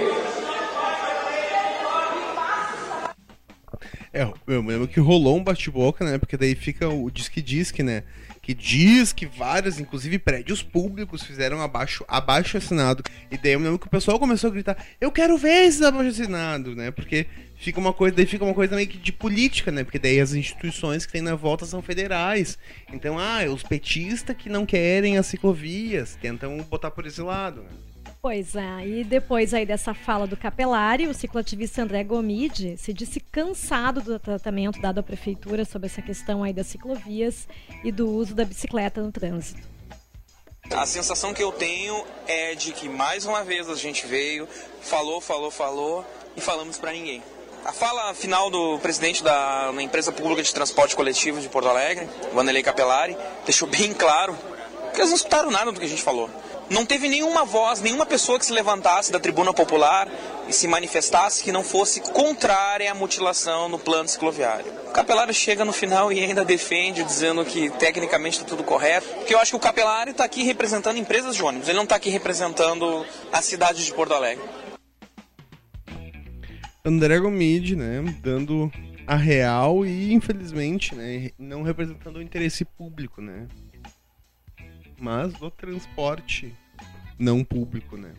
É, 4.11 4.27
eu 4.47 4.61
lembro 4.61 4.87
que 4.87 4.99
rolou 4.99 5.37
um 5.37 5.43
bate-boca, 5.43 6.03
né? 6.03 6.17
Porque 6.17 6.35
daí 6.35 6.55
fica 6.55 6.89
o 6.89 7.11
disque-disque, 7.11 7.83
né? 7.83 8.03
Que 8.41 8.55
diz 8.55 9.13
que 9.13 9.27
vários, 9.27 9.79
inclusive 9.79 10.17
prédios 10.17 10.63
públicos, 10.63 11.21
fizeram 11.23 11.61
abaixo, 11.61 12.03
abaixo 12.07 12.57
assinado. 12.57 13.03
E 13.29 13.37
daí 13.37 13.53
eu 13.53 13.59
lembro 13.59 13.77
que 13.77 13.85
o 13.85 13.89
pessoal 13.89 14.17
começou 14.17 14.49
a 14.49 14.53
gritar: 14.53 14.83
Eu 14.99 15.11
quero 15.11 15.37
ver 15.37 15.65
esses 15.65 15.83
abaixo 15.83 16.09
assinados, 16.09 16.75
né? 16.75 16.89
Porque 16.89 17.27
fica 17.55 17.79
uma 17.79 17.93
coisa, 17.93 18.15
daí 18.15 18.25
fica 18.25 18.43
uma 18.43 18.53
coisa 18.53 18.75
meio 18.75 18.87
que 18.87 18.97
de 18.97 19.11
política, 19.11 19.71
né? 19.71 19.83
Porque 19.83 19.99
daí 19.99 20.19
as 20.19 20.33
instituições 20.33 21.05
que 21.05 21.11
tem 21.11 21.21
na 21.21 21.35
volta 21.35 21.65
são 21.65 21.81
federais. 21.81 22.57
Então, 22.91 23.19
ah, 23.19 23.45
os 23.45 23.61
petistas 23.61 24.35
que 24.35 24.49
não 24.49 24.65
querem 24.65 25.19
as 25.19 25.27
ciclovias, 25.27 26.17
tentam 26.19 26.57
botar 26.63 26.89
por 26.89 27.05
esse 27.05 27.21
lado, 27.21 27.61
né? 27.61 27.69
Pois 28.21 28.53
é, 28.53 28.85
e 28.85 29.03
depois 29.05 29.53
aí 29.53 29.65
dessa 29.65 29.93
fala 29.93 30.27
do 30.27 30.35
Capelari, 30.35 31.07
o 31.07 31.13
cicloativista 31.13 31.83
André 31.83 32.03
Gomide 32.03 32.77
se 32.77 32.91
disse 32.91 33.21
cansado 33.21 34.01
do 34.01 34.19
tratamento 34.19 34.81
dado 34.81 34.99
à 34.99 35.03
prefeitura 35.03 35.63
sobre 35.63 35.87
essa 35.87 36.01
questão 36.01 36.43
aí 36.43 36.51
das 36.51 36.67
ciclovias 36.67 37.47
e 37.81 37.93
do 37.93 38.09
uso 38.09 38.35
da 38.35 38.43
bicicleta 38.43 39.01
no 39.01 39.09
trânsito. 39.09 39.61
A 40.69 40.85
sensação 40.85 41.33
que 41.33 41.41
eu 41.41 41.53
tenho 41.53 42.03
é 42.27 42.55
de 42.55 42.73
que 42.73 42.89
mais 42.89 43.25
uma 43.25 43.41
vez 43.45 43.69
a 43.69 43.75
gente 43.75 44.05
veio, 44.05 44.45
falou, 44.81 45.21
falou, 45.21 45.49
falou 45.49 46.05
e 46.35 46.41
falamos 46.41 46.77
para 46.77 46.91
ninguém. 46.91 47.23
A 47.63 47.71
fala 47.71 48.13
final 48.13 48.49
do 48.51 48.79
presidente 48.79 49.23
da, 49.23 49.71
da 49.71 49.81
empresa 49.81 50.11
pública 50.11 50.43
de 50.43 50.53
transporte 50.53 50.93
coletivo 50.93 51.39
de 51.39 51.47
Porto 51.47 51.69
Alegre, 51.69 52.05
Vanderlei 52.33 52.63
Capelari, 52.63 53.15
deixou 53.45 53.67
bem 53.67 53.93
claro 53.93 54.37
que 54.93 54.99
eles 54.99 55.09
não 55.09 55.15
escutaram 55.15 55.49
nada 55.49 55.71
do 55.71 55.79
que 55.79 55.85
a 55.85 55.89
gente 55.89 56.03
falou 56.03 56.29
não 56.69 56.85
teve 56.85 57.09
nenhuma 57.09 57.43
voz, 57.43 57.81
nenhuma 57.81 58.05
pessoa 58.05 58.37
que 58.37 58.45
se 58.45 58.53
levantasse 58.53 59.11
da 59.11 59.19
tribuna 59.19 59.53
popular 59.53 60.07
e 60.47 60.53
se 60.53 60.67
manifestasse 60.67 61.43
que 61.43 61.51
não 61.51 61.63
fosse 61.63 61.99
contrária 61.99 62.91
à 62.91 62.95
mutilação 62.95 63.67
no 63.67 63.79
plano 63.79 64.07
cicloviário. 64.07 64.65
O 64.87 64.91
Capelari 64.91 65.33
chega 65.33 65.65
no 65.65 65.73
final 65.73 66.11
e 66.11 66.19
ainda 66.19 66.45
defende, 66.45 67.03
dizendo 67.03 67.43
que 67.45 67.69
tecnicamente 67.71 68.37
está 68.37 68.47
tudo 68.47 68.63
correto, 68.63 69.07
porque 69.15 69.33
eu 69.33 69.39
acho 69.39 69.51
que 69.51 69.57
o 69.57 69.59
Capelari 69.59 70.11
está 70.11 70.23
aqui 70.23 70.43
representando 70.43 70.97
empresas 70.97 71.35
de 71.35 71.43
ônibus, 71.43 71.67
ele 71.67 71.77
não 71.77 71.83
está 71.83 71.95
aqui 71.95 72.09
representando 72.09 73.05
a 73.31 73.41
cidade 73.41 73.83
de 73.83 73.93
Porto 73.93 74.13
Alegre. 74.13 74.43
André 76.83 77.19
Gomide, 77.19 77.75
né, 77.75 78.01
dando 78.21 78.71
a 79.05 79.15
real 79.15 79.85
e, 79.85 80.13
infelizmente, 80.13 80.95
né, 80.95 81.29
não 81.37 81.61
representando 81.61 82.17
o 82.17 82.21
interesse 82.21 82.63
público, 82.63 83.21
né, 83.21 83.47
mas 84.99 85.33
do 85.33 85.49
transporte 85.51 86.53
não 87.19 87.43
público, 87.43 87.97
né? 87.97 88.13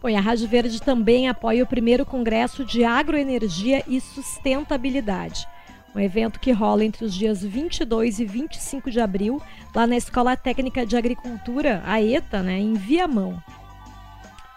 Bom, 0.00 0.08
e 0.08 0.16
a 0.16 0.20
Rádio 0.20 0.48
Verde 0.48 0.80
também 0.80 1.28
apoia 1.28 1.62
o 1.62 1.66
primeiro 1.66 2.06
Congresso 2.06 2.64
de 2.64 2.82
Agroenergia 2.82 3.84
e 3.86 4.00
Sustentabilidade. 4.00 5.46
Um 5.94 6.00
evento 6.00 6.40
que 6.40 6.50
rola 6.52 6.84
entre 6.84 7.04
os 7.04 7.14
dias 7.14 7.44
22 7.44 8.18
e 8.18 8.24
25 8.24 8.90
de 8.90 8.98
abril, 8.98 9.42
lá 9.74 9.86
na 9.86 9.96
Escola 9.96 10.36
Técnica 10.36 10.86
de 10.86 10.96
Agricultura, 10.96 11.82
a 11.84 12.00
ETA, 12.00 12.42
né, 12.42 12.58
em 12.58 12.72
Viamão. 12.72 13.42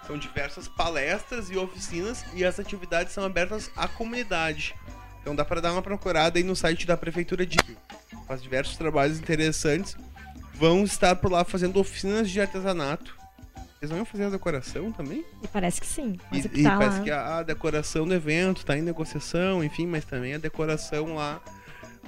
São 0.08 0.18
diversas 0.18 0.68
palestras 0.68 1.50
e 1.50 1.58
oficinas 1.58 2.24
e 2.34 2.46
as 2.46 2.60
atividades 2.60 3.12
são 3.12 3.26
abertas 3.26 3.70
à 3.76 3.88
comunidade. 3.88 4.74
Então 5.22 5.36
dá 5.36 5.44
para 5.44 5.60
dar 5.60 5.74
uma 5.74 5.82
procurada 5.82 6.38
aí 6.40 6.44
no 6.44 6.56
site 6.56 6.88
da 6.88 6.96
Prefeitura 6.96 7.46
de 7.46 7.58
Faz 8.28 8.42
diversos 8.42 8.78
trabalhos 8.78 9.20
interessantes. 9.20 9.96
Vão 10.54 10.84
estar 10.84 11.16
por 11.16 11.32
lá 11.32 11.44
fazendo 11.44 11.80
oficinas 11.80 12.30
de 12.30 12.40
artesanato. 12.40 13.16
Eles 13.82 13.96
vão 13.96 14.06
fazer 14.06 14.26
a 14.26 14.30
decoração 14.30 14.92
também? 14.92 15.24
E 15.44 15.48
parece 15.48 15.80
que 15.80 15.88
sim. 15.88 16.18
E, 16.32 16.42
que 16.42 16.64
tá 16.64 16.78
parece 16.78 17.02
que 17.02 17.12
a, 17.12 17.38
a, 17.38 17.44
decoração 17.44 18.08
do 18.08 18.14
evento 18.14 18.58
está 18.58 18.78
em 18.78 18.82
negociação, 18.82 19.64
enfim, 19.64 19.86
mas 19.86 20.06
também 20.06 20.34
a 20.34 20.38
decoração 20.38 21.16
lá 21.16 21.42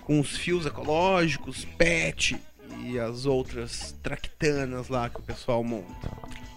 com 0.01 0.19
os 0.19 0.37
fios 0.37 0.65
ecológicos, 0.65 1.65
PET 1.77 2.39
e 2.79 2.97
as 2.97 3.25
outras 3.25 3.93
tractanas 4.01 4.87
lá 4.87 5.09
que 5.09 5.19
o 5.19 5.23
pessoal 5.23 5.63
monta. 5.63 6.09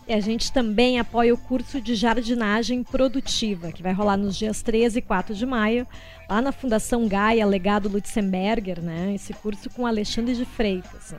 E 0.08 0.12
a 0.12 0.20
gente 0.20 0.52
também 0.52 0.98
apoia 0.98 1.32
o 1.32 1.38
curso 1.38 1.80
de 1.80 1.94
jardinagem 1.94 2.82
produtiva, 2.82 3.70
que 3.70 3.82
vai 3.82 3.92
rolar 3.92 4.16
nos 4.16 4.36
dias 4.36 4.60
13 4.62 4.98
e 4.98 5.02
4 5.02 5.34
de 5.34 5.46
maio, 5.46 5.86
lá 6.28 6.42
na 6.42 6.52
Fundação 6.52 7.06
Gaia, 7.06 7.46
Legado 7.46 7.88
Lutzenberger, 7.88 8.80
né? 8.80 9.12
Esse 9.14 9.32
curso 9.32 9.70
com 9.70 9.86
Alexandre 9.86 10.34
de 10.34 10.44
Freitas. 10.44 11.12
Né? 11.12 11.18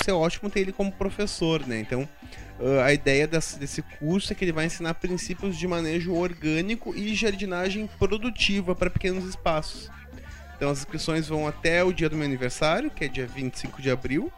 Isso 0.00 0.10
é 0.10 0.14
ótimo 0.14 0.48
ter 0.48 0.60
ele 0.60 0.72
como 0.72 0.90
professor, 0.90 1.66
né? 1.66 1.80
Então, 1.80 2.08
uh, 2.58 2.80
a 2.82 2.92
ideia 2.94 3.26
desse 3.26 3.82
curso 3.98 4.32
é 4.32 4.36
que 4.36 4.44
ele 4.44 4.52
vai 4.52 4.64
ensinar 4.64 4.94
princípios 4.94 5.56
de 5.56 5.68
manejo 5.68 6.14
orgânico 6.14 6.94
e 6.94 7.14
jardinagem 7.14 7.88
produtiva 7.98 8.74
para 8.74 8.88
pequenos 8.88 9.24
espaços. 9.26 9.90
Então, 10.56 10.70
as 10.70 10.78
inscrições 10.78 11.28
vão 11.28 11.46
até 11.46 11.84
o 11.84 11.92
dia 11.92 12.08
do 12.08 12.16
meu 12.16 12.24
aniversário, 12.24 12.90
que 12.90 13.04
é 13.04 13.08
dia 13.08 13.26
25 13.26 13.82
de 13.82 13.90
abril. 13.90 14.32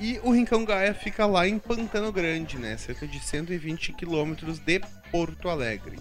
E 0.00 0.20
o 0.22 0.32
Rincão 0.32 0.64
Gaia 0.64 0.92
fica 0.92 1.24
lá 1.26 1.46
em 1.46 1.58
Pantano 1.58 2.10
Grande, 2.10 2.58
né? 2.58 2.76
Cerca 2.76 3.06
de 3.06 3.20
120 3.20 3.92
quilômetros 3.92 4.58
de 4.58 4.80
Porto 5.10 5.48
Alegre. 5.48 5.98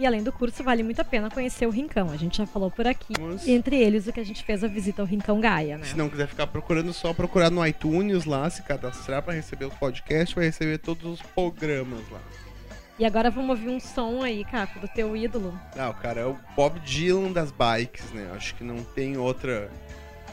E 0.00 0.06
além 0.06 0.22
do 0.22 0.32
curso, 0.32 0.64
vale 0.64 0.82
muito 0.82 1.00
a 1.00 1.04
pena 1.04 1.30
conhecer 1.30 1.66
o 1.66 1.70
Rincão. 1.70 2.10
A 2.10 2.16
gente 2.16 2.38
já 2.38 2.46
falou 2.46 2.70
por 2.70 2.86
aqui. 2.86 3.12
Mas... 3.20 3.46
Entre 3.46 3.76
eles, 3.76 4.06
o 4.06 4.12
que 4.12 4.20
a 4.20 4.24
gente 4.24 4.42
fez 4.42 4.64
a 4.64 4.66
visita 4.66 5.02
ao 5.02 5.06
Rincão 5.06 5.40
Gaia, 5.40 5.76
né? 5.76 5.84
Se 5.84 5.96
não 5.96 6.08
quiser 6.08 6.26
ficar 6.26 6.46
procurando, 6.46 6.90
só 6.92 7.12
procurar 7.12 7.50
no 7.50 7.66
iTunes 7.66 8.24
lá, 8.24 8.48
se 8.48 8.62
cadastrar 8.62 9.22
para 9.22 9.34
receber 9.34 9.66
o 9.66 9.70
podcast, 9.70 10.34
vai 10.34 10.46
receber 10.46 10.78
todos 10.78 11.20
os 11.20 11.22
programas 11.22 12.00
lá. 12.10 12.20
E 12.98 13.04
agora 13.04 13.30
vamos 13.30 13.50
ouvir 13.50 13.68
um 13.68 13.80
som 13.80 14.22
aí, 14.22 14.42
Caco, 14.44 14.78
do 14.80 14.88
teu 14.88 15.14
ídolo. 15.14 15.58
Ah, 15.76 15.90
o 15.90 15.94
cara 15.94 16.20
é 16.20 16.24
o 16.24 16.36
Bob 16.56 16.80
Dylan 16.80 17.32
das 17.32 17.50
bikes, 17.50 18.10
né? 18.12 18.30
Acho 18.34 18.54
que 18.54 18.64
não 18.64 18.82
tem 18.82 19.18
outra 19.18 19.70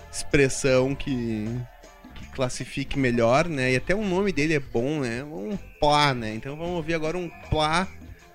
expressão 0.09 0.95
que 0.95 1.45
classifique 2.37 2.99
melhor, 2.99 3.49
né? 3.49 3.73
E 3.73 3.75
até 3.77 3.95
o 3.95 4.05
nome 4.05 4.31
dele 4.31 4.53
é 4.53 4.59
bom, 4.59 4.99
né? 4.99 5.23
Um 5.23 5.57
plá, 5.79 6.13
né? 6.13 6.35
Então 6.35 6.55
vamos 6.55 6.75
ouvir 6.75 6.93
agora 6.93 7.17
um 7.17 7.27
plá 7.49 7.87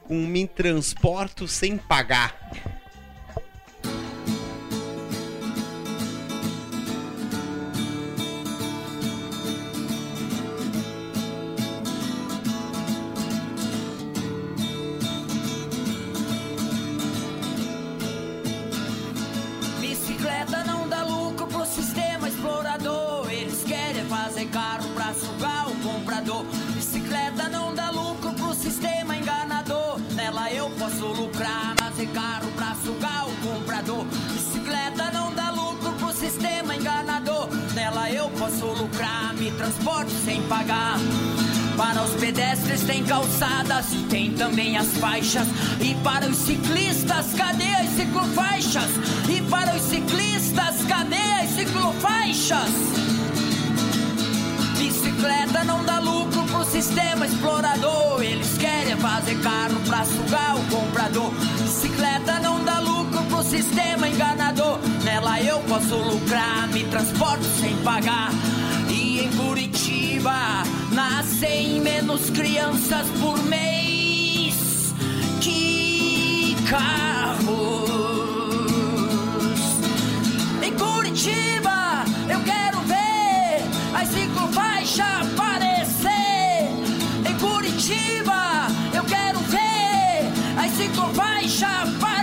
com 0.03 0.26
Me 0.26 0.44
Transporto 0.48 1.46
Sem 1.46 1.78
Pagar. 1.78 2.36
Transporto 39.62 40.10
sem 40.24 40.42
pagar. 40.48 40.98
Para 41.76 42.02
os 42.02 42.14
pedestres 42.14 42.82
tem 42.82 43.04
calçadas 43.04 43.86
tem 44.10 44.32
também 44.32 44.76
as 44.76 44.88
faixas. 44.98 45.46
E 45.80 45.94
para 46.02 46.26
os 46.28 46.36
ciclistas, 46.36 47.26
cadê 47.36 47.72
as 47.74 47.90
ciclofaixas? 47.90 48.90
E 49.28 49.40
para 49.42 49.74
os 49.76 49.82
ciclistas, 49.82 50.82
cadê 50.88 51.14
as 51.14 51.50
ciclofaixas? 51.50 52.70
Bicicleta 54.76 55.62
não 55.64 55.84
dá 55.84 56.00
lucro 56.00 56.42
pro 56.46 56.64
sistema 56.64 57.24
explorador. 57.24 58.20
Eles 58.20 58.58
querem 58.58 58.96
fazer 58.96 59.40
carro 59.42 59.80
pra 59.86 60.04
sugar 60.04 60.56
o 60.56 60.76
comprador. 60.76 61.30
Bicicleta 61.62 62.40
não 62.40 62.64
dá 62.64 62.80
lucro 62.80 63.22
pro 63.26 63.44
sistema 63.44 64.08
enganador. 64.08 64.51
Eu 65.45 65.59
posso 65.61 65.97
lucrar, 65.97 66.68
me 66.68 66.84
transporto 66.84 67.45
sem 67.61 67.76
pagar. 67.78 68.30
E 68.88 69.20
em 69.20 69.30
Curitiba 69.32 70.62
nascem 70.93 71.80
menos 71.80 72.30
crianças 72.30 73.09
por 73.20 73.43
mês 73.45 74.95
que 75.40 76.55
carros. 76.70 77.90
Em 80.62 80.72
Curitiba 80.74 82.05
eu 82.28 82.40
quero 82.45 82.80
ver 82.82 83.62
as 84.01 84.09
ciclofaixas 84.09 85.01
aparecer. 85.01 86.70
Em 87.28 87.38
Curitiba 87.38 88.68
eu 88.95 89.05
quero 89.05 89.38
ver 89.40 90.30
as 90.57 90.70
ciclofaixas 90.72 91.62
aparecer. 91.62 92.22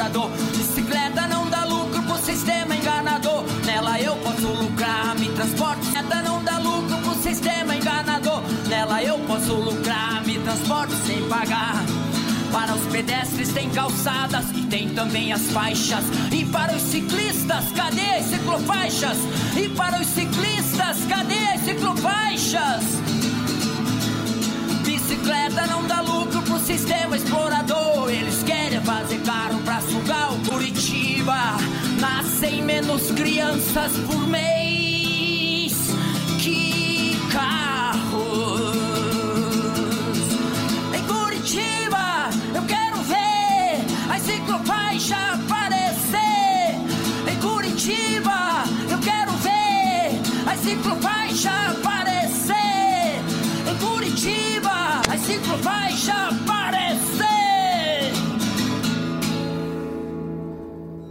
Comprador. 0.00 0.30
Bicicleta 0.56 1.26
não 1.28 1.48
dá 1.50 1.64
lucro 1.64 2.02
pro 2.02 2.16
sistema 2.16 2.74
enganador. 2.74 3.44
Nela 3.66 4.00
eu 4.00 4.16
posso 4.16 4.46
lucrar, 4.46 5.14
me 5.18 5.28
transporto. 5.28 5.80
Bicicleta 5.80 6.22
não 6.22 6.42
dá 6.42 6.58
lucro 6.58 6.96
pro 6.98 7.14
sistema 7.16 7.76
enganador. 7.76 8.42
Nela 8.68 9.02
eu 9.02 9.18
posso 9.20 9.52
lucrar, 9.52 10.24
me 10.24 10.38
transporto 10.38 10.94
sem 11.06 11.22
pagar. 11.28 11.84
Para 12.50 12.74
os 12.74 12.84
pedestres 12.86 13.52
tem 13.52 13.68
calçadas 13.70 14.46
e 14.54 14.62
tem 14.66 14.88
também 14.88 15.32
as 15.32 15.42
faixas. 15.52 16.04
E 16.32 16.44
para 16.46 16.74
os 16.74 16.82
ciclistas, 16.82 17.70
cadê 17.76 18.16
as 18.16 18.24
ciclofaixas? 18.24 19.18
E 19.56 19.68
para 19.68 20.00
os 20.00 20.06
ciclistas, 20.06 21.04
cadê 21.08 21.38
as 21.54 21.60
ciclofaixas? 21.60 23.09
Bicicleta 25.30 25.64
não 25.68 25.86
dá 25.86 26.00
lucro 26.00 26.42
pro 26.42 26.58
sistema 26.58 27.16
explorador. 27.16 28.10
Eles 28.10 28.42
querem 28.42 28.80
fazer 28.80 29.20
carro 29.20 29.60
pra 29.62 29.80
sugar 29.80 30.32
o 30.32 30.50
Curitiba. 30.50 31.56
Nascem 32.00 32.60
menos 32.62 33.12
crianças 33.12 33.92
por 34.08 34.26
mês 34.26 34.99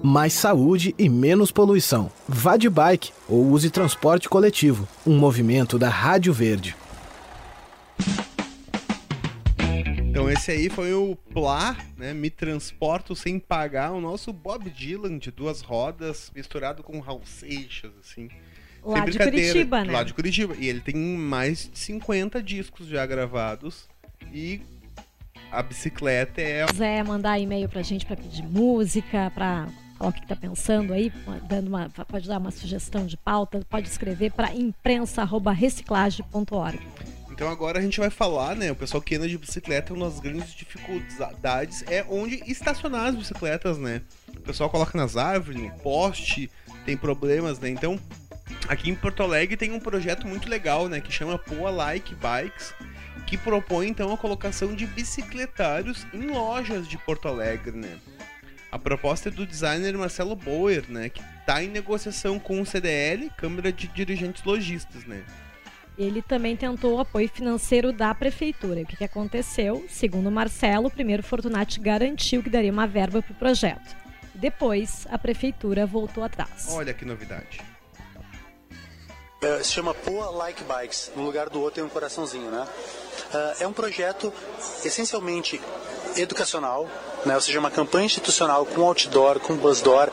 Mais 0.10 0.34
saúde 0.34 0.96
e 0.98 1.08
menos 1.08 1.52
poluição. 1.52 2.12
Vá 2.28 2.58
de 2.58 2.68
bike 2.68 3.12
ou 3.28 3.46
use 3.52 3.70
transporte 3.70 4.28
coletivo. 4.28 4.88
Um 5.06 5.16
movimento 5.16 5.78
da 5.78 5.88
Rádio 5.88 6.34
Verde. 6.34 6.76
Então 10.10 10.28
esse 10.28 10.50
aí 10.50 10.68
foi 10.68 10.96
o 10.96 11.16
Plá, 11.32 11.78
né? 11.96 12.12
Me 12.12 12.32
transporto 12.32 13.16
sem 13.16 13.38
pagar, 13.38 13.92
o 13.92 14.02
nosso 14.02 14.34
Bob 14.34 14.68
Dylan 14.72 15.20
de 15.20 15.30
duas 15.30 15.62
rodas, 15.62 16.32
misturado 16.36 16.82
com 16.82 17.00
Raul 17.00 17.22
Seixas, 17.24 17.92
assim. 18.02 18.30
Lá 18.84 19.04
Sem 19.04 19.12
de. 19.12 19.20
Curitiba, 19.20 19.86
né? 19.86 19.94
Lá 19.94 20.02
de 20.02 20.14
Curitiba. 20.16 20.56
E 20.58 20.68
ele 20.68 20.82
tem 20.82 20.96
mais 20.96 21.70
de 21.72 21.78
50 21.78 22.42
discos 22.42 22.88
já 22.88 23.06
gravados. 23.06 23.88
E 24.34 24.60
a 25.52 25.62
bicicleta 25.62 26.42
é. 26.42 26.66
Se 26.66 26.74
quiser 26.74 27.04
mandar 27.04 27.38
e-mail 27.38 27.70
pra 27.70 27.84
gente 27.84 28.08
pra 28.08 28.16
pedir 28.16 28.42
música, 28.42 29.32
pra 29.36 29.68
falar 30.00 30.10
o 30.10 30.14
que, 30.14 30.22
que 30.22 30.28
tá 30.28 30.36
pensando 30.36 30.94
aí, 30.94 31.12
dando 31.48 31.68
uma, 31.68 31.88
pode 31.90 32.28
dar 32.28 32.40
uma 32.40 32.50
sugestão 32.52 33.06
de 33.06 33.18
pauta, 33.18 33.62
pode 33.70 33.90
escrever 33.90 34.32
para 34.32 34.56
imprensa@reciclagem.org. 34.56 36.80
Então 37.30 37.50
agora 37.50 37.80
a 37.80 37.82
gente 37.82 38.00
vai 38.00 38.10
falar, 38.10 38.56
né? 38.56 38.72
O 38.72 38.76
pessoal 38.76 39.02
que 39.02 39.16
anda 39.16 39.28
de 39.28 39.38
bicicleta, 39.38 39.94
uma 39.94 40.10
das 40.10 40.20
grandes 40.20 40.54
dificuldades 40.54 41.84
é 41.88 42.06
onde 42.10 42.42
estacionar 42.50 43.08
as 43.08 43.16
bicicletas, 43.16 43.78
né? 43.78 44.02
O 44.36 44.42
pessoal 44.42 44.70
coloca 44.70 44.98
nas 44.98 45.16
árvores, 45.16 45.62
no 45.62 45.72
poste, 45.80 46.52
tem 46.86 46.98
problemas, 46.98 47.60
né? 47.60 47.70
Então, 47.70 47.98
aqui 48.68 48.90
em 48.90 48.96
Porto 48.96 49.24
Alegre 49.24 49.56
tem 49.56 49.72
um 49.72 49.80
projeto 49.80 50.28
muito 50.28 50.50
legal, 50.50 50.90
né? 50.90 51.00
Que 51.00 51.14
chama 51.14 51.38
Poa 51.38 51.70
Like 51.70 52.14
Bikes, 52.16 52.74
que 53.26 53.38
propõe 53.38 53.88
então 53.88 54.14
a 54.14 54.18
colocação 54.18 54.76
de 54.76 54.86
bicicletários 54.86 56.06
em 56.14 56.28
lojas 56.28 56.90
de 56.90 56.98
Porto 56.98 57.30
Alegre, 57.30 57.72
né? 57.72 57.98
A 58.72 58.78
proposta 58.78 59.30
é 59.30 59.32
do 59.32 59.46
designer 59.46 59.98
Marcelo 59.98 60.36
Boer, 60.36 60.86
né? 60.90 61.10
Que 61.10 61.22
está 61.40 61.64
em 61.64 61.68
negociação 61.68 62.38
com 62.38 62.62
o 62.62 62.66
CDL, 62.66 63.32
Câmara 63.36 63.72
de 63.72 63.88
Dirigentes 63.88 64.44
Logistas, 64.44 65.06
né? 65.06 65.24
Ele 65.98 66.22
também 66.22 66.56
tentou 66.56 66.96
o 66.96 67.00
apoio 67.00 67.28
financeiro 67.28 67.92
da 67.92 68.14
prefeitura. 68.14 68.82
O 68.82 68.86
que, 68.86 68.96
que 68.96 69.04
aconteceu? 69.04 69.86
Segundo 69.90 70.32
Marcelo, 70.32 70.88
o 70.88 70.92
primeiro 70.92 71.24
Fortunati 71.24 71.80
garantiu 71.80 72.42
que 72.42 72.50
daria 72.50 72.72
uma 72.72 72.88
verba 72.88 73.22
para 73.22 73.34
o 73.34 73.36
projeto. 73.36 73.98
Depois, 74.34 75.06
a 75.10 75.18
prefeitura 75.18 75.86
voltou 75.86 76.24
atrás. 76.24 76.68
Olha 76.70 76.94
que 76.94 77.04
novidade. 77.04 77.60
É, 79.42 79.64
se 79.64 79.72
chama 79.72 79.94
Poa 79.94 80.30
Like 80.30 80.64
Bikes. 80.64 81.12
No 81.16 81.24
lugar 81.24 81.50
do 81.50 81.60
outro 81.60 81.76
tem 81.76 81.84
um 81.84 81.90
coraçãozinho, 81.90 82.52
né? 82.52 82.68
É, 83.34 83.64
é 83.64 83.68
um 83.68 83.74
projeto 83.74 84.34
essencialmente 84.86 85.60
educacional, 86.16 86.90
né? 87.26 87.36
ou 87.36 87.42
seja, 87.42 87.60
uma 87.60 87.72
campanha 87.72 88.06
institucional 88.06 88.66
com 88.66 88.82
outdoor, 88.82 89.40
com 89.40 89.56
busdoor, 89.56 90.10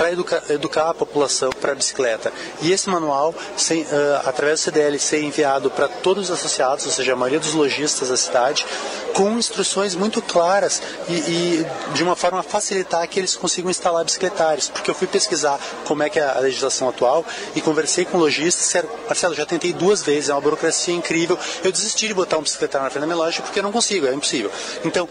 para 0.00 0.12
educa 0.12 0.42
educar 0.48 0.88
a 0.88 0.94
população 0.94 1.50
para 1.50 1.72
a 1.72 1.74
bicicleta. 1.74 2.32
E 2.62 2.72
esse 2.72 2.88
manual, 2.88 3.34
sem, 3.54 3.82
uh, 3.82 3.86
através 4.24 4.60
do 4.60 4.62
CDL, 4.62 4.98
ser 4.98 5.22
enviado 5.22 5.70
para 5.70 5.88
todos 5.88 6.30
os 6.30 6.38
associados, 6.38 6.86
ou 6.86 6.92
seja, 6.92 7.12
a 7.12 7.16
maioria 7.16 7.38
dos 7.38 7.52
lojistas 7.52 8.08
da 8.08 8.16
cidade, 8.16 8.64
com 9.12 9.38
instruções 9.38 9.94
muito 9.94 10.22
claras 10.22 10.80
e, 11.06 11.12
e 11.12 11.66
de 11.92 12.02
uma 12.02 12.16
forma 12.16 12.40
a 12.40 12.42
facilitar 12.42 13.06
que 13.08 13.20
eles 13.20 13.36
consigam 13.36 13.70
instalar 13.70 14.02
bicicletários. 14.02 14.70
Porque 14.70 14.90
eu 14.90 14.94
fui 14.94 15.06
pesquisar 15.06 15.60
como 15.84 16.02
é 16.02 16.08
que 16.08 16.18
é 16.18 16.24
a 16.24 16.38
legislação 16.38 16.88
atual 16.88 17.22
e 17.54 17.60
conversei 17.60 18.06
com 18.06 18.16
lojistas, 18.16 18.82
Marcelo, 19.06 19.34
já 19.34 19.44
tentei 19.44 19.74
duas 19.74 20.02
vezes, 20.02 20.30
é 20.30 20.32
uma 20.32 20.40
burocracia 20.40 20.94
incrível, 20.94 21.38
eu 21.62 21.70
desisti 21.70 22.08
de 22.08 22.14
botar 22.14 22.38
um 22.38 22.42
bicicletário 22.42 22.84
na 22.84 22.90
frente 22.90 23.02
da 23.02 23.06
minha 23.06 23.18
loja 23.18 23.42
porque 23.42 23.58
eu 23.58 23.62
não 23.62 23.72
consigo, 23.72 24.06
é 24.06 24.14
impossível. 24.14 24.50
Então, 24.82 25.06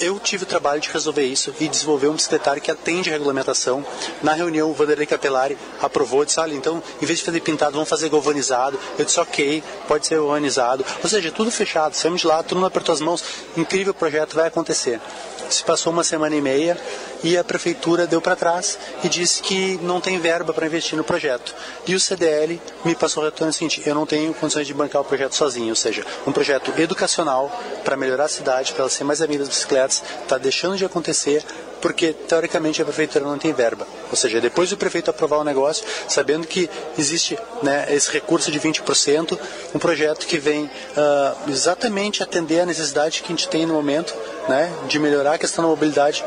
eu 0.00 0.18
tive 0.18 0.44
o 0.44 0.46
trabalho 0.46 0.80
de 0.80 0.90
resolver 0.90 1.24
isso 1.24 1.54
e 1.60 1.68
desenvolver 1.68 2.08
um 2.08 2.14
bicicletário 2.14 2.60
que 2.60 2.70
atende 2.70 3.10
a 3.10 3.12
regulamentação. 3.12 3.84
Na 4.22 4.32
reunião, 4.32 4.70
o 4.70 4.74
Vanderlei 4.74 5.06
Capelari 5.06 5.56
aprovou, 5.80 6.24
disse, 6.24 6.40
olha, 6.40 6.54
então, 6.54 6.82
em 7.00 7.06
vez 7.06 7.18
de 7.18 7.24
fazer 7.24 7.40
pintado, 7.40 7.72
vamos 7.72 7.88
fazer 7.88 8.08
galvanizado. 8.08 8.78
Eu 8.98 9.04
disse, 9.04 9.20
ok, 9.20 9.62
pode 9.86 10.06
ser 10.06 10.16
galvanizado. 10.16 10.84
Ou 11.02 11.08
seja, 11.08 11.30
tudo 11.30 11.50
fechado, 11.50 11.94
saímos 11.94 12.20
de 12.20 12.26
lá, 12.26 12.42
todo 12.42 12.56
mundo 12.56 12.66
apertou 12.66 12.92
as 12.92 13.00
mãos, 13.00 13.24
incrível 13.56 13.94
projeto, 13.94 14.34
vai 14.34 14.48
acontecer. 14.48 15.00
Se 15.48 15.62
passou 15.62 15.92
uma 15.92 16.02
semana 16.02 16.34
e 16.34 16.40
meia 16.40 16.76
e 17.24 17.38
a 17.38 17.42
prefeitura 17.42 18.06
deu 18.06 18.20
para 18.20 18.36
trás 18.36 18.78
e 19.02 19.08
disse 19.08 19.42
que 19.42 19.78
não 19.82 20.00
tem 20.00 20.20
verba 20.20 20.52
para 20.52 20.66
investir 20.66 20.96
no 20.96 21.02
projeto. 21.02 21.54
E 21.86 21.94
o 21.94 21.98
CDL 21.98 22.60
me 22.84 22.94
passou 22.94 23.22
o 23.22 23.26
retorno 23.26 23.52
seguinte: 23.52 23.82
eu 23.84 23.94
não 23.94 24.06
tenho 24.06 24.32
condições 24.34 24.66
de 24.66 24.74
bancar 24.74 25.00
o 25.00 25.04
projeto 25.04 25.34
sozinho, 25.34 25.70
ou 25.70 25.76
seja, 25.76 26.04
um 26.26 26.32
projeto 26.32 26.72
educacional 26.78 27.50
para 27.82 27.96
melhorar 27.96 28.26
a 28.26 28.28
cidade, 28.28 28.72
para 28.72 28.82
ela 28.82 28.90
ser 28.90 29.04
mais 29.04 29.22
amiga 29.22 29.40
das 29.40 29.48
bicicletas, 29.48 30.02
está 30.22 30.36
deixando 30.36 30.76
de 30.76 30.84
acontecer 30.84 31.42
porque 31.84 32.14
teoricamente 32.14 32.80
a 32.80 32.84
prefeitura 32.86 33.26
não 33.26 33.36
tem 33.36 33.52
verba. 33.52 33.86
Ou 34.10 34.16
seja, 34.16 34.40
depois 34.40 34.70
do 34.70 34.76
prefeito 34.78 35.10
aprovar 35.10 35.36
o 35.36 35.44
negócio, 35.44 35.84
sabendo 36.08 36.46
que 36.46 36.70
existe 36.96 37.38
né, 37.62 37.84
esse 37.90 38.10
recurso 38.10 38.50
de 38.50 38.58
20%, 38.58 39.38
um 39.74 39.78
projeto 39.78 40.26
que 40.26 40.38
vem 40.38 40.64
uh, 40.64 41.50
exatamente 41.50 42.22
atender 42.22 42.60
a 42.60 42.64
necessidade 42.64 43.20
que 43.20 43.26
a 43.26 43.36
gente 43.36 43.50
tem 43.50 43.66
no 43.66 43.74
momento, 43.74 44.14
né, 44.48 44.72
de 44.88 44.98
melhorar 44.98 45.34
a 45.34 45.38
questão 45.38 45.62
da 45.62 45.68
mobilidade 45.68 46.24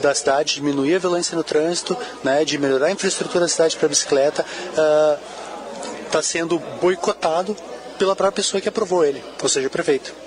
da 0.00 0.14
cidade, 0.14 0.54
diminuir 0.54 0.94
a 0.94 0.98
violência 0.98 1.36
no 1.36 1.44
trânsito, 1.44 1.94
né, 2.24 2.42
de 2.42 2.56
melhorar 2.56 2.86
a 2.86 2.90
infraestrutura 2.90 3.40
da 3.40 3.48
cidade 3.48 3.76
para 3.76 3.88
bicicleta, 3.88 4.46
está 6.06 6.20
uh, 6.20 6.22
sendo 6.22 6.58
boicotado 6.80 7.54
pela 7.98 8.16
própria 8.16 8.42
pessoa 8.42 8.62
que 8.62 8.68
aprovou 8.70 9.04
ele, 9.04 9.22
ou 9.42 9.48
seja, 9.50 9.66
o 9.66 9.70
prefeito. 9.70 10.25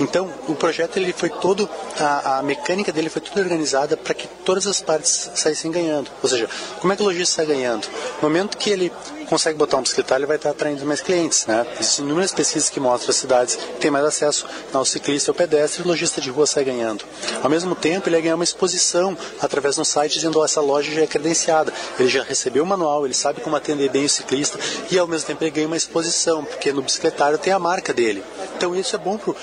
Então, 0.00 0.30
o 0.46 0.54
projeto 0.54 0.96
ele 0.96 1.12
foi 1.12 1.28
todo, 1.28 1.68
a, 1.98 2.38
a 2.38 2.42
mecânica 2.42 2.92
dele 2.92 3.08
foi 3.08 3.22
toda 3.22 3.40
organizada 3.40 3.96
para 3.96 4.14
que 4.14 4.28
todas 4.44 4.66
as 4.66 4.80
partes 4.80 5.30
saíssem 5.34 5.70
ganhando. 5.70 6.10
Ou 6.22 6.28
seja, 6.28 6.48
como 6.80 6.92
é 6.92 6.96
que 6.96 7.02
o 7.02 7.04
lojista 7.04 7.36
sai 7.36 7.46
ganhando? 7.46 7.86
No 8.20 8.28
momento 8.28 8.56
que 8.56 8.70
ele 8.70 8.92
consegue 9.28 9.58
botar 9.58 9.76
um 9.76 9.82
bicicletário, 9.82 10.22
ele 10.22 10.26
vai 10.26 10.36
estar 10.36 10.50
atraindo 10.50 10.84
mais 10.86 11.00
clientes. 11.00 11.46
Né? 11.46 11.66
Existem 11.78 12.04
inúmeras 12.04 12.32
pesquisas 12.32 12.70
que 12.70 12.80
mostram 12.80 13.10
as 13.10 13.16
cidades 13.16 13.56
que 13.56 13.80
têm 13.80 13.90
mais 13.90 14.04
acesso 14.04 14.46
ao 14.72 14.84
ciclista 14.84 15.30
e 15.30 15.32
ao 15.32 15.34
pedestre, 15.34 15.82
e 15.82 15.84
o 15.84 15.88
lojista 15.88 16.20
de 16.20 16.30
rua 16.30 16.46
sai 16.46 16.64
ganhando. 16.64 17.04
Ao 17.42 17.50
mesmo 17.50 17.74
tempo, 17.74 18.08
ele 18.08 18.16
vai 18.16 18.22
ganhar 18.22 18.34
uma 18.34 18.44
exposição 18.44 19.16
através 19.40 19.76
do 19.76 19.84
site 19.84 20.14
dizendo 20.14 20.38
que 20.38 20.44
essa 20.44 20.60
loja 20.60 20.90
já 20.90 21.02
é 21.02 21.06
credenciada. 21.06 21.72
Ele 21.98 22.08
já 22.08 22.22
recebeu 22.22 22.64
o 22.64 22.66
manual, 22.66 23.04
ele 23.04 23.14
sabe 23.14 23.40
como 23.40 23.54
atender 23.54 23.90
bem 23.90 24.04
o 24.04 24.08
ciclista 24.08 24.58
e 24.90 24.98
ao 24.98 25.06
mesmo 25.06 25.26
tempo 25.26 25.44
ele 25.44 25.50
ganha 25.50 25.66
uma 25.66 25.76
exposição, 25.76 26.44
porque 26.44 26.72
no 26.72 26.82
bicicletário 26.82 27.38
tem 27.38 27.52
a 27.52 27.58
marca 27.58 27.92
dele. 27.92 28.22
Então 28.58 28.74
isso 28.74 28.96
é 28.96 28.98
bom 28.98 29.16
pro 29.16 29.36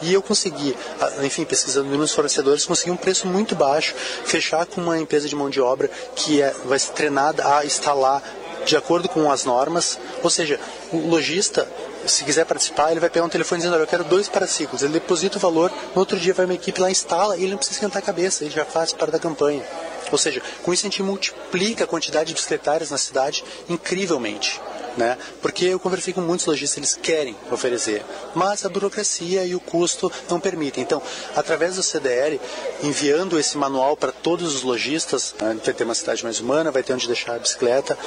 e 0.00 0.12
eu 0.12 0.22
consegui, 0.22 0.74
enfim, 1.22 1.44
pesquisando 1.44 1.88
nos 1.96 2.12
fornecedores, 2.12 2.64
consegui 2.64 2.90
um 2.90 2.96
preço 2.96 3.26
muito 3.28 3.54
baixo, 3.54 3.94
fechar 4.24 4.66
com 4.66 4.80
uma 4.80 4.98
empresa 4.98 5.28
de 5.28 5.36
mão 5.36 5.48
de 5.48 5.60
obra 5.60 5.88
que 6.16 6.42
é, 6.42 6.52
vai 6.64 6.78
ser 6.78 6.92
treinada 6.92 7.56
a 7.56 7.64
instalar 7.64 8.20
de 8.64 8.76
acordo 8.76 9.08
com 9.08 9.30
as 9.30 9.44
normas, 9.44 9.98
ou 10.22 10.30
seja, 10.30 10.58
o 10.92 11.06
lojista 11.06 11.68
se 12.06 12.24
quiser 12.24 12.44
participar, 12.46 12.90
ele 12.90 12.98
vai 12.98 13.08
pegar 13.08 13.24
um 13.24 13.28
telefone 13.28 13.60
dizendo, 13.60 13.76
eu 13.76 13.86
quero 13.86 14.02
dois 14.02 14.28
paraciclos. 14.28 14.82
Ele 14.82 14.94
deposita 14.94 15.36
o 15.36 15.40
valor, 15.40 15.70
no 15.94 16.00
outro 16.00 16.18
dia 16.18 16.34
vai 16.34 16.46
uma 16.46 16.54
equipe 16.54 16.80
lá, 16.80 16.90
instala 16.90 17.36
e 17.36 17.42
ele 17.42 17.52
não 17.52 17.58
precisa 17.58 17.76
esquentar 17.76 18.02
a 18.02 18.04
cabeça, 18.04 18.42
ele 18.42 18.52
já 18.52 18.64
faz 18.64 18.92
parte 18.92 19.12
da 19.12 19.20
campanha. 19.20 19.62
Ou 20.10 20.18
seja, 20.18 20.42
com 20.64 20.72
isso 20.72 20.84
a 20.84 20.90
gente 20.90 21.00
multiplica 21.00 21.84
a 21.84 21.86
quantidade 21.86 22.28
de 22.28 22.34
bicicletários 22.34 22.90
na 22.90 22.98
cidade 22.98 23.44
incrivelmente 23.68 24.60
né? 24.96 25.16
Porque 25.40 25.66
eu 25.66 25.78
conversei 25.78 26.12
com 26.12 26.20
muitos 26.20 26.46
lojistas, 26.46 26.76
eles 26.76 26.94
querem 26.94 27.36
oferecer, 27.50 28.04
mas 28.34 28.64
a 28.64 28.68
burocracia 28.68 29.44
e 29.44 29.54
o 29.54 29.60
custo 29.60 30.10
não 30.28 30.40
permitem. 30.40 30.82
Então, 30.82 31.02
através 31.34 31.76
do 31.76 31.82
CDL, 31.82 32.40
enviando 32.82 33.38
esse 33.38 33.56
manual 33.56 33.96
para 33.96 34.12
todos 34.12 34.54
os 34.54 34.62
lojistas, 34.62 35.34
né? 35.40 35.56
vai 35.64 35.74
ter 35.74 35.84
uma 35.84 35.94
cidade 35.94 36.24
mais 36.24 36.40
humana, 36.40 36.70
vai 36.70 36.82
ter 36.82 36.92
onde 36.92 37.06
deixar 37.06 37.36
a 37.36 37.38
bicicleta. 37.38 37.98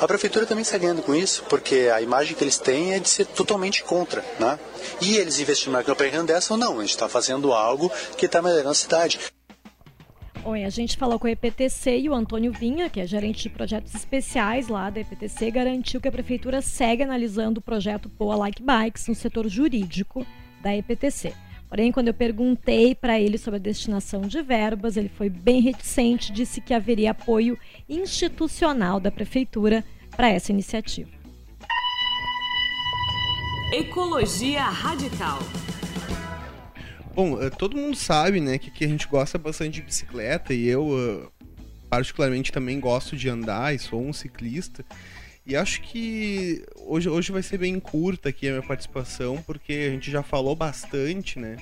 A 0.00 0.06
prefeitura 0.06 0.46
também 0.46 0.62
está 0.62 0.76
ganhando 0.76 1.02
com 1.02 1.14
isso, 1.14 1.44
porque 1.48 1.90
a 1.92 2.00
imagem 2.00 2.34
que 2.34 2.44
eles 2.44 2.58
têm 2.58 2.94
é 2.94 2.98
de 2.98 3.08
ser 3.08 3.26
totalmente 3.26 3.82
contra, 3.82 4.24
né? 4.38 4.58
E 5.00 5.16
eles 5.16 5.38
investindo 5.38 5.72
na 5.72 5.82
campanha 5.82 6.22
dessa 6.22 6.54
ou 6.54 6.58
não, 6.58 6.78
a 6.78 6.82
gente 6.82 6.90
está 6.90 7.08
fazendo 7.08 7.52
algo 7.52 7.90
que 8.16 8.26
está 8.26 8.40
melhorando 8.40 8.70
a 8.70 8.74
cidade. 8.74 9.18
Oi, 10.46 10.62
a 10.62 10.70
gente 10.70 10.96
falou 10.96 11.18
com 11.18 11.26
a 11.26 11.32
EPTC 11.32 11.98
e 11.98 12.08
o 12.08 12.14
Antônio 12.14 12.52
Vinha, 12.52 12.88
que 12.88 13.00
é 13.00 13.06
gerente 13.06 13.42
de 13.42 13.50
projetos 13.50 13.92
especiais 13.96 14.68
lá 14.68 14.88
da 14.88 15.00
EPTC, 15.00 15.50
garantiu 15.50 16.00
que 16.00 16.06
a 16.06 16.12
prefeitura 16.12 16.62
segue 16.62 17.02
analisando 17.02 17.58
o 17.58 17.60
projeto 17.60 18.08
Poa 18.08 18.36
Like 18.36 18.62
Bikes 18.62 19.08
no 19.08 19.14
setor 19.16 19.48
jurídico 19.48 20.24
da 20.62 20.72
EPTC. 20.72 21.34
Porém, 21.68 21.90
quando 21.90 22.06
eu 22.06 22.14
perguntei 22.14 22.94
para 22.94 23.18
ele 23.18 23.38
sobre 23.38 23.56
a 23.58 23.60
destinação 23.60 24.20
de 24.20 24.40
verbas, 24.40 24.96
ele 24.96 25.08
foi 25.08 25.28
bem 25.28 25.60
reticente, 25.60 26.32
disse 26.32 26.60
que 26.60 26.72
haveria 26.72 27.10
apoio 27.10 27.58
institucional 27.88 29.00
da 29.00 29.10
prefeitura 29.10 29.84
para 30.16 30.28
essa 30.28 30.52
iniciativa. 30.52 31.10
Ecologia 33.72 34.62
Radical. 34.62 35.40
Bom, 37.16 37.42
eh, 37.42 37.48
todo 37.48 37.78
mundo 37.78 37.96
sabe, 37.96 38.42
né, 38.42 38.58
que, 38.58 38.84
a 38.84 38.88
gente 38.88 39.08
gosta 39.08 39.38
bastante 39.38 39.76
de 39.76 39.80
bicicleta 39.80 40.52
e 40.52 40.66
eu, 40.66 40.86
uh, 40.86 41.32
particularmente, 41.88 42.52
também 42.52 42.78
gosto 42.78 43.16
de 43.16 43.26
andar 43.26 43.74
e 43.74 43.78
sou 43.78 44.06
um 44.06 44.12
ciclista. 44.12 44.84
E 45.46 45.56
acho 45.56 45.80
que 45.80 46.62
hoje, 46.76 47.08
hoje 47.08 47.32
vai 47.32 47.42
ser 47.42 47.56
bem 47.56 47.80
curta 47.80 48.28
aqui 48.28 48.46
a 48.48 48.50
minha 48.50 48.62
participação, 48.62 49.42
porque 49.46 49.86
a 49.88 49.90
gente 49.92 50.10
já 50.10 50.22
falou 50.22 50.54
bastante, 50.54 51.38
né? 51.38 51.56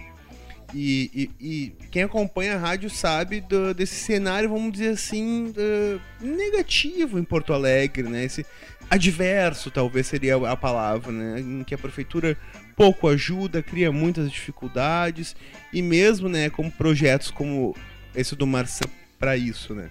E, 0.75 1.31
e, 1.41 1.47
e 1.47 1.89
quem 1.89 2.03
acompanha 2.03 2.57
a 2.57 2.59
rádio 2.59 2.91
sabe 2.91 3.41
do, 3.41 3.73
desse 3.73 3.95
cenário, 3.95 4.49
vamos 4.49 4.73
dizer 4.73 4.89
assim, 4.89 5.51
uh, 5.57 6.01
negativo 6.21 7.17
em 7.17 7.23
Porto 7.23 7.53
Alegre, 7.53 8.09
né? 8.09 8.25
Esse 8.25 8.45
adverso, 8.91 9.71
talvez 9.71 10.09
seria 10.09 10.35
a 10.35 10.57
palavra, 10.57 11.13
né? 11.13 11.39
Em 11.39 11.63
que 11.63 11.77
a 11.77 11.79
prefeitura 11.79 12.37
pouco 12.77 13.09
ajuda, 13.09 13.63
cria 13.63 13.91
muitas 13.93 14.31
dificuldades 14.31 15.35
e 15.73 15.83
mesmo, 15.83 16.29
né, 16.29 16.51
como 16.51 16.71
projetos 16.71 17.31
como 17.31 17.75
esse 18.15 18.35
do 18.37 18.47
Marcelo 18.47 18.91
para 19.19 19.37
isso, 19.37 19.75
né? 19.75 19.89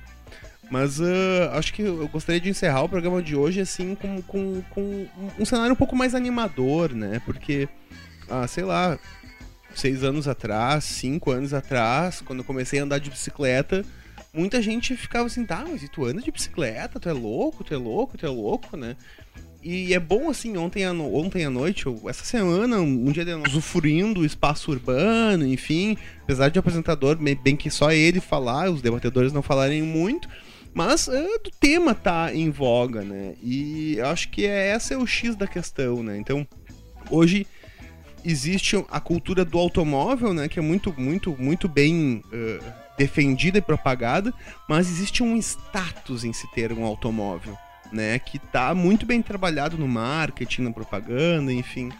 Mas 0.69 0.99
uh, 0.99 1.51
acho 1.53 1.73
que 1.73 1.81
eu 1.81 2.07
gostaria 2.07 2.41
de 2.41 2.49
encerrar 2.49 2.84
o 2.84 2.89
programa 2.89 3.21
de 3.21 3.36
hoje 3.36 3.61
assim 3.61 3.95
com, 3.95 4.21
com, 4.23 4.61
com 4.69 5.07
um 5.38 5.45
cenário 5.45 5.73
um 5.73 5.75
pouco 5.75 5.95
mais 5.95 6.15
animador, 6.15 6.93
né? 6.93 7.21
Porque, 7.25 7.67
ah, 8.29 8.47
sei 8.47 8.63
lá, 8.63 8.97
seis 9.75 10.03
anos 10.03 10.27
atrás, 10.27 10.84
cinco 10.84 11.31
anos 11.31 11.53
atrás, 11.53 12.21
quando 12.21 12.39
eu 12.39 12.45
comecei 12.45 12.79
a 12.79 12.84
andar 12.84 12.99
de 12.99 13.09
bicicleta, 13.09 13.86
muita 14.34 14.61
gente 14.61 14.95
ficava 14.95 15.27
assim, 15.27 15.45
tá, 15.45 15.63
mas 15.67 15.88
tu 15.89 16.05
anda 16.05 16.21
de 16.21 16.31
bicicleta? 16.31 16.99
Tu 16.99 17.09
é 17.09 17.13
louco, 17.13 17.63
tu 17.63 17.73
é 17.73 17.77
louco, 17.77 18.17
tu 18.17 18.25
é 18.25 18.29
louco, 18.29 18.75
né? 18.75 18.95
E 19.64 19.93
é 19.93 19.99
bom, 19.99 20.30
assim, 20.30 20.57
ontem 20.57 20.84
à, 20.84 20.91
no... 20.91 21.16
ontem 21.16 21.45
à 21.45 21.49
noite, 21.49 21.88
ou 21.88 22.09
essa 22.09 22.26
semana, 22.26 22.80
um 22.80 23.11
dia 23.11 23.24
de 23.24 23.34
usufruindo 23.34 24.20
o 24.20 24.26
espaço 24.26 24.72
urbano, 24.72 25.47
enfim, 25.47 25.97
apesar 26.24 26.49
de 26.49 26.59
o 26.59 26.61
apresentador, 26.61 27.16
bem 27.16 27.55
que 27.55 27.70
só 27.70 27.91
ele 27.91 28.20
falar, 28.20 28.70
os 28.70 28.82
debatedores 28.82 29.32
não 29.32 29.41
falarem 29.41 29.82
muito, 29.82 30.28
mas 30.74 31.07
é, 31.07 31.38
do 31.38 31.49
tema 31.61 31.95
tá 31.95 32.34
em 32.34 32.49
voga, 32.49 33.03
né? 33.03 33.36
E 33.41 34.01
acho 34.01 34.30
que 34.30 34.45
é, 34.45 34.68
essa 34.70 34.95
é 34.95 34.97
o 34.97 35.07
X 35.07 35.34
da 35.36 35.47
questão, 35.47 36.03
né? 36.03 36.18
Então, 36.18 36.45
hoje 37.09 37.47
existe 38.26 38.76
a 38.89 38.99
cultura 38.99 39.45
do 39.45 39.57
automóvel, 39.57 40.34
né? 40.34 40.49
Que 40.49 40.59
é 40.59 40.61
muito, 40.61 40.93
muito, 40.97 41.36
muito 41.39 41.70
bem 41.70 42.22
uh, 42.26 42.74
defendida 42.97 43.59
e 43.59 43.61
propagada, 43.61 44.34
mas 44.68 44.89
existe 44.89 45.24
um 45.24 45.38
status 45.38 46.26
em 46.26 46.34
se 46.34 46.51
ter 46.51 46.74
um 46.74 46.84
automóvel 46.84 47.57
né? 47.94 48.20
Que 48.20 48.39
tá 48.39 48.74
muito 48.74 49.06
bem 49.06 49.22
trabalhado 49.22 49.78
no 49.78 49.88
marketing, 49.88 50.64
na 50.64 50.72
propaganda, 50.72 51.54
enfim. 51.54 51.91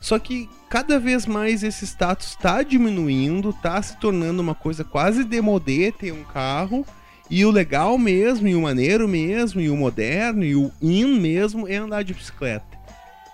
Só 0.00 0.18
que 0.18 0.48
cada 0.68 0.98
vez 0.98 1.26
mais 1.26 1.62
esse 1.62 1.84
status 1.86 2.28
está 2.28 2.62
diminuindo, 2.62 3.50
está 3.50 3.80
se 3.82 3.96
tornando 3.98 4.42
uma 4.42 4.54
coisa 4.54 4.82
quase 4.82 5.24
demodê 5.24 5.92
ter 5.92 6.12
um 6.12 6.24
carro. 6.24 6.86
E 7.30 7.44
o 7.44 7.50
legal 7.50 7.96
mesmo, 7.96 8.46
e 8.46 8.54
o 8.54 8.62
maneiro 8.62 9.08
mesmo, 9.08 9.60
e 9.60 9.70
o 9.70 9.76
moderno, 9.76 10.44
e 10.44 10.54
o 10.54 10.70
in 10.82 11.18
mesmo 11.18 11.66
é 11.66 11.76
andar 11.76 12.02
de 12.02 12.12
bicicleta. 12.12 12.66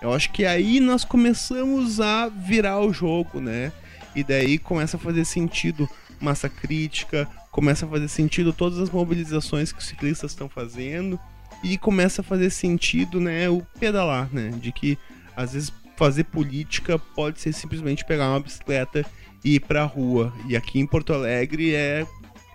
Eu 0.01 0.13
acho 0.13 0.31
que 0.31 0.45
aí 0.45 0.79
nós 0.79 1.03
começamos 1.03 1.99
a 1.99 2.29
virar 2.29 2.79
o 2.79 2.93
jogo, 2.93 3.41
né? 3.41 3.73
E 4.15 4.23
daí 4.23 4.57
começa 4.57 4.95
a 4.95 4.99
fazer 4.99 5.25
sentido 5.25 5.89
massa 6.21 6.47
crítica, 6.47 7.27
começa 7.51 7.85
a 7.85 7.89
fazer 7.89 8.07
sentido 8.07 8.53
todas 8.53 8.79
as 8.79 8.89
mobilizações 8.89 9.71
que 9.73 9.79
os 9.79 9.85
ciclistas 9.85 10.31
estão 10.31 10.47
fazendo 10.47 11.19
e 11.63 11.77
começa 11.77 12.21
a 12.21 12.23
fazer 12.23 12.49
sentido, 12.49 13.19
né, 13.19 13.49
o 13.49 13.61
pedalar, 13.79 14.29
né, 14.33 14.49
de 14.49 14.71
que 14.71 14.97
às 15.35 15.53
vezes 15.53 15.73
fazer 15.95 16.23
política 16.25 16.97
pode 16.97 17.41
ser 17.41 17.53
simplesmente 17.53 18.05
pegar 18.05 18.29
uma 18.29 18.39
bicicleta 18.39 19.05
e 19.43 19.55
ir 19.55 19.59
pra 19.59 19.83
rua. 19.83 20.33
E 20.47 20.55
aqui 20.55 20.79
em 20.79 20.85
Porto 20.85 21.13
Alegre 21.13 21.75
é 21.75 22.05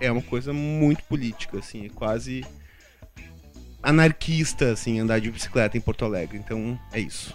é 0.00 0.10
uma 0.10 0.22
coisa 0.22 0.52
muito 0.52 1.02
política, 1.04 1.58
assim, 1.58 1.86
é 1.86 1.88
quase 1.88 2.44
anarquista, 3.82 4.72
assim, 4.72 4.98
andar 4.98 5.20
de 5.20 5.30
bicicleta 5.30 5.76
em 5.76 5.80
Porto 5.80 6.04
Alegre. 6.04 6.38
Então, 6.38 6.78
é 6.92 7.00
isso. 7.00 7.34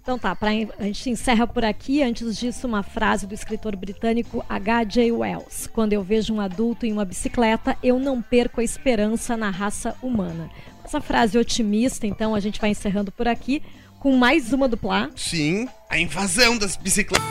Então 0.00 0.18
tá, 0.18 0.34
pra, 0.34 0.50
a 0.50 0.84
gente 0.84 1.08
encerra 1.08 1.46
por 1.46 1.64
aqui. 1.64 2.02
Antes 2.02 2.36
disso, 2.36 2.66
uma 2.66 2.82
frase 2.82 3.26
do 3.26 3.32
escritor 3.32 3.74
britânico 3.74 4.44
H.J. 4.48 5.10
Wells. 5.12 5.66
Quando 5.66 5.94
eu 5.94 6.02
vejo 6.02 6.34
um 6.34 6.40
adulto 6.40 6.84
em 6.84 6.92
uma 6.92 7.06
bicicleta, 7.06 7.76
eu 7.82 7.98
não 7.98 8.20
perco 8.20 8.60
a 8.60 8.64
esperança 8.64 9.36
na 9.36 9.48
raça 9.48 9.96
humana. 10.02 10.50
Essa 10.84 11.00
frase 11.00 11.38
otimista, 11.38 12.06
então, 12.06 12.34
a 12.34 12.40
gente 12.40 12.60
vai 12.60 12.70
encerrando 12.70 13.10
por 13.10 13.26
aqui 13.26 13.62
com 13.98 14.14
mais 14.16 14.52
uma 14.52 14.68
dupla. 14.68 15.10
Sim, 15.16 15.66
a 15.88 15.98
invasão 15.98 16.58
das 16.58 16.76
bicicletas. 16.76 17.24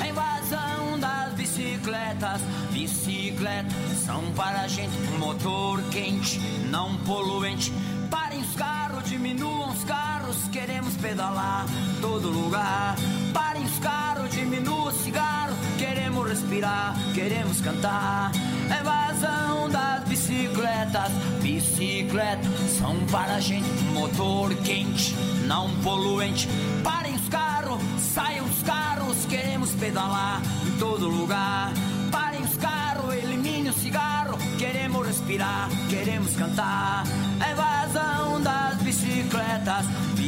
A 0.00 0.08
invasão 0.08 0.98
das 0.98 1.32
bicicletas. 1.34 2.40
Bicicletas 2.72 3.98
são 4.04 4.32
para 4.32 4.62
a 4.62 4.68
gente 4.68 4.92
um 5.14 5.18
motor 5.18 5.80
quente, 5.90 6.40
não 6.70 6.96
poluente. 7.04 7.72
Parem 8.10 8.40
os 8.40 8.54
carros, 8.54 9.04
diminuam 9.04 9.70
os 9.70 9.84
carros, 9.84 10.36
queremos 10.52 10.94
pedalar 10.96 11.66
todo 12.00 12.28
lugar. 12.30 12.96
Parem 13.32 13.64
os 13.64 13.78
carros, 13.78 14.30
diminuam 14.30 14.88
o 14.88 14.92
cigarro, 14.92 15.54
queremos 15.78 16.28
respirar, 16.28 16.94
queremos 17.14 17.60
cantar. 17.60 18.32
A 18.70 18.80
invasão 18.80 19.68
das 19.70 20.04
bicicletas, 20.04 21.12
bicicletas 21.42 22.52
são 22.78 22.96
para 23.10 23.40
gente 23.40 23.68
motor 23.92 24.54
quente, 24.56 25.14
não 25.46 25.70
poluente. 25.82 26.48
Parem 26.82 27.14
os 27.14 27.28
carros, 27.28 27.80
saiam 27.98 28.46
os 28.46 28.62
carros, 28.62 29.24
queremos 29.26 29.70
pedalar 29.72 30.40
em 30.66 30.78
todo 30.78 31.08
lugar. 31.08 31.72
Parem 32.10 32.42
os 32.42 32.56
carros, 32.56 33.14
elimine 33.14 33.70
o 33.70 33.72
cigarro, 33.72 34.38
queremos 34.58 35.06
respirar, 35.06 35.68
queremos 35.88 36.34
cantar. 36.36 37.04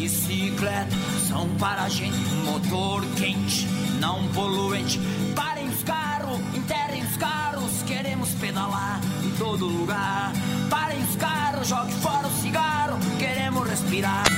Bicicletas 0.07 0.97
são 1.29 1.49
para 1.59 1.83
a 1.83 1.89
gente 1.89 2.17
motor 2.45 3.05
quente, 3.17 3.67
não 3.99 4.29
poluente. 4.29 5.01
Parem 5.35 5.69
os 5.69 5.83
carros, 5.83 6.39
enterrem 6.55 7.03
os 7.03 7.17
carros, 7.17 7.83
queremos 7.89 8.31
pedalar 8.35 9.01
em 9.25 9.31
todo 9.37 9.67
lugar. 9.67 10.33
Parem 10.71 11.03
os 11.03 11.17
carros, 11.17 11.67
jogue 11.67 11.93
fora 11.95 12.29
o 12.29 12.41
cigarro, 12.41 12.99
queremos 13.19 13.69
respirar. 13.69 14.36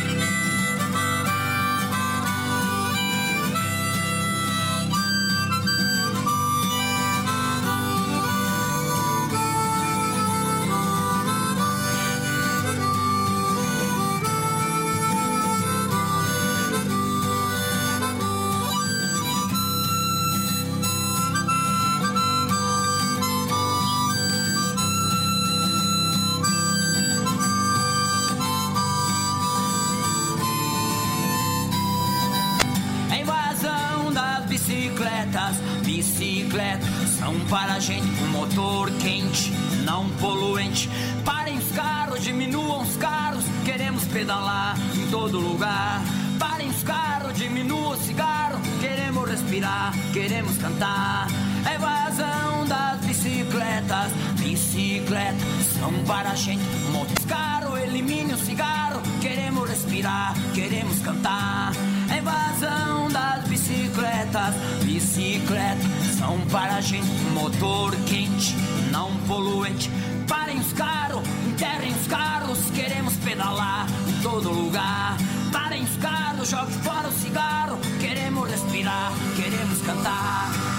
Todo 45.31 45.41
lugar. 45.41 46.03
Parem 46.39 46.69
os 46.69 46.83
carros, 46.83 47.35
diminuam 47.35 47.91
o 47.91 47.97
cigarro, 47.99 48.59
queremos 48.81 49.29
respirar, 49.29 49.93
queremos 50.13 50.57
cantar. 50.57 51.29
A 51.67 51.75
invasão 51.75 52.65
das 52.67 53.01
bicicletas, 53.05 54.13
bicicletas 54.39 55.67
são 55.79 55.93
para 56.07 56.31
a 56.31 56.35
gente 56.35 56.65
motor 56.93 57.27
caro, 57.27 57.77
elimine 57.77 58.33
o 58.33 58.39
cigarro, 58.39 59.03
queremos 59.21 59.69
respirar, 59.69 60.35
queremos 60.55 60.99
cantar. 61.01 61.73
A 62.11 62.17
invasão 62.17 63.09
das 63.11 63.47
bicicletas, 63.49 64.55
bicicletas 64.83 66.17
são 66.19 66.41
para 66.51 66.77
a 66.77 66.81
gente 66.81 67.07
motor 67.35 67.95
quente, 68.07 68.55
não 68.91 69.15
poluente. 69.27 69.91
Parem 70.27 70.59
os 70.59 70.73
carros, 70.73 71.23
enterrem 71.47 71.93
os 71.93 72.07
carros, 72.07 72.59
queremos 72.71 73.15
pedalar 73.17 73.87
todo 74.23 74.51
lugar. 74.51 75.17
Parem 75.53 75.85
os 75.85 75.97
carros, 75.97 76.51
jogue 76.51 76.73
fora 76.85 77.09
o 77.09 77.13
cigarro, 77.13 77.79
queremos 78.01 78.51
respirar, 78.51 79.13
queremos 79.37 79.81
cantar. 79.83 80.78